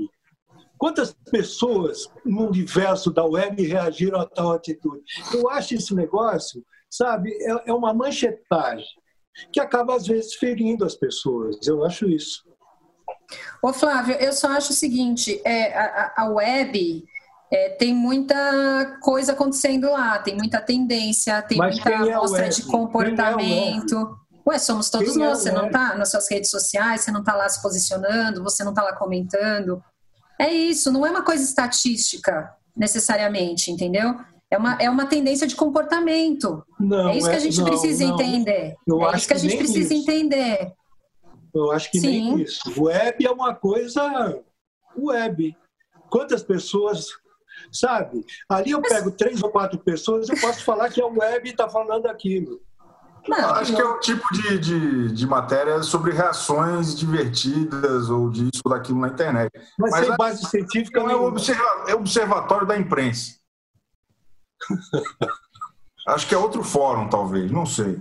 Quantas 0.78 1.14
pessoas 1.30 2.10
no 2.24 2.48
universo 2.48 3.12
da 3.12 3.24
web 3.24 3.62
reagiram 3.64 4.20
a 4.20 4.26
tal 4.26 4.52
atitude? 4.52 5.04
Eu 5.32 5.48
acho 5.48 5.74
esse 5.74 5.94
negócio, 5.94 6.64
sabe, 6.92 7.32
é, 7.40 7.70
é 7.70 7.72
uma 7.72 7.94
manchetagem 7.94 8.86
que 9.50 9.58
acaba 9.58 9.96
às 9.96 10.06
vezes 10.06 10.34
ferindo 10.34 10.84
as 10.84 10.94
pessoas. 10.94 11.56
Eu 11.66 11.84
acho 11.84 12.06
isso. 12.06 12.44
Ô 13.62 13.72
Flávio, 13.72 14.14
eu 14.16 14.32
só 14.32 14.48
acho 14.48 14.72
o 14.72 14.76
seguinte, 14.76 15.40
é, 15.42 15.72
a, 15.72 16.12
a 16.18 16.28
web 16.28 17.02
é, 17.50 17.70
tem 17.70 17.94
muita 17.94 18.98
coisa 19.00 19.32
acontecendo 19.32 19.90
lá, 19.90 20.18
tem 20.18 20.36
muita 20.36 20.60
tendência, 20.60 21.40
tem 21.40 21.56
Mas 21.56 21.76
muita 21.76 21.90
é 21.90 22.14
mostra 22.14 22.48
de 22.50 22.60
é 22.60 22.64
comportamento. 22.66 24.18
Ué, 24.46 24.58
somos 24.58 24.90
todos 24.90 25.14
quem 25.14 25.22
é 25.22 25.28
nós, 25.28 25.38
você 25.38 25.50
não 25.50 25.66
está 25.66 25.94
nas 25.94 26.10
suas 26.10 26.30
redes 26.30 26.50
sociais, 26.50 27.00
você 27.00 27.10
não 27.10 27.20
está 27.20 27.34
lá 27.34 27.48
se 27.48 27.62
posicionando, 27.62 28.42
você 28.42 28.62
não 28.62 28.72
está 28.72 28.82
lá 28.82 28.94
comentando. 28.94 29.82
É 30.38 30.52
isso, 30.52 30.92
não 30.92 31.06
é 31.06 31.10
uma 31.10 31.22
coisa 31.22 31.42
estatística, 31.42 32.52
necessariamente, 32.76 33.70
entendeu? 33.70 34.18
É 34.52 34.58
uma, 34.58 34.74
é 34.74 34.90
uma 34.90 35.06
tendência 35.06 35.46
de 35.46 35.56
comportamento. 35.56 36.62
Não, 36.78 37.08
é 37.08 37.16
isso 37.16 37.30
que 37.30 37.36
a 37.36 37.38
gente 37.38 37.58
não, 37.58 37.64
precisa 37.64 38.04
não. 38.04 38.14
entender. 38.14 38.76
Eu 38.86 39.08
é 39.08 39.16
isso 39.16 39.26
que 39.26 39.32
a 39.32 39.38
gente 39.38 39.56
precisa 39.56 39.94
isso. 39.94 40.10
entender. 40.10 40.72
Eu 41.54 41.72
acho 41.72 41.90
que 41.90 41.98
Sim. 41.98 42.34
nem 42.34 42.42
isso. 42.42 42.60
Web 42.78 43.26
é 43.26 43.30
uma 43.30 43.54
coisa 43.54 44.42
web. 44.94 45.56
Quantas 46.10 46.42
pessoas, 46.42 47.06
sabe? 47.72 48.26
Ali 48.46 48.72
eu 48.72 48.82
pego 48.82 49.10
três 49.10 49.42
ou 49.42 49.48
quatro 49.48 49.78
pessoas, 49.78 50.28
eu 50.28 50.38
posso 50.38 50.62
falar 50.62 50.90
que 50.90 51.00
a 51.00 51.06
web 51.06 51.48
está 51.48 51.66
falando 51.66 52.04
aquilo. 52.04 52.60
Não, 53.26 53.54
acho 53.54 53.72
não. 53.72 53.76
que 53.78 53.82
é 53.82 53.86
o 53.86 54.00
tipo 54.00 54.34
de, 54.34 54.58
de, 54.58 55.12
de, 55.14 55.26
matéria 55.26 55.82
sobre 55.82 56.12
reações 56.12 56.94
divertidas 56.94 58.10
ou 58.10 58.28
disso 58.28 58.60
ou 58.66 58.72
daquilo 58.72 59.00
na 59.00 59.08
internet. 59.08 59.50
Mas, 59.78 59.92
Mas 59.92 60.06
sem 60.06 60.16
base 60.16 60.44
científica. 60.44 61.00
é 61.00 61.16
o 61.16 61.28
é 61.88 61.94
observatório 61.94 62.66
da 62.66 62.76
imprensa. 62.76 63.40
Acho 66.08 66.26
que 66.26 66.34
é 66.34 66.38
outro 66.38 66.62
fórum, 66.62 67.08
talvez, 67.08 67.50
não 67.50 67.66
sei. 67.66 67.98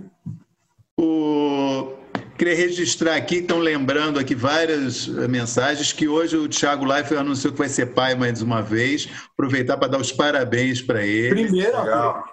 O, 0.98 1.96
Queria 2.42 2.56
registrar 2.56 3.14
aqui, 3.14 3.36
estão 3.36 3.58
lembrando 3.58 4.18
aqui 4.18 4.34
várias 4.34 5.06
eh, 5.06 5.28
mensagens, 5.28 5.92
que 5.92 6.08
hoje 6.08 6.36
o 6.36 6.48
Thiago 6.48 6.84
Leifert 6.84 7.20
anunciou 7.20 7.52
que 7.52 7.58
vai 7.60 7.68
ser 7.68 7.86
pai 7.86 8.16
mais 8.16 8.42
uma 8.42 8.60
vez. 8.60 9.08
Aproveitar 9.32 9.76
para 9.76 9.86
dar 9.86 10.00
os 10.00 10.10
parabéns 10.10 10.82
para 10.82 11.06
ele. 11.06 11.44
Primeira 11.44 11.82
vez. 11.82 12.24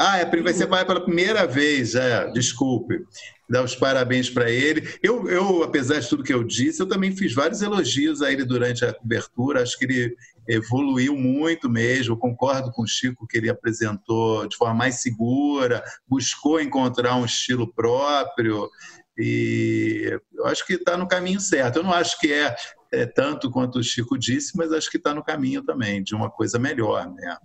Ah, 0.00 0.18
é, 0.18 0.24
vai 0.24 0.52
ser 0.54 0.66
pai 0.66 0.84
pela 0.84 1.04
primeira 1.04 1.46
vez, 1.46 1.94
é, 1.94 2.28
desculpe. 2.32 3.04
dar 3.48 3.62
os 3.62 3.76
parabéns 3.76 4.30
para 4.30 4.50
ele. 4.50 4.88
Eu, 5.02 5.28
eu, 5.28 5.62
apesar 5.62 6.00
de 6.00 6.08
tudo 6.08 6.24
que 6.24 6.34
eu 6.34 6.42
disse, 6.42 6.80
eu 6.80 6.88
também 6.88 7.14
fiz 7.14 7.34
vários 7.34 7.62
elogios 7.62 8.22
a 8.22 8.32
ele 8.32 8.44
durante 8.44 8.84
a 8.84 8.92
cobertura. 8.92 9.62
Acho 9.62 9.78
que 9.78 9.84
ele 9.84 10.16
evoluiu 10.50 11.16
muito 11.16 11.68
mesmo. 11.68 12.14
Eu 12.14 12.18
concordo 12.18 12.72
com 12.72 12.82
o 12.82 12.86
Chico 12.86 13.26
que 13.26 13.38
ele 13.38 13.48
apresentou 13.48 14.46
de 14.48 14.56
forma 14.56 14.74
mais 14.74 14.96
segura, 14.96 15.82
buscou 16.06 16.60
encontrar 16.60 17.16
um 17.16 17.24
estilo 17.24 17.72
próprio. 17.72 18.68
E 19.16 20.18
eu 20.34 20.46
acho 20.46 20.66
que 20.66 20.74
está 20.74 20.96
no 20.96 21.06
caminho 21.06 21.40
certo. 21.40 21.76
Eu 21.76 21.82
não 21.82 21.92
acho 21.92 22.18
que 22.18 22.32
é, 22.32 22.56
é, 22.92 23.06
tanto 23.06 23.50
quanto 23.50 23.78
o 23.78 23.84
Chico 23.84 24.18
disse, 24.18 24.56
mas 24.56 24.72
acho 24.72 24.90
que 24.90 24.96
está 24.96 25.14
no 25.14 25.22
caminho 25.22 25.62
também 25.62 26.02
de 26.02 26.14
uma 26.14 26.30
coisa 26.30 26.58
melhor. 26.58 27.08
Né? 27.10 27.36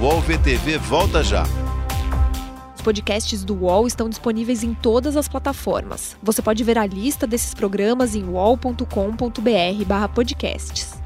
O 0.00 0.04
UOL 0.04 0.20
VTV 0.20 0.78
volta 0.78 1.22
já 1.22 1.44
podcasts 2.82 3.44
do 3.44 3.54
UOL 3.54 3.86
estão 3.86 4.08
disponíveis 4.08 4.64
em 4.64 4.74
todas 4.74 5.16
as 5.16 5.28
plataformas. 5.28 6.16
Você 6.20 6.42
pode 6.42 6.64
ver 6.64 6.76
a 6.76 6.84
lista 6.84 7.24
desses 7.26 7.54
programas 7.54 8.16
em 8.16 8.24
uol.com.br/podcasts. 8.24 11.01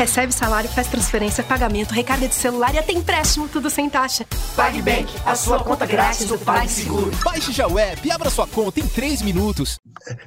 Recebe 0.00 0.32
salário, 0.32 0.70
faz 0.70 0.88
transferência, 0.88 1.44
pagamento, 1.44 1.92
recarga 1.92 2.26
de 2.26 2.34
celular 2.34 2.74
e 2.74 2.78
até 2.78 2.90
empréstimo, 2.90 3.46
tudo 3.46 3.68
sem 3.68 3.90
taxa. 3.90 4.24
PagBank, 4.56 5.12
a 5.26 5.34
sua 5.36 5.62
conta 5.62 5.84
grátis 5.84 6.24
do 6.24 6.38
PagSeguro. 6.38 7.10
Baixe 7.22 7.52
já 7.52 7.68
o 7.68 7.78
app 7.78 8.08
e 8.08 8.10
abra 8.10 8.30
sua 8.30 8.46
conta 8.46 8.80
em 8.80 8.88
3 8.88 9.20
minutos. 9.20 9.78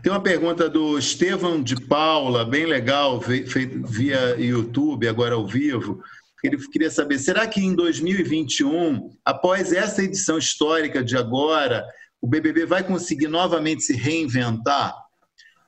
Tem 0.04 0.12
uma 0.12 0.22
pergunta 0.22 0.70
do 0.70 0.96
Estevão 1.00 1.60
de 1.60 1.76
Paula, 1.76 2.46
bem 2.46 2.68
legal, 2.68 3.20
feita 3.20 3.80
via 3.84 4.36
YouTube, 4.38 5.08
agora 5.08 5.34
ao 5.34 5.48
vivo. 5.48 6.04
Ele 6.44 6.56
queria 6.68 6.92
saber: 6.92 7.18
será 7.18 7.48
que 7.48 7.60
em 7.60 7.74
2021, 7.74 9.10
após 9.26 9.74
essa 9.74 10.04
edição 10.04 10.38
histórica 10.38 11.04
de 11.04 11.18
agora, 11.18 11.84
o 12.22 12.28
BBB 12.28 12.68
vai 12.68 12.84
conseguir 12.84 13.28
novamente 13.28 13.82
se 13.82 13.94
reinventar? 13.94 15.03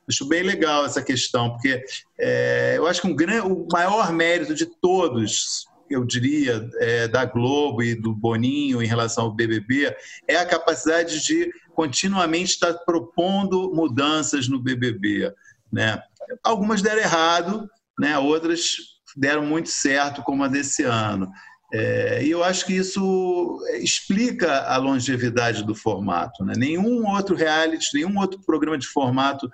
Acho 0.08 0.28
bem 0.28 0.42
legal 0.42 0.86
essa 0.86 1.02
questão, 1.02 1.50
porque 1.50 1.82
é, 2.18 2.74
eu 2.76 2.86
acho 2.86 3.00
que 3.00 3.08
um 3.08 3.16
grande, 3.16 3.46
o 3.46 3.66
maior 3.72 4.12
mérito 4.12 4.54
de 4.54 4.66
todos, 4.66 5.66
eu 5.90 6.04
diria, 6.04 6.68
é, 6.78 7.08
da 7.08 7.24
Globo 7.24 7.82
e 7.82 7.94
do 7.94 8.14
Boninho 8.14 8.82
em 8.82 8.86
relação 8.86 9.24
ao 9.24 9.34
BBB, 9.34 9.94
é 10.28 10.36
a 10.36 10.46
capacidade 10.46 11.24
de 11.24 11.50
continuamente 11.74 12.52
estar 12.52 12.72
propondo 12.84 13.72
mudanças 13.74 14.48
no 14.48 14.60
BBB. 14.60 15.32
Né? 15.72 16.00
Algumas 16.42 16.82
deram 16.82 17.02
errado, 17.02 17.68
né? 17.98 18.18
outras 18.18 18.76
deram 19.16 19.44
muito 19.44 19.68
certo, 19.70 20.22
como 20.22 20.44
a 20.44 20.48
desse 20.48 20.84
ano. 20.84 21.30
É, 21.72 22.24
e 22.24 22.30
eu 22.30 22.44
acho 22.44 22.64
que 22.64 22.74
isso 22.74 23.60
explica 23.80 24.62
a 24.62 24.76
longevidade 24.76 25.64
do 25.64 25.74
formato. 25.74 26.44
Né? 26.44 26.54
Nenhum 26.56 27.06
outro 27.08 27.34
reality, 27.34 27.86
nenhum 27.94 28.18
outro 28.18 28.40
programa 28.44 28.78
de 28.78 28.86
formato 28.86 29.48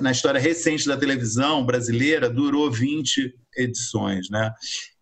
na 0.00 0.10
história 0.10 0.40
recente 0.40 0.86
da 0.86 0.96
televisão 0.96 1.64
brasileira 1.64 2.28
durou 2.28 2.70
20 2.70 3.34
edições. 3.56 4.28
Né? 4.30 4.52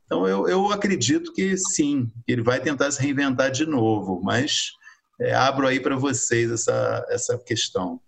Então 0.04 0.26
eu, 0.26 0.48
eu 0.48 0.72
acredito 0.72 1.32
que 1.32 1.56
sim, 1.56 2.10
ele 2.26 2.42
vai 2.42 2.60
tentar 2.60 2.90
se 2.90 3.00
reinventar 3.00 3.50
de 3.50 3.66
novo, 3.66 4.20
mas 4.22 4.72
é, 5.20 5.34
abro 5.34 5.66
aí 5.66 5.80
para 5.80 5.96
vocês 5.96 6.50
essa, 6.50 7.06
essa 7.08 7.38
questão. 7.38 8.00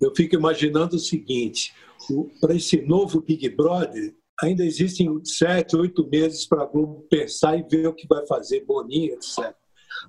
Eu 0.00 0.12
fico 0.14 0.34
imaginando 0.34 0.96
o 0.96 1.00
seguinte: 1.00 1.74
para 2.40 2.54
esse 2.54 2.80
novo 2.82 3.20
Big 3.20 3.48
Brother, 3.50 4.14
ainda 4.40 4.64
existem 4.64 5.08
sete, 5.24 5.76
oito 5.76 6.06
meses 6.08 6.46
para 6.46 6.62
a 6.62 6.66
Globo 6.66 7.06
pensar 7.08 7.56
e 7.56 7.62
ver 7.62 7.86
o 7.86 7.94
que 7.94 8.06
vai 8.06 8.26
fazer, 8.26 8.64
Boninho, 8.64 9.14
etc. 9.14 9.54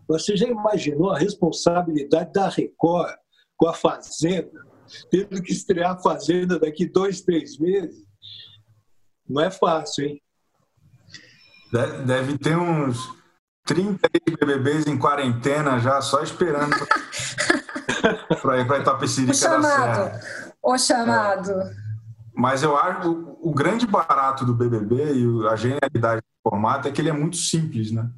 Você 0.07 0.35
já 0.35 0.47
imaginou 0.47 1.11
a 1.11 1.19
responsabilidade 1.19 2.31
da 2.33 2.49
Record 2.49 3.15
com 3.55 3.67
a 3.67 3.73
Fazenda, 3.73 4.65
tendo 5.09 5.41
que 5.41 5.51
estrear 5.51 5.91
a 5.91 5.97
Fazenda 5.97 6.59
daqui 6.59 6.85
dois, 6.85 7.21
três 7.21 7.57
meses? 7.57 8.03
Não 9.27 9.41
é 9.41 9.49
fácil, 9.49 10.05
hein? 10.05 10.21
Deve 12.05 12.37
ter 12.37 12.55
uns 12.55 12.97
30 13.65 14.07
BBBs 14.39 14.85
em 14.85 14.97
quarentena 14.97 15.79
já, 15.79 16.01
só 16.01 16.21
esperando 16.21 16.75
para 18.41 18.59
ir 18.59 18.67
para 18.67 18.79
Itapecerica 18.79 19.31
o 19.31 19.35
chamado, 19.35 19.61
da 19.61 20.19
Serra. 20.19 20.21
O 20.61 20.77
chamado. 20.77 21.51
É. 21.51 21.73
Mas 22.35 22.63
eu 22.63 22.77
acho 22.77 23.09
o, 23.09 23.49
o 23.49 23.53
grande 23.53 23.87
barato 23.87 24.45
do 24.45 24.53
BBB 24.53 25.13
e 25.13 25.47
a 25.47 25.55
genialidade 25.55 26.21
do 26.21 26.49
formato 26.49 26.87
é 26.87 26.91
que 26.91 27.01
ele 27.01 27.09
é 27.09 27.13
muito 27.13 27.37
simples, 27.37 27.91
né? 27.91 28.09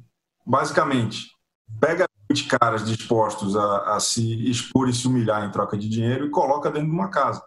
Basicamente, 0.44 1.28
pega 1.80 2.06
20 2.30 2.44
caras 2.48 2.84
dispostos 2.84 3.56
a, 3.56 3.94
a, 3.94 4.00
se 4.00 4.48
expor 4.50 4.88
e 4.88 4.92
se 4.92 5.06
humilhar 5.06 5.44
em 5.44 5.50
troca 5.50 5.76
de 5.76 5.88
dinheiro 5.88 6.26
e 6.26 6.30
coloca 6.30 6.70
dentro 6.70 6.88
de 6.88 6.94
uma 6.94 7.08
casa. 7.08 7.42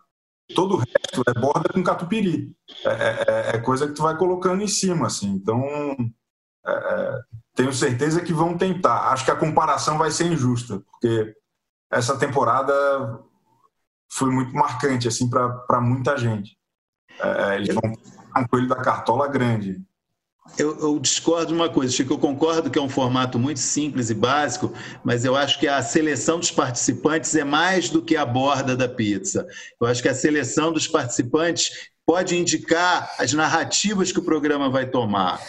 Todo 0.55 0.75
o 0.75 0.77
resto 0.77 1.23
é 1.27 1.39
borda 1.39 1.69
com 1.73 1.83
catupiry. 1.83 2.51
É, 2.85 2.89
é, 2.89 3.25
é, 3.27 3.55
é 3.55 3.59
coisa 3.59 3.87
que 3.87 3.93
tu 3.93 4.01
vai 4.01 4.17
colocando 4.17 4.63
em 4.63 4.67
cima, 4.67 5.07
assim. 5.07 5.29
Então, 5.29 5.61
é, 6.65 6.71
é, 6.71 7.19
tenho 7.55 7.73
certeza 7.73 8.21
que 8.21 8.33
vão 8.33 8.57
tentar. 8.57 9.11
Acho 9.11 9.25
que 9.25 9.31
a 9.31 9.35
comparação 9.35 9.97
vai 9.97 10.11
ser 10.11 10.25
injusta, 10.25 10.79
porque 10.79 11.35
essa 11.91 12.17
temporada 12.17 12.73
foi 14.11 14.31
muito 14.31 14.55
marcante 14.55 15.07
assim 15.07 15.29
para 15.29 15.81
muita 15.81 16.17
gente. 16.17 16.57
É, 17.19 17.55
eles 17.55 17.75
vão 17.75 17.93
um 18.37 18.47
coelho 18.47 18.67
da 18.67 18.75
cartola 18.75 19.27
grande. 19.27 19.81
Eu, 20.57 20.77
eu, 20.79 20.99
discordo 20.99 21.47
de 21.47 21.53
uma 21.53 21.69
coisa, 21.69 21.93
Chico. 21.93 22.13
Eu 22.13 22.17
concordo 22.17 22.69
que 22.69 22.77
é 22.77 22.81
um 22.81 22.89
formato 22.89 23.39
muito 23.39 23.59
simples 23.59 24.09
e 24.09 24.13
básico, 24.13 24.73
mas 25.03 25.23
eu 25.23 25.35
acho 25.35 25.59
que 25.59 25.67
a 25.67 25.81
seleção 25.81 26.39
dos 26.39 26.51
participantes 26.51 27.35
é 27.35 27.43
mais 27.43 27.89
do 27.89 28.01
que 28.01 28.17
a 28.17 28.25
borda 28.25 28.75
da 28.75 28.87
pizza. 28.87 29.47
Eu 29.79 29.87
acho 29.87 30.01
que 30.01 30.09
a 30.09 30.13
seleção 30.13 30.73
dos 30.73 30.87
participantes 30.87 31.89
pode 32.05 32.35
indicar 32.35 33.13
as 33.17 33.33
narrativas 33.33 34.11
que 34.11 34.19
o 34.19 34.23
programa 34.23 34.69
vai 34.69 34.85
tomar. 34.85 35.39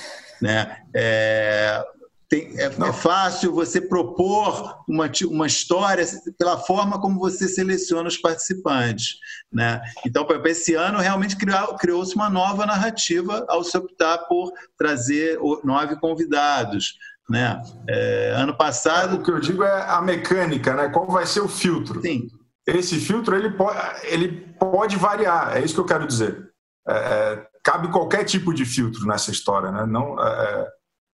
Né? 0.40 0.76
É, 0.94 1.82
tem, 2.30 2.56
é, 2.60 2.66
é, 2.66 2.92
fácil 2.92 3.52
você 3.52 3.80
propor 3.80 4.84
uma, 4.88 5.10
uma 5.28 5.48
história 5.48 6.06
pela 6.38 6.56
forma 6.56 7.00
como 7.00 7.18
você 7.18 7.48
seleciona 7.48 8.08
os 8.08 8.16
participantes. 8.16 9.16
Né? 9.52 9.82
Então, 10.06 10.24
para 10.24 10.40
esse 10.48 10.74
ano, 10.74 11.00
realmente 11.00 11.36
criou-se 11.36 12.14
uma 12.14 12.30
nova 12.30 12.64
narrativa 12.64 13.44
ao 13.48 13.64
se 13.64 13.76
optar 13.76 14.18
por 14.28 14.52
trazer 14.78 15.40
nove 15.64 15.96
convidados. 15.96 16.94
Né? 17.28 17.60
É, 17.88 18.32
ano 18.36 18.56
passado. 18.56 19.16
O 19.16 19.22
que 19.24 19.30
eu 19.30 19.40
digo 19.40 19.64
é 19.64 19.90
a 19.90 20.00
mecânica, 20.00 20.74
né? 20.74 20.88
qual 20.88 21.08
vai 21.08 21.26
ser 21.26 21.40
o 21.40 21.48
filtro. 21.48 22.00
Sim. 22.00 22.28
Esse 22.64 23.00
filtro 23.00 23.34
ele 23.34 23.50
pode, 23.50 23.78
ele 24.04 24.54
pode 24.56 24.94
variar, 24.94 25.56
é 25.56 25.64
isso 25.64 25.74
que 25.74 25.80
eu 25.80 25.86
quero 25.86 26.06
dizer. 26.06 26.48
É, 26.86 26.92
é 26.92 27.46
cabe 27.62 27.88
qualquer 27.90 28.24
tipo 28.24 28.54
de 28.54 28.64
filtro 28.64 29.04
nessa 29.04 29.32
história. 29.32 29.72
Né? 29.72 29.84
Não, 29.84 30.16
é, 30.18 30.68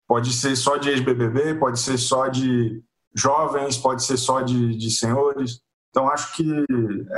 Pode 0.06 0.32
ser 0.32 0.56
só 0.56 0.76
de 0.76 0.90
ex-BBB, 0.90 1.54
pode 1.54 1.80
ser 1.80 1.98
só 1.98 2.28
de 2.28 2.82
jovens, 3.14 3.76
pode 3.76 4.04
ser 4.04 4.16
só 4.16 4.40
de, 4.40 4.76
de 4.76 4.90
senhores. 4.90 5.60
Então, 5.90 6.08
acho 6.08 6.36
que 6.36 6.44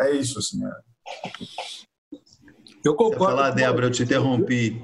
é 0.00 0.12
isso. 0.12 0.38
Assim, 0.38 0.60
né? 0.60 0.72
Eu 2.84 2.94
concordo. 2.94 3.18
Você 3.18 3.30
falar, 3.30 3.50
Débora, 3.50 3.86
eu 3.86 3.90
te 3.90 4.02
interrompi. 4.02 4.80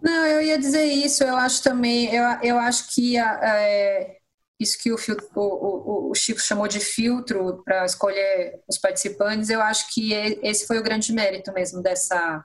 Não, 0.00 0.26
eu 0.26 0.42
ia 0.42 0.58
dizer 0.58 0.84
isso. 0.84 1.22
Eu 1.22 1.36
acho 1.36 1.62
também, 1.62 2.12
eu, 2.14 2.24
eu 2.42 2.58
acho 2.58 2.94
que 2.94 3.18
a, 3.18 3.40
é, 3.42 4.16
isso 4.58 4.78
que 4.78 4.92
o, 4.92 4.96
o, 5.34 5.40
o, 5.40 6.10
o, 6.10 6.14
Chico 6.14 6.40
chamou 6.40 6.68
de 6.68 6.80
filtro 6.80 7.62
para 7.64 7.84
escolher 7.84 8.60
os 8.68 8.78
participantes, 8.78 9.50
eu 9.50 9.60
acho 9.60 9.92
que 9.92 10.12
esse 10.12 10.66
foi 10.66 10.78
o 10.78 10.82
grande 10.82 11.12
mérito 11.12 11.52
mesmo 11.52 11.82
dessa, 11.82 12.44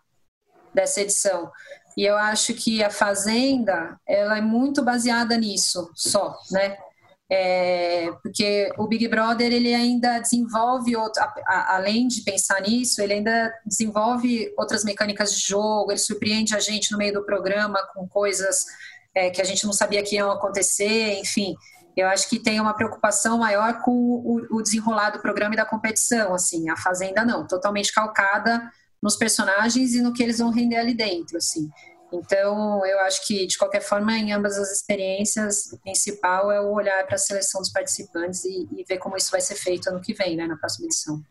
dessa 0.74 1.02
edição. 1.02 1.52
E 1.98 2.06
eu 2.06 2.16
acho 2.16 2.54
que 2.54 2.84
a 2.84 2.92
Fazenda, 2.92 4.00
ela 4.08 4.38
é 4.38 4.42
muito 4.42 4.84
baseada 4.84 5.36
nisso 5.36 5.90
só, 5.96 6.38
né? 6.52 6.78
É, 7.30 8.10
porque 8.22 8.72
o 8.78 8.88
Big 8.88 9.06
Brother 9.08 9.52
ele 9.52 9.74
ainda 9.74 10.20
desenvolve 10.20 10.96
outro, 10.96 11.22
a, 11.22 11.34
a, 11.46 11.76
além 11.76 12.08
de 12.08 12.22
pensar 12.22 12.62
nisso, 12.62 13.02
ele 13.02 13.14
ainda 13.14 13.52
desenvolve 13.66 14.54
outras 14.58 14.86
mecânicas 14.86 15.34
de 15.34 15.46
jogo, 15.46 15.92
ele 15.92 15.98
surpreende 15.98 16.56
a 16.56 16.60
gente 16.60 16.92
no 16.92 17.00
meio 17.00 17.14
do 17.14 17.26
programa 17.26 17.80
com 17.94 18.08
coisas 18.08 18.66
é, 19.14 19.32
que 19.32 19.42
a 19.42 19.44
gente 19.44 19.66
não 19.66 19.74
sabia 19.74 20.04
que 20.04 20.16
iam 20.16 20.32
acontecer, 20.32 21.20
enfim. 21.20 21.56
Eu 21.98 22.08
acho 22.08 22.30
que 22.30 22.38
tem 22.38 22.62
uma 22.62 22.76
preocupação 22.76 23.40
maior 23.40 23.82
com 23.82 23.92
o, 23.92 24.46
o 24.52 24.62
desenrolar 24.62 25.10
do 25.10 25.20
programa 25.20 25.56
e 25.56 25.58
da 25.58 25.66
competição, 25.66 26.36
assim. 26.36 26.70
A 26.70 26.78
Fazenda 26.78 27.26
não, 27.26 27.48
totalmente 27.48 27.92
calcada 27.92 28.72
nos 29.02 29.16
personagens 29.16 29.94
e 29.94 30.02
no 30.02 30.14
que 30.14 30.24
eles 30.24 30.40
vão 30.40 30.52
render 30.52 30.78
ali 30.78 30.94
dentro, 30.94 31.38
assim. 31.38 31.70
Então, 32.12 32.86
eu 32.86 33.00
acho 33.02 33.26
que, 33.28 33.46
de 33.46 33.58
qualquer 33.58 33.82
forma, 33.82 34.18
em 34.18 34.32
ambas 34.32 34.58
as 34.58 34.72
experiências, 34.72 35.72
o 35.74 35.80
principal 35.80 36.52
é 36.52 36.62
o 36.62 36.72
olhar 36.72 37.06
para 37.06 37.16
a 37.16 37.20
seleção 37.20 37.60
dos 37.60 37.72
participantes 37.72 38.46
e, 38.46 38.68
e, 38.78 38.84
ver 38.88 38.98
como 38.98 39.18
isso 39.18 39.30
vai 39.30 39.42
ser 39.42 39.56
feito 39.56 39.90
ano 39.90 40.02
que 40.02 40.14
vem, 40.14 40.36
né, 40.38 40.48
na 40.48 40.56
próxima 40.56 40.86
edição. 40.86 41.22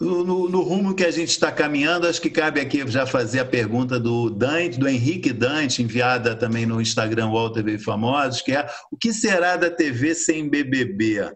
No, 0.00 0.48
no, 0.48 0.60
rumo 0.62 0.92
que 0.92 1.04
a 1.04 1.10
gente 1.10 1.30
está 1.30 1.52
caminhando, 1.52 2.08
acho 2.08 2.20
que 2.20 2.28
cabe 2.28 2.60
aqui 2.60 2.84
já 2.90 3.06
fazer 3.06 3.38
a 3.38 3.44
pergunta 3.44 4.00
do 4.00 4.28
Dante, 4.28 4.78
do 4.78 4.88
Henrique 4.88 5.32
Dante, 5.32 5.82
enviada 5.82 6.34
também 6.34 6.66
no 6.66 6.80
Instagram 6.80 7.28
UOL 7.28 7.52
TV 7.52 7.78
Famosos, 7.78 8.42
que 8.42 8.50
é 8.50 8.68
o 8.90 8.96
que 8.96 9.12
será 9.12 9.56
da 9.56 9.70
TV 9.70 10.12
sem 10.16 10.48
BBB? 10.48 11.30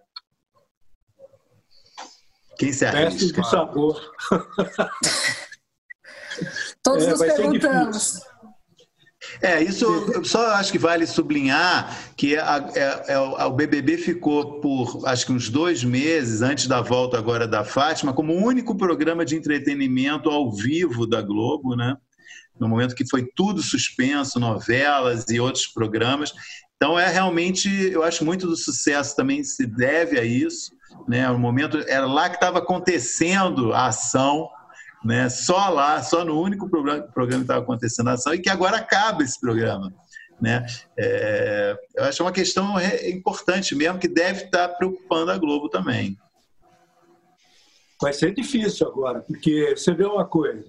Quem 2.59 2.73
se 2.73 2.85
arrisca? 2.85 3.11
Mestre 3.11 3.33
do 3.33 3.45
sabor. 3.45 4.13
Todos 6.83 7.05
é, 7.05 7.11
nos 7.11 7.21
perguntamos. 7.21 8.21
É, 9.41 9.63
isso 9.63 9.85
eu 9.85 10.25
só 10.25 10.55
acho 10.55 10.73
que 10.73 10.79
vale 10.79 11.07
sublinhar 11.07 11.97
que 12.17 12.37
a, 12.37 12.57
a, 12.57 12.59
é, 12.75 13.15
a, 13.15 13.47
o 13.47 13.53
BBB 13.53 13.99
ficou 13.99 14.61
por 14.61 15.07
acho 15.07 15.27
que 15.27 15.33
uns 15.33 15.49
dois 15.49 15.85
meses 15.85 16.43
antes 16.43 16.67
da 16.67 16.81
volta 16.81 17.19
agora 17.19 17.47
da 17.47 17.65
Fátima 17.65 18.13
como 18.13 18.33
o 18.33 18.45
único 18.45 18.77
programa 18.77 19.25
de 19.25 19.37
entretenimento 19.37 20.31
ao 20.31 20.53
vivo 20.53 21.07
da 21.07 21.23
Globo, 21.23 21.77
né? 21.77 21.97
No 22.59 22.69
momento 22.69 22.95
que 22.95 23.09
foi 23.09 23.25
tudo 23.37 23.63
suspenso, 23.63 24.41
novelas 24.41 25.27
e 25.29 25.39
outros 25.39 25.67
programas. 25.67 26.33
Então 26.77 26.99
é 26.99 27.09
realmente, 27.09 27.69
eu 27.69 28.03
acho 28.03 28.25
muito 28.25 28.47
do 28.47 28.57
sucesso 28.57 29.15
também 29.15 29.45
se 29.45 29.67
deve 29.67 30.19
a 30.19 30.25
isso, 30.25 30.73
né? 31.07 31.31
O 31.31 31.39
momento 31.39 31.79
era 31.89 32.07
lá 32.07 32.29
que 32.29 32.37
estava 32.37 32.59
acontecendo 32.59 33.73
a 33.73 33.87
ação 33.87 34.49
né? 35.05 35.29
Só 35.29 35.69
lá, 35.69 36.03
só 36.03 36.25
no 36.25 36.41
único 36.41 36.69
programa, 36.69 37.03
programa 37.03 37.41
que 37.41 37.45
estava 37.45 37.63
acontecendo 37.63 38.09
a 38.09 38.13
ação 38.13 38.35
e 38.35 38.41
que 38.41 38.51
agora 38.51 38.79
acaba 38.79 39.23
esse 39.23 39.41
programa. 39.41 39.93
Né? 40.41 40.65
É, 40.97 41.77
eu 41.97 42.05
acho 42.05 42.23
uma 42.23 42.33
questão 42.33 42.77
importante 43.07 43.75
mesmo 43.75 43.99
que 43.99 44.09
deve 44.09 44.45
estar 44.45 44.69
preocupando 44.69 45.31
a 45.31 45.39
Globo 45.39 45.69
também. 45.69 46.17
Vai 48.01 48.13
ser 48.13 48.33
difícil 48.33 48.87
agora, 48.87 49.21
porque 49.21 49.75
você 49.77 49.93
vê 49.93 50.05
uma 50.05 50.25
coisa, 50.25 50.65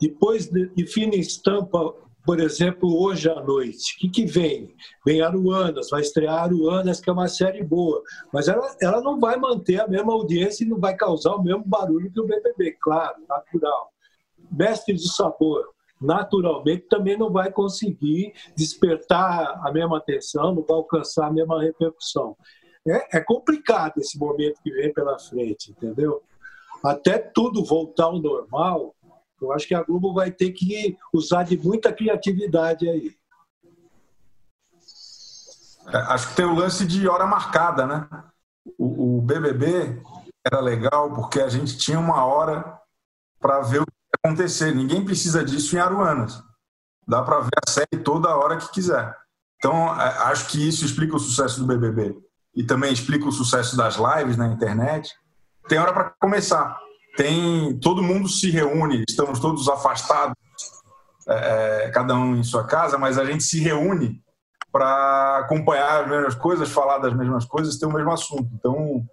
depois 0.00 0.46
de, 0.46 0.68
de 0.68 0.86
fina 0.86 1.16
estampa 1.16 1.94
por 2.24 2.38
exemplo, 2.38 3.02
hoje 3.02 3.28
à 3.28 3.40
noite. 3.42 3.94
O 3.94 3.98
que, 3.98 4.08
que 4.08 4.26
vem? 4.26 4.74
Vem 5.04 5.20
Aruanas, 5.20 5.90
vai 5.90 6.00
estrear 6.00 6.44
Aruanas, 6.44 7.00
que 7.00 7.10
é 7.10 7.12
uma 7.12 7.28
série 7.28 7.64
boa. 7.64 8.02
Mas 8.32 8.48
ela, 8.48 8.74
ela 8.80 9.00
não 9.00 9.18
vai 9.18 9.36
manter 9.36 9.80
a 9.80 9.88
mesma 9.88 10.12
audiência 10.12 10.64
e 10.64 10.68
não 10.68 10.78
vai 10.78 10.94
causar 10.94 11.34
o 11.34 11.42
mesmo 11.42 11.64
barulho 11.64 12.12
que 12.12 12.20
o 12.20 12.26
BBB, 12.26 12.76
claro, 12.80 13.16
natural. 13.28 13.90
Mestres 14.50 15.02
do 15.02 15.08
Sabor, 15.08 15.72
naturalmente, 16.00 16.86
também 16.88 17.16
não 17.16 17.32
vai 17.32 17.50
conseguir 17.50 18.32
despertar 18.56 19.60
a 19.66 19.72
mesma 19.72 19.98
atenção, 19.98 20.54
não 20.54 20.62
vai 20.62 20.76
alcançar 20.76 21.26
a 21.26 21.32
mesma 21.32 21.60
repercussão. 21.60 22.36
É, 22.86 23.18
é 23.18 23.20
complicado 23.20 23.98
esse 23.98 24.18
momento 24.18 24.60
que 24.62 24.70
vem 24.70 24.92
pela 24.92 25.18
frente, 25.18 25.70
entendeu? 25.70 26.22
Até 26.84 27.18
tudo 27.18 27.64
voltar 27.64 28.06
ao 28.06 28.20
normal, 28.20 28.94
eu 29.42 29.52
acho 29.52 29.66
que 29.66 29.74
a 29.74 29.82
Globo 29.82 30.14
vai 30.14 30.30
ter 30.30 30.52
que 30.52 30.96
usar 31.12 31.42
de 31.42 31.56
muita 31.56 31.92
criatividade 31.92 32.88
aí. 32.88 33.16
É, 35.88 35.96
acho 35.96 36.28
que 36.28 36.36
tem 36.36 36.44
o 36.44 36.54
lance 36.54 36.86
de 36.86 37.08
hora 37.08 37.26
marcada, 37.26 37.86
né? 37.86 38.08
O, 38.78 39.18
o 39.18 39.22
BBB 39.22 40.00
era 40.46 40.60
legal 40.60 41.12
porque 41.14 41.40
a 41.40 41.48
gente 41.48 41.76
tinha 41.76 41.98
uma 41.98 42.24
hora 42.24 42.78
para 43.40 43.60
ver 43.60 43.82
o 43.82 43.86
que 43.86 43.92
ia 43.92 44.30
acontecer. 44.30 44.74
Ninguém 44.74 45.04
precisa 45.04 45.44
disso 45.44 45.74
em 45.76 45.80
Aruanas. 45.80 46.42
Dá 47.06 47.22
para 47.22 47.40
ver 47.40 47.58
a 47.66 47.70
série 47.70 48.02
toda 48.02 48.36
hora 48.36 48.56
que 48.56 48.70
quiser. 48.70 49.16
Então, 49.56 49.88
é, 50.00 50.08
acho 50.24 50.48
que 50.48 50.68
isso 50.68 50.84
explica 50.84 51.16
o 51.16 51.20
sucesso 51.20 51.60
do 51.60 51.66
BBB. 51.66 52.16
E 52.54 52.64
também 52.64 52.92
explica 52.92 53.26
o 53.26 53.32
sucesso 53.32 53.76
das 53.76 53.96
lives 53.96 54.36
na 54.36 54.46
internet. 54.48 55.12
Tem 55.68 55.78
hora 55.78 55.92
para 55.92 56.10
começar 56.20 56.78
tem 57.16 57.78
todo 57.78 58.02
mundo 58.02 58.28
se 58.28 58.50
reúne, 58.50 59.04
estamos 59.08 59.38
todos 59.38 59.68
afastados, 59.68 60.36
é, 61.28 61.86
é, 61.86 61.90
cada 61.90 62.14
um 62.14 62.36
em 62.36 62.42
sua 62.42 62.64
casa, 62.64 62.98
mas 62.98 63.18
a 63.18 63.24
gente 63.24 63.44
se 63.44 63.60
reúne 63.60 64.20
para 64.70 65.38
acompanhar 65.38 66.02
as 66.02 66.08
mesmas 66.08 66.34
coisas, 66.34 66.70
falar 66.70 66.98
das 66.98 67.14
mesmas 67.14 67.44
coisas, 67.44 67.78
ter 67.78 67.86
o 67.86 67.92
mesmo 67.92 68.10
assunto. 68.10 68.48
Então, 68.54 69.04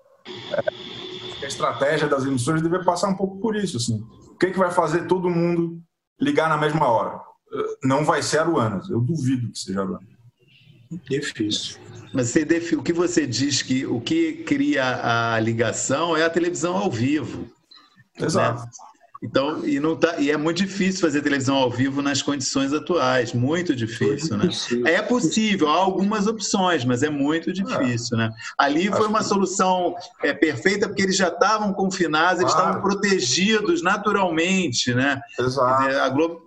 é, 0.52 1.46
a 1.46 1.48
estratégia 1.48 2.08
das 2.08 2.26
emissoras 2.26 2.62
deve 2.62 2.84
passar 2.84 3.10
um 3.10 3.16
pouco 3.16 3.40
por 3.40 3.56
isso. 3.56 3.78
Assim. 3.78 4.02
O 4.32 4.38
que, 4.38 4.48
é 4.48 4.52
que 4.52 4.58
vai 4.58 4.72
fazer 4.72 5.06
todo 5.06 5.30
mundo 5.30 5.82
ligar 6.20 6.50
na 6.50 6.58
mesma 6.58 6.88
hora? 6.88 7.20
Não 7.84 8.06
vai 8.06 8.22
ser 8.22 8.40
Aruanas, 8.40 8.90
eu 8.90 9.02
duvido 9.02 9.52
que 9.52 9.60
seja 9.60 9.82
Aruanas. 9.82 10.08
Difícil. 11.10 11.78
Mas 12.14 12.30
você, 12.30 12.76
o 12.76 12.82
que 12.82 12.94
você 12.94 13.28
diz 13.28 13.62
que 13.62 13.86
o 13.86 14.02
que 14.02 14.44
cria 14.44 15.36
a 15.36 15.40
ligação 15.40 16.18
é 16.18 16.24
a 16.24 16.30
televisão 16.30 16.76
ao 16.76 16.90
vivo. 16.90 17.48
Exato. 18.18 18.62
Né? 18.62 18.70
Então, 19.22 19.66
e, 19.66 19.82
não 19.82 19.98
tá, 19.98 20.18
e 20.18 20.32
é 20.32 20.38
muito 20.38 20.58
difícil 20.58 21.02
fazer 21.02 21.22
televisão 21.22 21.58
ao 21.58 21.70
vivo 21.70 22.02
nas 22.02 22.22
condições 22.22 22.72
atuais, 22.72 23.34
muito 23.34 23.76
difícil, 23.76 24.38
né? 24.38 24.48
É 24.86 25.02
possível, 25.02 25.68
há 25.68 25.76
algumas 25.76 26.26
opções, 26.26 26.86
mas 26.86 27.04
é 27.04 27.10
muito 27.10 27.52
difícil, 27.52 28.18
é. 28.18 28.22
né? 28.22 28.32
Ali 28.58 28.88
foi 28.88 29.08
uma 29.08 29.22
solução 29.22 29.94
é, 30.24 30.34
perfeita 30.34 30.88
porque 30.88 31.02
eles 31.02 31.18
já 31.18 31.28
estavam 31.28 31.74
confinados, 31.74 32.40
eles 32.40 32.54
estavam 32.54 32.82
protegidos 32.82 33.82
naturalmente, 33.82 34.94
né? 34.94 35.20
Exato. 35.38 35.98
a, 35.98 36.08
Globo, 36.08 36.42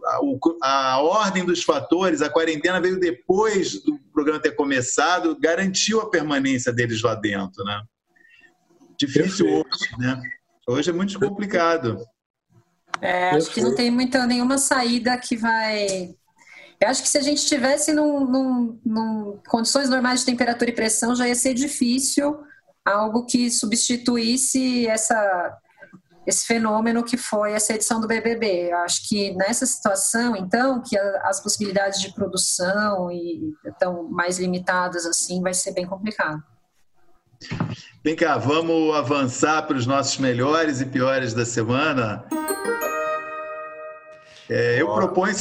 a, 0.62 0.92
a 0.94 1.02
ordem 1.02 1.44
dos 1.44 1.62
fatores, 1.62 2.22
a 2.22 2.30
quarentena 2.30 2.80
veio 2.80 2.98
depois 2.98 3.82
do 3.82 3.98
programa 4.14 4.40
ter 4.40 4.52
começado, 4.52 5.36
garantiu 5.38 6.00
a 6.00 6.08
permanência 6.08 6.72
deles 6.72 7.02
lá 7.02 7.14
dentro, 7.14 7.62
né? 7.64 7.82
Difícil 8.98 9.46
hoje, 9.46 9.98
né? 9.98 10.22
Hoje 10.68 10.90
é 10.90 10.92
muito 10.92 11.18
complicado. 11.18 11.98
É, 13.00 13.30
acho 13.30 13.50
que 13.50 13.60
não 13.60 13.74
tem 13.74 13.90
muita, 13.90 14.26
nenhuma 14.26 14.58
saída 14.58 15.16
que 15.18 15.36
vai. 15.36 16.14
Eu 16.80 16.88
acho 16.88 17.02
que 17.02 17.08
se 17.08 17.18
a 17.18 17.22
gente 17.22 17.44
tivesse 17.46 17.92
num, 17.92 18.24
num, 18.24 18.80
num, 18.84 19.40
condições 19.48 19.88
normais 19.88 20.20
de 20.20 20.26
temperatura 20.26 20.70
e 20.70 20.74
pressão, 20.74 21.14
já 21.14 21.26
ia 21.26 21.34
ser 21.34 21.54
difícil 21.54 22.40
algo 22.84 23.24
que 23.24 23.50
substituísse 23.50 24.86
essa, 24.88 25.56
esse 26.26 26.46
fenômeno 26.46 27.04
que 27.04 27.16
foi 27.16 27.52
essa 27.52 27.74
edição 27.74 28.00
do 28.00 28.08
BBB. 28.08 28.70
Eu 28.70 28.78
acho 28.78 29.08
que 29.08 29.32
nessa 29.34 29.66
situação, 29.66 30.36
então, 30.36 30.82
que 30.82 30.96
as 30.96 31.40
possibilidades 31.40 32.00
de 32.00 32.12
produção 32.14 33.08
estão 33.64 34.08
mais 34.10 34.38
limitadas 34.38 35.06
assim, 35.06 35.40
vai 35.40 35.54
ser 35.54 35.72
bem 35.72 35.86
complicado. 35.86 36.42
Vem 38.04 38.16
cá, 38.16 38.36
vamos 38.36 38.94
avançar 38.94 39.62
para 39.62 39.76
os 39.76 39.86
nossos 39.86 40.18
melhores 40.18 40.80
e 40.80 40.86
piores 40.86 41.32
da 41.34 41.44
semana. 41.44 42.24
É, 44.52 44.82
eu 44.82 44.92
proponho 44.92 45.34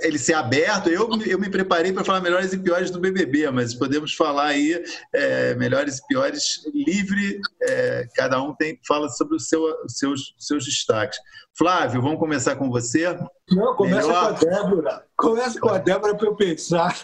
ele 0.00 0.18
ser 0.18 0.34
aberto. 0.34 0.88
Eu, 0.88 1.08
eu 1.24 1.38
me 1.38 1.48
preparei 1.48 1.92
para 1.92 2.02
falar 2.02 2.20
melhores 2.20 2.52
e 2.52 2.58
piores 2.58 2.90
do 2.90 2.98
BBB, 2.98 3.48
mas 3.52 3.72
podemos 3.72 4.14
falar 4.14 4.46
aí 4.46 4.82
é, 5.12 5.54
melhores 5.54 5.98
e 5.98 6.06
piores 6.08 6.64
livre. 6.74 7.40
É, 7.62 8.08
cada 8.16 8.42
um 8.42 8.52
tem 8.52 8.80
fala 8.86 9.08
sobre 9.10 9.36
os 9.36 9.48
seu, 9.48 9.62
seus, 9.86 10.34
seus 10.40 10.64
destaques. 10.64 11.20
Flávio, 11.56 12.02
vamos 12.02 12.18
começar 12.18 12.56
com 12.56 12.68
você? 12.68 13.16
Não, 13.48 13.76
começa 13.76 14.08
Melhor... 14.08 14.36
com 14.36 14.46
a 14.46 14.50
Débora. 14.50 15.04
Começa 15.16 15.60
com 15.60 15.68
a 15.68 15.78
Débora 15.78 16.14
para 16.16 16.26
eu 16.26 16.34
pensar. 16.34 16.98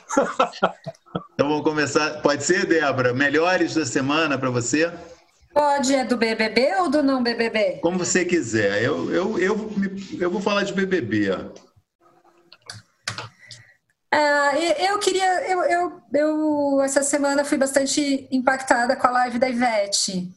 Então 1.34 1.48
vamos 1.48 1.62
começar. 1.62 2.20
Pode 2.20 2.42
ser, 2.42 2.66
Débora? 2.66 3.14
Melhores 3.14 3.74
da 3.74 3.86
semana 3.86 4.36
para 4.36 4.50
você? 4.50 4.92
Pode, 5.58 5.92
é 5.92 6.04
do 6.04 6.16
BBB 6.16 6.72
ou 6.76 6.88
do 6.88 7.02
não 7.02 7.20
BBB? 7.20 7.80
Como 7.82 7.98
você 7.98 8.24
quiser. 8.24 8.80
Eu, 8.80 9.12
eu, 9.12 9.38
eu, 9.40 9.72
eu 10.20 10.30
vou 10.30 10.40
falar 10.40 10.62
de 10.62 10.72
BBB. 10.72 11.30
Ah, 14.08 14.52
eu 14.56 15.00
queria. 15.00 15.50
Eu, 15.50 15.64
eu, 15.64 16.02
eu, 16.14 16.80
essa 16.80 17.02
semana 17.02 17.44
fui 17.44 17.58
bastante 17.58 18.28
impactada 18.30 18.94
com 18.94 19.08
a 19.08 19.10
live 19.10 19.40
da 19.40 19.48
Ivete. 19.48 20.32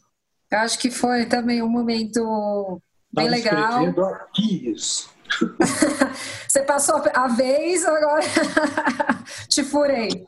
Eu 0.50 0.58
acho 0.58 0.80
que 0.80 0.90
foi 0.90 1.28
também 1.28 1.62
um 1.62 1.70
momento 1.70 2.82
bem 3.14 3.26
tá 3.26 3.32
legal. 3.32 3.86
Aqui. 4.24 4.74
Você 6.50 6.64
passou 6.64 7.00
a 7.14 7.28
vez, 7.28 7.86
agora 7.86 8.24
te 9.48 9.64
furei. 9.64 10.26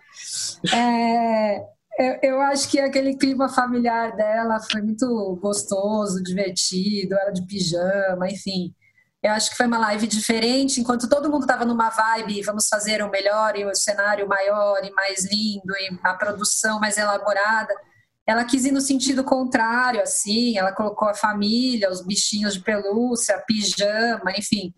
É, 0.72 1.73
eu, 2.00 2.20
eu, 2.24 2.42
acho 2.42 2.70
que 2.70 2.80
aquele 2.80 3.16
clima 3.16 3.50
familiar 3.50 4.16
dela 4.16 4.60
foi 4.72 4.82
muito 4.82 5.38
gostoso, 5.42 6.24
divertido, 6.24 7.16
ela 7.16 7.32
de 7.32 7.46
pijama, 7.46 8.30
enfim. 8.30 8.74
Eu 9.22 9.32
acho 9.32 9.52
que 9.52 9.58
foi 9.58 9.68
uma 9.68 9.78
live 9.78 10.06
diferente, 10.06 10.82
enquanto 10.82 11.08
todo 11.08 11.30
mundo 11.32 11.44
estava 11.44 11.64
numa 11.64 11.90
vibe, 11.90 12.42
vamos 12.42 12.68
fazer 12.68 13.02
o 13.02 13.10
melhor 13.10 13.56
e 13.56 13.64
o 13.64 13.74
cenário 13.74 14.28
maior 14.28 14.84
e 14.84 14.92
mais 14.92 15.24
lindo 15.24 15.74
e 15.80 15.98
a 16.04 16.14
produção 16.14 16.80
mais 16.80 16.98
elaborada. 16.98 17.74
Ela 18.28 18.44
quis 18.44 18.66
ir 18.66 18.72
no 18.72 18.82
sentido 18.82 19.24
contrário, 19.24 20.02
assim, 20.02 20.58
ela 20.58 20.74
colocou 20.74 21.08
a 21.08 21.14
família, 21.14 21.90
os 21.90 22.06
bichinhos 22.06 22.56
de 22.56 22.62
pelúcia, 22.62 23.42
pijama, 23.48 24.32
enfim. 24.38 24.74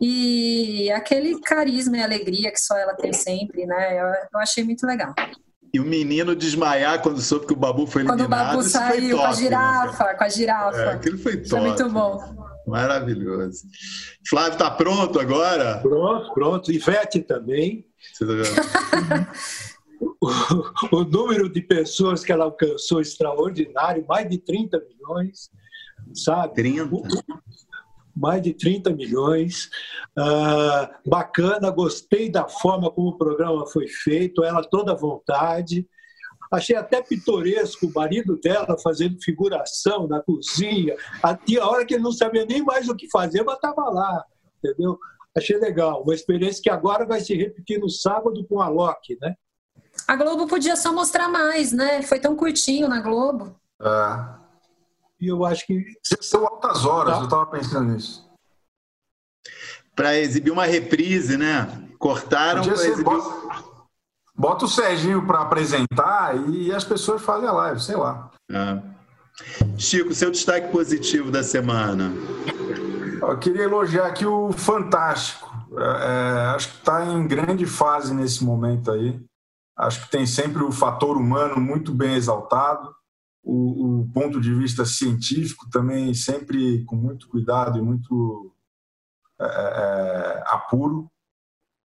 E 0.00 0.90
aquele 0.92 1.40
carisma 1.40 1.96
e 1.96 2.02
alegria 2.02 2.52
que 2.52 2.60
só 2.60 2.76
ela 2.76 2.94
tem 2.94 3.12
sempre, 3.12 3.66
né? 3.66 4.00
Eu, 4.00 4.06
eu 4.32 4.40
achei 4.40 4.64
muito 4.64 4.86
legal. 4.86 5.14
E 5.74 5.80
o 5.80 5.84
menino 5.84 6.36
desmaiar 6.36 7.00
quando 7.00 7.20
soube 7.20 7.46
que 7.46 7.52
o 7.52 7.56
Babu 7.56 7.86
foi 7.86 8.02
eliminado. 8.02 8.28
Quando 8.28 8.32
o 8.32 8.46
Babu 8.46 8.62
saiu 8.62 9.16
top, 9.16 9.22
com 9.22 9.24
a 9.24 9.30
né, 9.30 9.36
girafa, 9.36 10.04
né? 10.04 10.14
com 10.14 10.24
a 10.24 10.28
girafa. 10.28 10.78
É, 10.78 10.92
aquilo 10.92 11.18
foi 11.18 11.32
top. 11.32 11.46
Isso 11.46 11.56
é 11.56 11.60
muito 11.60 11.88
bom. 11.88 12.42
Maravilhoso. 12.66 13.66
Flávio, 14.28 14.58
tá 14.58 14.70
pronto 14.70 15.18
agora? 15.18 15.78
Pronto, 15.78 16.34
pronto. 16.34 16.72
Ivete 16.72 17.20
também. 17.20 17.86
Tá 18.18 19.32
o, 20.20 20.96
o 20.96 21.04
número 21.04 21.48
de 21.48 21.62
pessoas 21.62 22.22
que 22.24 22.32
ela 22.32 22.44
alcançou 22.44 23.00
extraordinário, 23.00 24.04
mais 24.06 24.28
de 24.28 24.38
30 24.38 24.78
milhões, 24.78 25.50
sabe? 26.14 26.54
30? 26.54 26.90
Mais 28.14 28.42
de 28.42 28.52
30 28.52 28.90
milhões. 28.90 29.70
Uh, 30.18 31.08
bacana, 31.08 31.70
gostei 31.70 32.30
da 32.30 32.48
forma 32.48 32.90
como 32.90 33.08
o 33.08 33.18
programa 33.18 33.66
foi 33.66 33.88
feito, 33.88 34.44
ela 34.44 34.62
toda 34.62 34.92
à 34.92 34.96
vontade. 34.96 35.86
Achei 36.52 36.76
até 36.76 37.02
pitoresco 37.02 37.86
o 37.86 37.92
marido 37.94 38.38
dela 38.38 38.76
fazendo 38.82 39.22
figuração 39.22 40.06
na 40.06 40.20
cozinha. 40.20 40.94
Até 41.22 41.58
a 41.58 41.66
hora 41.66 41.86
que 41.86 41.94
ele 41.94 42.02
não 42.02 42.12
sabia 42.12 42.44
nem 42.44 42.62
mais 42.62 42.88
o 42.88 42.94
que 42.94 43.10
fazer, 43.10 43.42
mas 43.42 43.54
estava 43.54 43.88
lá, 43.88 44.22
entendeu? 44.62 44.98
Achei 45.34 45.56
legal. 45.56 46.02
Uma 46.02 46.14
experiência 46.14 46.62
que 46.62 46.68
agora 46.68 47.06
vai 47.06 47.20
se 47.20 47.34
repetir 47.34 47.80
no 47.80 47.88
sábado 47.88 48.46
com 48.46 48.60
a 48.60 48.68
Loki, 48.68 49.16
né? 49.18 49.34
A 50.06 50.14
Globo 50.14 50.46
podia 50.46 50.76
só 50.76 50.92
mostrar 50.92 51.28
mais, 51.28 51.72
né? 51.72 52.02
Foi 52.02 52.18
tão 52.18 52.36
curtinho 52.36 52.86
na 52.86 53.00
Globo. 53.00 53.56
É. 53.80 54.41
E 55.22 55.28
eu 55.28 55.44
acho 55.44 55.64
que. 55.64 55.84
São 56.20 56.44
altas 56.44 56.84
horas, 56.84 57.14
tá. 57.14 57.20
eu 57.20 57.24
estava 57.24 57.46
pensando 57.46 57.92
nisso. 57.92 58.28
Para 59.94 60.18
exibir 60.18 60.50
uma 60.50 60.64
reprise, 60.64 61.36
né? 61.36 61.88
Cortaram 61.96 62.64
para 62.64 62.72
exibir. 62.72 63.04
Bota, 63.04 63.64
bota, 64.34 64.64
o 64.64 64.68
Serginho 64.68 65.24
para 65.24 65.42
apresentar 65.42 66.36
e 66.50 66.74
as 66.74 66.82
pessoas 66.82 67.22
fazem 67.22 67.48
a 67.48 67.52
live, 67.52 67.80
sei 67.80 67.94
lá. 67.94 68.32
É. 68.50 68.82
Chico, 69.78 70.12
seu 70.12 70.32
destaque 70.32 70.72
positivo 70.72 71.30
da 71.30 71.44
semana. 71.44 72.12
Eu 73.20 73.38
queria 73.38 73.62
elogiar 73.62 74.06
aqui 74.06 74.26
o 74.26 74.50
Fantástico. 74.50 75.48
É, 75.78 75.82
é 75.82 76.46
acho 76.56 76.68
que 76.68 76.78
está 76.78 77.06
em 77.06 77.28
grande 77.28 77.64
fase 77.64 78.12
nesse 78.12 78.42
momento 78.42 78.90
aí. 78.90 79.20
Acho 79.78 80.02
que 80.02 80.10
tem 80.10 80.26
sempre 80.26 80.64
o 80.64 80.72
fator 80.72 81.16
humano 81.16 81.60
muito 81.60 81.94
bem 81.94 82.14
exaltado 82.16 82.92
o, 83.42 84.00
o, 84.02 84.12
ponto 84.12 84.40
de 84.40 84.54
vista 84.54 84.84
científico 84.84 85.68
também 85.70 86.14
sempre 86.14 86.84
com 86.84 86.96
muito 86.96 87.28
cuidado 87.28 87.78
e 87.78 87.82
muito 87.82 88.54
é, 89.40 89.44
é, 89.44 90.44
apuro. 90.46 91.10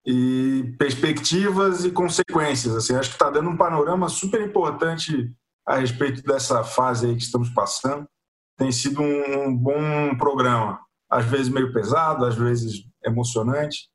E 0.09 0.75
perspectivas 0.79 1.85
e 1.85 1.91
consequências 1.91 2.77
assim 2.77 2.95
acho 2.95 3.09
que 3.09 3.17
está 3.17 3.29
dando 3.29 3.51
um 3.51 3.57
panorama 3.57 4.09
super 4.09 4.41
importante 4.41 5.35
a 5.67 5.79
respeito 5.79 6.23
dessa 6.23 6.63
fase 6.63 7.09
que 7.15 7.23
estamos 7.23 7.51
passando. 7.51 8.07
Tem 8.57 8.71
sido 8.71 9.03
um 9.03 9.57
bom 9.57 10.17
programa 10.17 10.81
às 11.11 11.25
vezes 11.25 11.49
meio 11.49 11.73
pesado 11.73 12.25
às 12.25 12.37
vezes 12.37 12.85
emocionante 13.05 13.89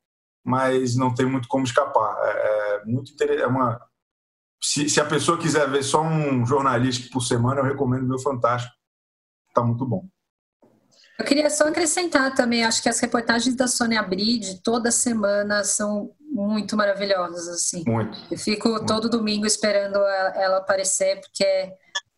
mas 0.44 0.96
não 0.96 1.14
tem 1.14 1.26
muito 1.26 1.48
como 1.48 1.64
escapar. 1.64 2.16
É, 2.22 2.76
é 2.76 2.84
muito 2.84 3.12
é 3.22 3.46
uma 3.46 3.80
se, 4.62 4.88
se, 4.88 5.00
a 5.00 5.04
pessoa 5.04 5.38
quiser 5.38 5.68
ver 5.68 5.82
só 5.82 6.02
um 6.02 6.46
jornalista 6.46 7.08
por 7.12 7.20
semana, 7.20 7.60
eu 7.60 7.64
recomendo 7.64 8.06
ver 8.06 8.14
o 8.14 8.18
Fantástico. 8.18 8.74
Está 9.48 9.62
muito 9.62 9.84
bom. 9.84 10.06
Eu 11.18 11.24
queria 11.24 11.50
só 11.50 11.68
acrescentar 11.68 12.34
também, 12.34 12.64
acho 12.64 12.82
que 12.82 12.88
as 12.88 12.98
reportagens 12.98 13.54
da 13.54 13.68
Sônia 13.68 14.02
Bride 14.02 14.62
toda 14.62 14.90
semana 14.90 15.62
são 15.62 16.10
muito 16.20 16.76
maravilhosas, 16.76 17.48
assim. 17.48 17.84
Muito. 17.86 18.18
Eu 18.30 18.38
fico 18.38 18.68
muito. 18.70 18.86
todo 18.86 19.10
domingo 19.10 19.46
esperando 19.46 19.96
ela, 19.98 20.56
aparecer, 20.56 21.20
porque 21.20 21.44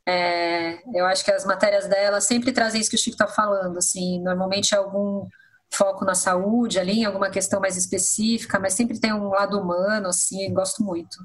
é, 0.06 0.78
eu 0.96 1.04
acho 1.06 1.24
que 1.24 1.32
as 1.32 1.44
matérias 1.44 1.88
dela 1.88 2.20
sempre 2.20 2.52
trazem 2.52 2.80
isso 2.80 2.90
que 2.90 2.96
o 2.96 2.98
Chico 2.98 3.14
está 3.14 3.26
falando, 3.26 3.78
assim, 3.78 4.22
normalmente 4.22 4.74
é 4.74 4.78
algum 4.78 5.26
foco 5.72 6.04
na 6.04 6.14
saúde 6.14 6.78
ali, 6.78 7.00
em 7.00 7.04
alguma 7.04 7.30
questão 7.30 7.60
mais 7.60 7.76
específica, 7.76 8.60
mas 8.60 8.74
sempre 8.74 9.00
tem 9.00 9.12
um 9.12 9.28
lado 9.28 9.58
humano, 9.58 10.08
assim, 10.08 10.52
gosto 10.54 10.82
muito. 10.84 11.16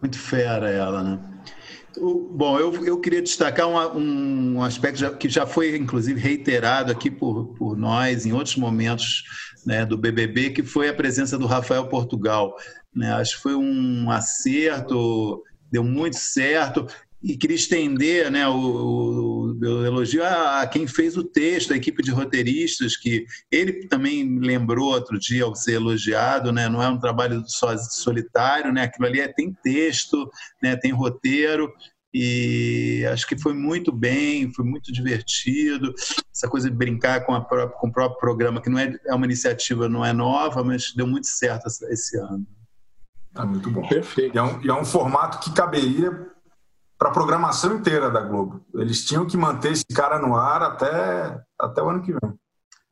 Muito 0.00 0.18
fera 0.18 0.70
ela, 0.70 1.02
né? 1.02 1.18
Bom, 1.98 2.58
eu, 2.58 2.84
eu 2.84 3.00
queria 3.00 3.22
destacar 3.22 3.66
um, 3.66 4.56
um 4.56 4.62
aspecto 4.62 5.16
que 5.16 5.30
já 5.30 5.46
foi, 5.46 5.74
inclusive, 5.76 6.20
reiterado 6.20 6.92
aqui 6.92 7.10
por, 7.10 7.54
por 7.54 7.76
nós 7.76 8.26
em 8.26 8.32
outros 8.32 8.56
momentos 8.56 9.24
né, 9.64 9.86
do 9.86 9.96
BBB, 9.96 10.50
que 10.50 10.62
foi 10.62 10.90
a 10.90 10.94
presença 10.94 11.38
do 11.38 11.46
Rafael 11.46 11.88
Portugal. 11.88 12.54
Né? 12.94 13.12
Acho 13.14 13.36
que 13.36 13.42
foi 13.42 13.54
um 13.54 14.10
acerto, 14.10 15.42
deu 15.70 15.82
muito 15.82 16.16
certo 16.16 16.86
e 17.26 17.36
queria 17.36 17.56
estender 17.56 18.30
né, 18.30 18.46
o, 18.46 19.52
o 19.60 19.84
elogio 19.84 20.24
a, 20.24 20.60
a, 20.60 20.66
quem 20.68 20.86
fez 20.86 21.16
o 21.16 21.24
texto, 21.24 21.72
a 21.72 21.76
equipe 21.76 22.00
de 22.00 22.12
roteiristas, 22.12 22.96
que 22.96 23.26
ele 23.50 23.88
também 23.88 24.38
lembrou 24.38 24.92
outro 24.92 25.18
dia 25.18 25.42
ao 25.42 25.54
ser 25.56 25.72
elogiado, 25.72 26.52
né, 26.52 26.68
não 26.68 26.80
é 26.80 26.88
um 26.88 27.00
trabalho 27.00 27.42
só 27.48 27.76
solitário, 27.76 28.72
né, 28.72 28.84
aquilo 28.84 29.08
ali 29.08 29.20
é, 29.20 29.26
tem 29.26 29.52
texto, 29.52 30.30
né, 30.62 30.76
tem 30.76 30.92
roteiro, 30.92 31.72
e 32.14 33.04
acho 33.12 33.26
que 33.26 33.36
foi 33.36 33.52
muito 33.52 33.90
bem, 33.90 34.50
foi 34.54 34.64
muito 34.64 34.90
divertido. 34.90 35.92
Essa 36.32 36.48
coisa 36.48 36.70
de 36.70 36.76
brincar 36.76 37.26
com, 37.26 37.34
a 37.34 37.40
própria, 37.42 37.76
com 37.76 37.88
o 37.88 37.92
próprio 37.92 38.20
programa, 38.20 38.62
que 38.62 38.70
não 38.70 38.78
é, 38.78 38.96
é 39.04 39.14
uma 39.14 39.26
iniciativa, 39.26 39.88
não 39.88 40.04
é 40.04 40.12
nova, 40.14 40.62
mas 40.64 40.94
deu 40.94 41.06
muito 41.06 41.26
certo 41.26 41.66
esse 41.66 42.16
ano. 42.16 42.46
Ah, 43.34 43.44
muito 43.44 43.68
bom. 43.68 43.86
Perfeito. 43.86 44.34
E 44.34 44.38
é 44.38 44.42
um, 44.42 44.62
e 44.62 44.68
é 44.70 44.72
um 44.72 44.84
formato 44.84 45.40
que 45.40 45.54
caberia 45.54 46.34
para 46.98 47.10
a 47.10 47.12
programação 47.12 47.76
inteira 47.76 48.10
da 48.10 48.20
Globo. 48.20 48.64
Eles 48.74 49.04
tinham 49.04 49.26
que 49.26 49.36
manter 49.36 49.72
esse 49.72 49.86
cara 49.86 50.18
no 50.18 50.34
ar 50.34 50.62
até, 50.62 51.40
até 51.58 51.82
o 51.82 51.88
ano 51.88 52.02
que 52.02 52.12
vem. 52.12 52.34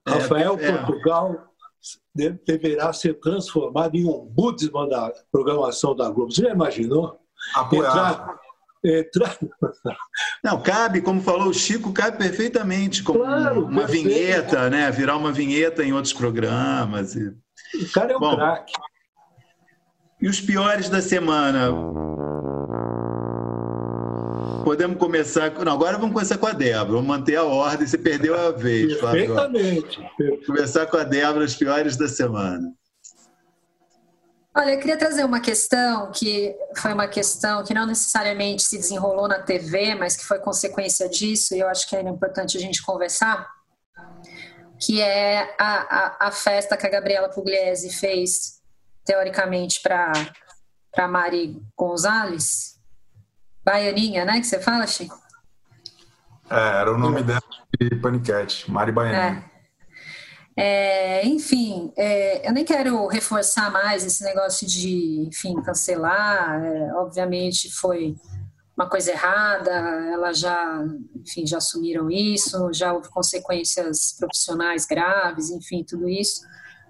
É, 0.07 0.13
Rafael 0.13 0.59
é, 0.61 0.73
Portugal 0.79 1.49
deverá 2.47 2.93
ser 2.93 3.15
transformado 3.21 3.95
em 3.97 4.07
um 4.07 4.25
budismo 4.25 4.87
da 4.89 5.13
programação 5.33 5.95
da 5.95 6.09
Globo. 6.11 6.33
Você 6.33 6.43
já 6.43 6.51
imaginou? 6.51 7.19
Apoiar. 7.55 8.39
Entrar, 8.85 9.39
entrar... 9.39 9.97
Não, 10.45 10.61
cabe, 10.63 11.01
como 11.01 11.23
falou 11.23 11.49
o 11.49 11.55
Chico, 11.55 11.93
cabe 11.93 12.19
perfeitamente 12.19 13.03
como 13.03 13.21
claro, 13.21 13.67
uma 13.67 13.83
perfeito. 13.83 14.09
vinheta, 14.09 14.71
né? 14.71 14.91
Virar 14.91 15.17
uma 15.17 15.33
vinheta 15.33 15.83
em 15.83 15.93
outros 15.93 16.13
programas. 16.13 17.15
E... 17.17 17.29
O 17.29 17.93
cara 17.93 18.13
é 18.13 18.17
um 18.17 18.37
craque. 18.37 18.73
E 20.21 20.29
os 20.29 20.41
piores 20.41 20.89
da 20.89 21.03
semana? 21.03 21.71
Podemos 24.65 24.97
começar. 24.97 25.51
Não, 25.63 25.73
agora 25.73 25.99
vamos 25.99 26.15
começar 26.15 26.39
com 26.39 26.47
a 26.47 26.53
Débora. 26.53 26.93
Vamos 26.93 27.07
manter 27.07 27.37
a 27.37 27.45
ordem. 27.45 27.87
Você 27.87 27.99
perdeu 27.99 28.35
a 28.35 28.51
vez, 28.51 28.97
Perfeitamente. 28.99 30.01
Começar 30.47 30.87
com 30.87 30.97
a 30.97 31.05
Débora, 31.05 31.45
os 31.45 31.55
piores 31.55 31.97
da 31.97 32.09
semana. 32.09 32.73
Olha, 34.57 34.71
eu 34.71 34.79
queria 34.79 34.97
trazer 34.97 35.25
uma 35.25 35.41
questão 35.41 36.11
que 36.13 36.57
foi 36.77 36.95
uma 36.95 37.09
questão 37.09 37.63
que 37.63 37.75
não 37.75 37.87
necessariamente 37.87 38.63
se 38.63 38.79
desenrolou 38.79 39.29
na 39.29 39.41
TV, 39.41 39.95
mas 39.97 40.17
que 40.17 40.25
foi 40.25 40.39
consequência 40.39 41.09
disso, 41.09 41.55
e 41.55 41.59
eu 41.59 41.69
acho 41.69 41.89
que 41.89 41.97
era 41.97 42.09
importante 42.09 42.57
a 42.57 42.61
gente 42.61 42.81
conversar, 42.81 43.51
que 44.81 45.03
é 45.03 45.53
a, 45.59 46.27
a, 46.27 46.29
a 46.29 46.31
festa 46.31 46.77
que 46.77 46.87
a 46.87 46.91
Gabriela 46.91 47.29
Pugliese 47.29 47.91
fez, 47.91 48.61
teoricamente, 49.05 49.83
para 49.83 51.09
Mari 51.09 51.61
Gonzalez, 51.77 52.74
Baianinha, 53.65 54.25
né? 54.25 54.41
Que 54.41 54.47
você 54.47 54.61
fala, 54.61 54.87
Chico? 54.87 55.19
É, 56.51 56.81
era 56.81 56.93
o 56.93 56.99
nome 56.99 57.23
dela 57.23 57.43
de 57.81 57.97
paniquete, 57.97 58.71
Mari 58.71 58.93
Baianinha. 58.93 59.45
É. 59.51 59.55
É, 60.57 61.27
enfim, 61.27 61.93
é, 61.97 62.49
eu 62.49 62.53
nem 62.53 62.65
quero 62.65 63.09
reforçar 63.09 63.73
mais 63.73 64.05
esse 64.05 64.23
negócio 64.23 64.67
de, 64.67 65.27
enfim, 65.27 65.61
cancelar. 65.63 66.63
É, 66.65 66.95
obviamente 66.95 67.71
foi 67.73 68.15
uma 68.77 68.89
coisa 68.89 69.11
errada, 69.11 69.71
ela 69.71 70.33
já, 70.33 70.85
enfim, 71.17 71.47
já 71.47 71.59
assumiram 71.59 72.11
isso, 72.11 72.73
já 72.73 72.93
houve 72.93 73.09
consequências 73.09 74.15
profissionais 74.19 74.85
graves, 74.85 75.51
enfim, 75.51 75.85
tudo 75.85 76.09
isso. 76.09 76.41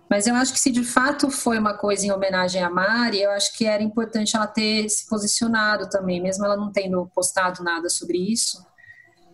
Mas 0.08 0.26
eu 0.26 0.34
acho 0.34 0.52
que 0.52 0.60
se 0.60 0.70
de 0.70 0.84
fato 0.84 1.30
foi 1.30 1.58
uma 1.58 1.74
coisa 1.74 2.06
em 2.06 2.12
homenagem 2.12 2.62
a 2.62 2.70
Mari, 2.70 3.22
eu 3.22 3.30
acho 3.30 3.56
que 3.56 3.64
era 3.64 3.82
importante 3.82 4.36
ela 4.36 4.46
ter 4.46 4.88
se 4.88 5.08
posicionado 5.08 5.88
também, 5.88 6.20
mesmo 6.20 6.44
ela 6.44 6.56
não 6.56 6.70
tendo 6.70 7.10
postado 7.14 7.62
nada 7.62 7.88
sobre 7.88 8.18
isso. 8.18 8.64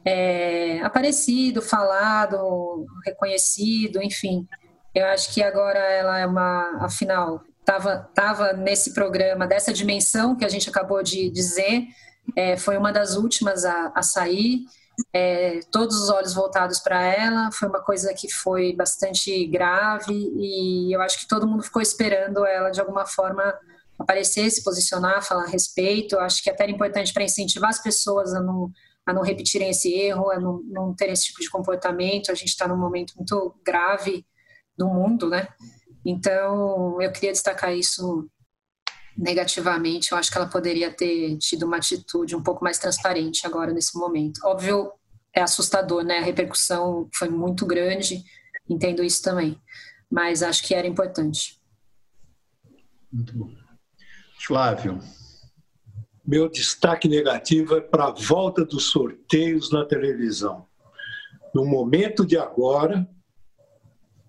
É, 0.04 0.80
aparecido, 0.82 1.60
falado, 1.60 2.86
reconhecido, 3.04 4.02
enfim. 4.02 4.46
Eu 4.94 5.06
acho 5.06 5.32
que 5.32 5.42
agora 5.42 5.78
ela 5.78 6.18
é 6.18 6.26
uma, 6.26 6.84
afinal, 6.84 7.42
estava 7.60 8.08
tava 8.14 8.52
nesse 8.52 8.94
programa 8.94 9.46
dessa 9.46 9.72
dimensão 9.72 10.36
que 10.36 10.44
a 10.44 10.48
gente 10.48 10.68
acabou 10.68 11.02
de 11.02 11.30
dizer, 11.30 11.84
é, 12.36 12.56
foi 12.56 12.76
uma 12.76 12.92
das 12.92 13.16
últimas 13.16 13.64
a, 13.64 13.92
a 13.94 14.02
sair 14.02 14.64
é, 15.12 15.60
todos 15.70 15.96
os 15.96 16.10
olhos 16.10 16.34
voltados 16.34 16.78
para 16.78 17.02
ela. 17.02 17.50
Foi 17.52 17.68
uma 17.68 17.82
coisa 17.82 18.12
que 18.14 18.32
foi 18.32 18.74
bastante 18.74 19.46
grave 19.46 20.12
e 20.12 20.94
eu 20.94 21.00
acho 21.00 21.18
que 21.20 21.28
todo 21.28 21.46
mundo 21.46 21.62
ficou 21.62 21.82
esperando 21.82 22.44
ela 22.44 22.70
de 22.70 22.80
alguma 22.80 23.06
forma 23.06 23.54
aparecer, 23.98 24.50
se 24.50 24.64
posicionar, 24.64 25.22
falar 25.22 25.44
a 25.44 25.48
respeito. 25.48 26.18
Acho 26.18 26.42
que 26.42 26.50
é 26.50 26.52
até 26.52 26.64
era 26.64 26.72
importante 26.72 27.12
para 27.12 27.24
incentivar 27.24 27.70
as 27.70 27.82
pessoas 27.82 28.34
a 28.34 28.40
não, 28.40 28.70
a 29.06 29.12
não 29.12 29.22
repetirem 29.22 29.70
esse 29.70 29.92
erro, 29.92 30.30
a 30.30 30.40
não, 30.40 30.62
não 30.64 30.94
terem 30.94 31.12
esse 31.12 31.26
tipo 31.26 31.40
de 31.40 31.50
comportamento. 31.50 32.30
A 32.30 32.34
gente 32.34 32.48
está 32.48 32.66
num 32.66 32.78
momento 32.78 33.14
muito 33.16 33.54
grave 33.64 34.24
do 34.76 34.86
mundo, 34.86 35.28
né? 35.28 35.48
Então, 36.04 37.00
eu 37.00 37.12
queria 37.12 37.32
destacar 37.32 37.74
isso 37.74 38.26
negativamente. 39.16 40.12
Eu 40.12 40.18
acho 40.18 40.30
que 40.30 40.38
ela 40.38 40.48
poderia 40.48 40.92
ter 40.92 41.36
tido 41.38 41.66
uma 41.66 41.76
atitude 41.76 42.34
um 42.36 42.42
pouco 42.42 42.64
mais 42.64 42.78
transparente 42.78 43.46
agora 43.46 43.72
nesse 43.72 43.96
momento. 43.98 44.40
Óbvio, 44.44 44.92
é 45.34 45.40
assustador, 45.40 46.02
né? 46.02 46.18
A 46.18 46.24
repercussão 46.24 47.08
foi 47.14 47.28
muito 47.28 47.66
grande, 47.66 48.22
entendo 48.68 49.02
isso 49.02 49.22
também, 49.22 49.60
mas 50.10 50.42
acho 50.42 50.62
que 50.66 50.74
era 50.74 50.86
importante. 50.86 51.60
Muito 53.12 53.36
bom. 53.36 53.50
Flávio. 54.46 55.00
Meu 56.26 56.48
destaque 56.48 57.08
negativo 57.08 57.76
é 57.76 57.80
para 57.80 58.06
a 58.06 58.12
volta 58.12 58.64
dos 58.64 58.90
sorteios 58.90 59.70
na 59.70 59.84
televisão. 59.84 60.66
No 61.52 61.64
momento 61.64 62.24
de 62.24 62.38
agora, 62.38 63.08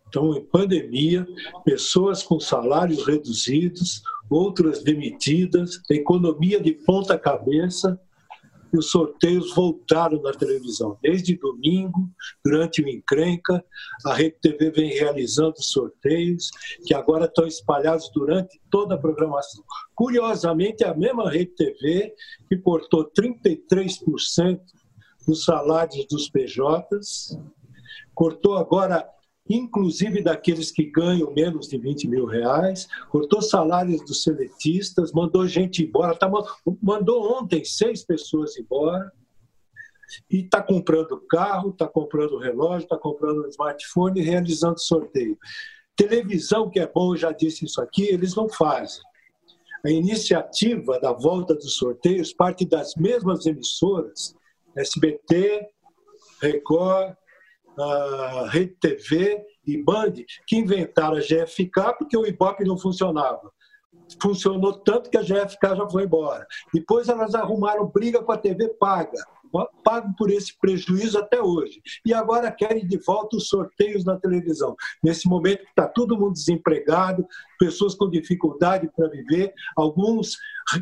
estão 0.05 0.35
em 0.35 0.43
pandemia, 0.43 1.25
pessoas 1.63 2.23
com 2.23 2.39
salários 2.39 3.05
reduzidos, 3.05 4.01
outras 4.31 4.81
demitidas, 4.81 5.81
economia 5.89 6.59
de 6.59 6.71
ponta 6.71 7.19
cabeça, 7.19 7.99
e 8.73 8.77
os 8.77 8.89
sorteios 8.89 9.53
voltaram 9.53 10.21
na 10.21 10.31
televisão. 10.31 10.97
Desde 11.01 11.35
domingo, 11.35 12.09
durante 12.43 12.81
o 12.81 12.87
Encrenca, 12.87 13.63
a 14.05 14.13
Rede 14.13 14.37
TV 14.41 14.71
vem 14.71 14.89
realizando 14.91 15.61
sorteios 15.61 16.49
que 16.85 16.93
agora 16.93 17.25
estão 17.25 17.45
espalhados 17.45 18.09
durante 18.13 18.61
toda 18.69 18.95
a 18.95 18.97
programação. 18.97 19.61
Curiosamente, 19.93 20.83
é 20.83 20.87
a 20.87 20.95
mesma 20.95 21.29
Rede 21.29 21.51
TV 21.55 22.13
que 22.47 22.57
cortou 22.57 23.11
33% 23.11 24.61
dos 25.27 25.43
salários 25.43 26.07
dos 26.07 26.29
PJs, 26.29 27.37
cortou 28.15 28.55
agora 28.55 29.05
inclusive 29.49 30.21
daqueles 30.21 30.71
que 30.71 30.83
ganham 30.83 31.33
menos 31.33 31.67
de 31.67 31.77
20 31.77 32.07
mil 32.07 32.25
reais, 32.25 32.87
cortou 33.09 33.41
salários 33.41 34.03
dos 34.05 34.23
seletistas, 34.23 35.11
mandou 35.11 35.47
gente 35.47 35.83
embora, 35.83 36.15
tá, 36.15 36.31
mandou 36.81 37.39
ontem 37.39 37.63
seis 37.65 38.03
pessoas 38.03 38.57
embora, 38.57 39.11
e 40.29 40.41
está 40.41 40.61
comprando 40.61 41.21
carro, 41.29 41.69
está 41.69 41.87
comprando 41.87 42.37
relógio, 42.37 42.83
está 42.83 42.97
comprando 42.97 43.47
smartphone 43.47 44.19
e 44.19 44.23
realizando 44.23 44.79
sorteio. 44.79 45.37
Televisão, 45.95 46.69
que 46.69 46.79
é 46.79 46.87
bom, 46.87 47.13
eu 47.13 47.17
já 47.17 47.31
disse 47.31 47.65
isso 47.65 47.81
aqui, 47.81 48.03
eles 48.03 48.35
não 48.35 48.49
fazem. 48.49 49.01
A 49.85 49.89
iniciativa 49.89 50.99
da 50.99 51.11
volta 51.11 51.55
dos 51.55 51.75
sorteios 51.75 52.33
parte 52.33 52.65
das 52.65 52.95
mesmas 52.95 53.45
emissoras, 53.45 54.35
SBT, 54.75 55.67
Record, 56.41 57.15
Rede 58.49 58.75
TV 58.79 59.43
e 59.65 59.81
Band, 59.81 60.13
que 60.45 60.57
inventaram 60.57 61.17
a 61.17 61.19
GFK 61.19 61.95
porque 61.97 62.17
o 62.17 62.25
Ibope 62.25 62.63
não 62.63 62.77
funcionava. 62.77 63.51
Funcionou 64.21 64.73
tanto 64.73 65.09
que 65.09 65.17
a 65.17 65.21
GFK 65.21 65.75
já 65.75 65.89
foi 65.89 66.03
embora. 66.03 66.45
Depois 66.73 67.07
elas 67.07 67.33
arrumaram 67.33 67.87
briga 67.87 68.21
com 68.21 68.31
a 68.31 68.37
TV 68.37 68.67
paga 68.69 69.23
pagam 69.83 70.13
por 70.13 70.29
esse 70.29 70.57
prejuízo 70.57 71.17
até 71.17 71.41
hoje. 71.41 71.81
E 72.05 72.13
agora 72.13 72.51
querem 72.51 72.85
de 72.85 72.97
volta 72.97 73.37
os 73.37 73.47
sorteios 73.47 74.03
na 74.05 74.17
televisão. 74.17 74.75
Nesse 75.03 75.27
momento 75.27 75.63
que 75.63 75.69
está 75.69 75.87
todo 75.87 76.17
mundo 76.17 76.33
desempregado, 76.33 77.25
pessoas 77.59 77.95
com 77.95 78.09
dificuldade 78.09 78.89
para 78.95 79.09
viver, 79.09 79.53
alguns 79.75 80.37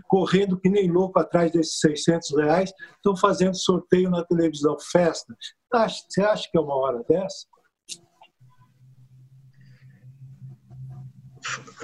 correndo 0.07 0.59
que 0.59 0.69
nem 0.69 0.89
louco 0.89 1.19
atrás 1.19 1.51
desses 1.51 1.79
600 1.79 2.35
reais, 2.37 2.73
estão 2.95 3.15
fazendo 3.15 3.55
sorteio 3.55 4.09
na 4.09 4.23
televisão, 4.23 4.77
festa. 4.79 5.35
Você 5.71 6.21
acha 6.21 6.49
que 6.49 6.57
é 6.57 6.61
uma 6.61 6.75
hora 6.75 7.03
dessa? 7.07 7.47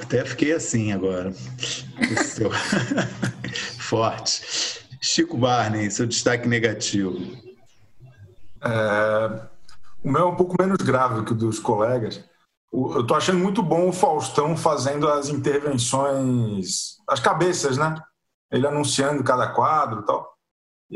Até 0.01 0.25
fiquei 0.25 0.51
assim 0.53 0.91
agora. 0.91 1.31
Forte. 3.79 4.84
Chico 5.05 5.37
Barney, 5.37 5.91
seu 5.91 6.07
destaque 6.07 6.47
negativo. 6.47 7.19
É, 8.59 9.47
o 10.03 10.11
meu 10.11 10.23
é 10.23 10.25
um 10.25 10.35
pouco 10.35 10.55
menos 10.59 10.77
grave 10.77 11.23
que 11.23 11.31
o 11.31 11.35
dos 11.35 11.59
colegas. 11.59 12.23
Eu 12.73 13.01
estou 13.01 13.15
achando 13.15 13.37
muito 13.37 13.61
bom 13.61 13.87
o 13.87 13.93
Faustão 13.93 14.57
fazendo 14.57 15.07
as 15.07 15.29
intervenções, 15.29 16.97
as 17.07 17.19
cabeças, 17.19 17.77
né? 17.77 17.95
Ele 18.51 18.65
anunciando 18.65 19.23
cada 19.23 19.47
quadro 19.47 20.01
e 20.01 20.05
tal. 20.05 20.35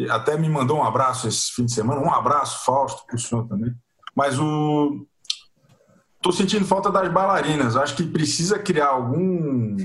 Até 0.10 0.36
me 0.36 0.50
mandou 0.50 0.78
um 0.78 0.84
abraço 0.84 1.28
esse 1.28 1.52
fim 1.52 1.66
de 1.66 1.72
semana. 1.72 2.02
Um 2.02 2.12
abraço, 2.12 2.66
Fausto, 2.66 3.06
para 3.06 3.16
o 3.16 3.20
senhor 3.20 3.48
também. 3.48 3.74
Mas 4.16 4.40
o. 4.40 5.06
Estou 6.16 6.34
sentindo 6.34 6.66
falta 6.66 6.92
das 6.92 7.10
bailarinas. 7.14 7.76
Acho 7.76 7.96
que 7.96 8.04
precisa 8.04 8.58
criar 8.58 8.88
algum, 8.88 9.78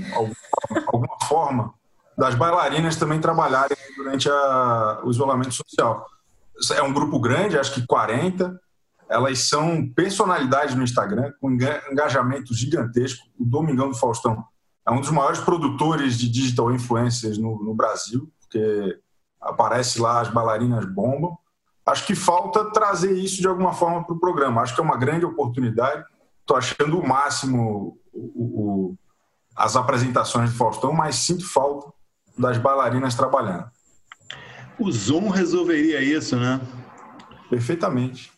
alguma 0.87 1.17
forma 1.27 1.73
das 2.17 2.35
bailarinas 2.35 2.95
também 2.95 3.19
trabalharem 3.19 3.77
durante 3.95 4.29
a, 4.29 5.01
o 5.03 5.11
isolamento 5.11 5.53
social. 5.53 6.05
É 6.73 6.81
um 6.81 6.93
grupo 6.93 7.19
grande, 7.19 7.57
acho 7.57 7.73
que 7.73 7.85
40. 7.85 8.59
Elas 9.09 9.47
são 9.47 9.87
personalidades 9.93 10.73
no 10.75 10.83
Instagram, 10.83 11.31
com 11.39 11.51
engajamento 11.51 12.53
gigantesco. 12.53 13.25
O 13.37 13.45
Domingão 13.45 13.89
do 13.89 13.95
Faustão 13.95 14.43
é 14.87 14.91
um 14.91 15.01
dos 15.01 15.11
maiores 15.11 15.39
produtores 15.39 16.17
de 16.17 16.29
digital 16.29 16.71
influencers 16.71 17.37
no, 17.37 17.61
no 17.63 17.75
Brasil, 17.75 18.31
porque 18.39 18.99
aparece 19.41 19.99
lá 19.99 20.21
as 20.21 20.29
bailarinas 20.29 20.85
bombam. 20.85 21.37
Acho 21.85 22.05
que 22.07 22.15
falta 22.15 22.71
trazer 22.71 23.11
isso 23.13 23.41
de 23.41 23.47
alguma 23.47 23.73
forma 23.73 24.03
para 24.03 24.15
o 24.15 24.19
programa. 24.19 24.61
Acho 24.61 24.73
que 24.73 24.81
é 24.81 24.83
uma 24.83 24.97
grande 24.97 25.25
oportunidade. 25.25 26.03
Estou 26.41 26.57
achando 26.57 26.99
o 26.99 27.07
máximo 27.07 27.99
o, 28.11 28.19
o, 28.19 28.95
as 29.55 29.75
apresentações 29.75 30.51
do 30.51 30.57
Faustão, 30.57 30.91
mas 30.93 31.15
sinto 31.17 31.47
falta 31.47 31.94
das 32.37 32.57
bailarinas 32.57 33.15
trabalhando. 33.15 33.69
O 34.77 34.91
Zoom 34.91 35.29
resolveria 35.29 36.01
isso, 36.01 36.35
né? 36.35 36.59
Perfeitamente. 37.49 38.31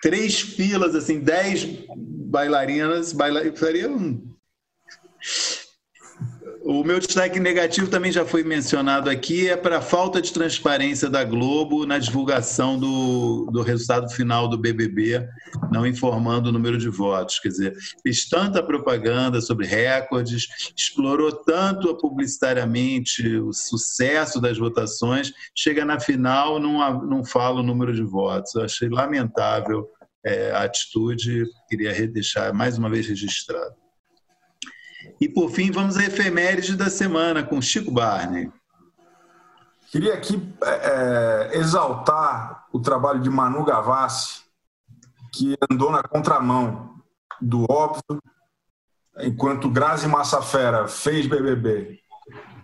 Três 0.00 0.40
filas, 0.40 0.94
assim, 0.94 1.20
dez 1.20 1.66
bailarinas, 1.96 3.12
baila... 3.12 3.52
faria 3.56 3.90
um 3.90 4.22
o 6.68 6.82
meu 6.82 6.98
destaque 6.98 7.38
negativo 7.38 7.88
também 7.88 8.10
já 8.10 8.26
foi 8.26 8.42
mencionado 8.42 9.08
aqui, 9.08 9.48
é 9.48 9.56
para 9.56 9.78
a 9.78 9.80
falta 9.80 10.20
de 10.20 10.32
transparência 10.32 11.08
da 11.08 11.22
Globo 11.22 11.86
na 11.86 11.96
divulgação 11.96 12.76
do, 12.76 13.48
do 13.52 13.62
resultado 13.62 14.10
final 14.10 14.48
do 14.48 14.58
BBB, 14.58 15.28
não 15.70 15.86
informando 15.86 16.48
o 16.48 16.52
número 16.52 16.76
de 16.76 16.88
votos. 16.88 17.38
Quer 17.38 17.50
dizer, 17.50 17.76
fez 18.02 18.28
tanta 18.28 18.64
propaganda 18.64 19.40
sobre 19.40 19.64
recordes, 19.64 20.48
explorou 20.76 21.30
tanto 21.44 21.96
publicitariamente 21.98 23.24
o 23.38 23.52
sucesso 23.52 24.40
das 24.40 24.58
votações, 24.58 25.32
chega 25.56 25.84
na 25.84 26.00
final 26.00 26.58
não, 26.58 27.06
não 27.06 27.24
fala 27.24 27.60
o 27.60 27.64
número 27.64 27.94
de 27.94 28.02
votos. 28.02 28.52
Eu 28.56 28.64
achei 28.64 28.88
lamentável 28.88 29.86
é, 30.24 30.50
a 30.50 30.64
atitude, 30.64 31.44
queria 31.68 32.08
deixar 32.08 32.52
mais 32.52 32.76
uma 32.76 32.90
vez 32.90 33.06
registrado. 33.06 33.85
E 35.20 35.28
por 35.28 35.50
fim, 35.50 35.70
vamos 35.70 35.96
à 35.96 36.04
efeméride 36.04 36.76
da 36.76 36.90
semana 36.90 37.42
com 37.42 37.60
Chico 37.60 37.90
Barney. 37.90 38.50
Queria 39.90 40.14
aqui 40.14 40.40
é, 40.62 41.50
é, 41.54 41.58
exaltar 41.58 42.66
o 42.72 42.80
trabalho 42.80 43.20
de 43.20 43.30
Manu 43.30 43.64
Gavassi, 43.64 44.42
que 45.32 45.56
andou 45.70 45.90
na 45.90 46.02
contramão 46.02 46.96
do 47.40 47.64
óbvio, 47.70 48.20
enquanto 49.20 49.70
Grazi 49.70 50.08
Massafera 50.08 50.88
fez 50.88 51.26
BBB 51.26 52.00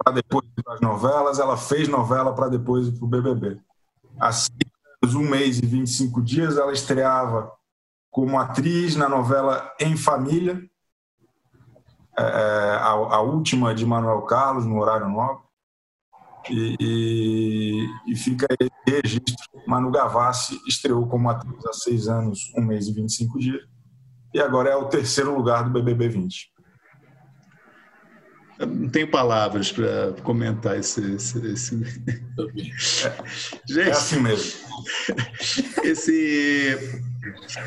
para 0.03 0.15
depois 0.15 0.45
ir 0.59 0.63
para 0.63 0.75
as 0.75 0.81
novelas, 0.81 1.39
ela 1.39 1.57
fez 1.57 1.89
novela 1.89 2.35
para 2.35 2.49
depois 2.49 2.89
ir 2.89 2.93
para 2.93 3.05
o 3.05 3.09
BBB. 3.09 3.61
Assim, 4.19 4.51
um 5.15 5.29
mês 5.29 5.59
e 5.59 5.67
25 5.67 6.23
dias, 6.23 6.57
ela 6.57 6.73
estreava 6.73 7.53
como 8.11 8.39
atriz 8.39 8.97
na 8.97 9.09
novela 9.09 9.73
Em 9.81 9.97
Família, 9.97 10.63
é, 12.19 12.23
é, 12.23 12.27
a, 12.77 12.91
a, 12.91 13.21
última 13.21 13.75
de 13.75 13.87
Manuel 13.87 14.23
Carlos, 14.23 14.67
no 14.67 14.79
horário 14.81 15.09
nobre. 15.09 15.43
E, 16.51 16.77
e, 16.81 18.13
e, 18.13 18.17
fica 18.17 18.47
esse 18.61 19.01
registro. 19.01 19.47
Manu 19.67 19.91
Gavassi 19.91 20.61
estreou 20.67 21.07
como 21.07 21.31
atriz 21.31 21.65
há 21.67 21.73
seis 21.73 22.09
anos, 22.09 22.53
um 22.57 22.63
mês 22.63 22.89
e 22.89 22.93
25 22.93 23.39
dias. 23.39 23.63
E 24.35 24.41
agora 24.41 24.71
é 24.71 24.77
o 24.77 24.89
terceiro 24.89 25.35
lugar 25.35 25.65
do 25.65 25.71
BBB 25.71 26.09
20. 26.09 26.53
Eu 28.59 28.67
não 28.67 28.89
tenho 28.89 29.11
palavras 29.11 29.73
para 29.73 30.13
comentar 30.23 30.79
esse. 30.79 31.15
esse, 31.15 31.47
esse... 31.47 31.85
Gente, 33.67 33.89
é 33.89 33.93
assim 33.93 34.21
mesmo. 34.21 34.61
Esse 35.83 36.77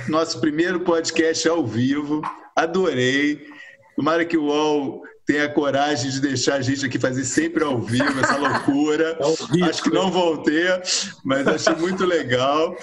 nosso 0.07 0.39
primeiro 0.39 0.81
podcast 0.81 1.47
ao 1.47 1.65
vivo, 1.65 2.21
adorei 2.55 3.54
Tomara 3.95 4.25
que 4.25 4.37
o 4.37 4.45
UOL 4.45 5.03
tenha 5.25 5.49
coragem 5.49 6.11
de 6.11 6.21
deixar 6.21 6.55
a 6.55 6.61
gente 6.61 6.85
aqui 6.85 6.99
fazer 6.99 7.25
sempre 7.25 7.63
ao 7.63 7.81
vivo 7.81 8.19
essa 8.19 8.37
loucura. 8.37 9.17
É 9.19 9.63
Acho 9.63 9.83
que 9.83 9.89
não 9.89 10.11
vão 10.11 10.43
ter, 10.43 10.81
mas 11.23 11.47
achei 11.47 11.75
muito 11.75 12.05
legal. 12.05 12.75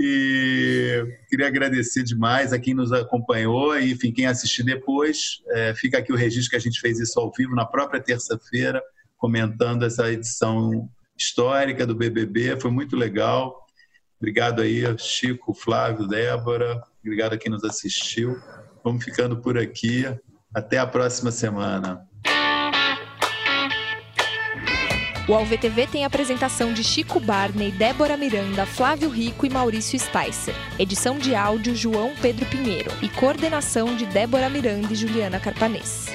E 0.00 1.04
queria 1.28 1.48
agradecer 1.48 2.04
demais 2.04 2.52
a 2.52 2.58
quem 2.58 2.72
nos 2.72 2.92
acompanhou 2.92 3.76
e, 3.76 3.92
enfim, 3.92 4.12
quem 4.12 4.26
assistir 4.26 4.62
depois. 4.62 5.42
É, 5.48 5.74
fica 5.74 5.98
aqui 5.98 6.12
o 6.12 6.16
registro 6.16 6.50
que 6.50 6.56
a 6.56 6.60
gente 6.60 6.80
fez 6.80 7.00
isso 7.00 7.18
ao 7.18 7.32
vivo 7.36 7.54
na 7.56 7.64
própria 7.64 8.00
terça-feira, 8.00 8.80
comentando 9.16 9.84
essa 9.84 10.10
edição 10.12 10.88
histórica 11.16 11.84
do 11.84 11.96
BBB. 11.96 12.60
Foi 12.60 12.70
muito 12.70 12.96
legal. 12.96 13.66
Obrigado 14.20 14.62
aí, 14.62 14.84
Chico, 14.98 15.52
Flávio, 15.52 16.06
Débora. 16.06 16.80
Obrigado 17.02 17.32
a 17.32 17.38
quem 17.38 17.50
nos 17.50 17.64
assistiu. 17.64 18.36
Vamos 18.84 19.04
ficando 19.04 19.40
por 19.40 19.58
aqui. 19.58 20.04
Até 20.54 20.78
a 20.78 20.86
próxima 20.86 21.30
semana. 21.30 22.06
O 25.28 25.34
AlvTV 25.34 25.86
tem 25.86 26.04
apresentação 26.06 26.72
de 26.72 26.82
Chico 26.82 27.20
Barney, 27.20 27.70
Débora 27.70 28.16
Miranda, 28.16 28.64
Flávio 28.64 29.10
Rico 29.10 29.44
e 29.44 29.50
Maurício 29.50 29.98
Spicer. 29.98 30.54
Edição 30.78 31.18
de 31.18 31.34
áudio 31.34 31.76
João 31.76 32.14
Pedro 32.22 32.46
Pinheiro 32.46 32.90
e 33.02 33.10
coordenação 33.10 33.94
de 33.94 34.06
Débora 34.06 34.48
Miranda 34.48 34.90
e 34.90 34.96
Juliana 34.96 35.38
Carpanês. 35.38 36.06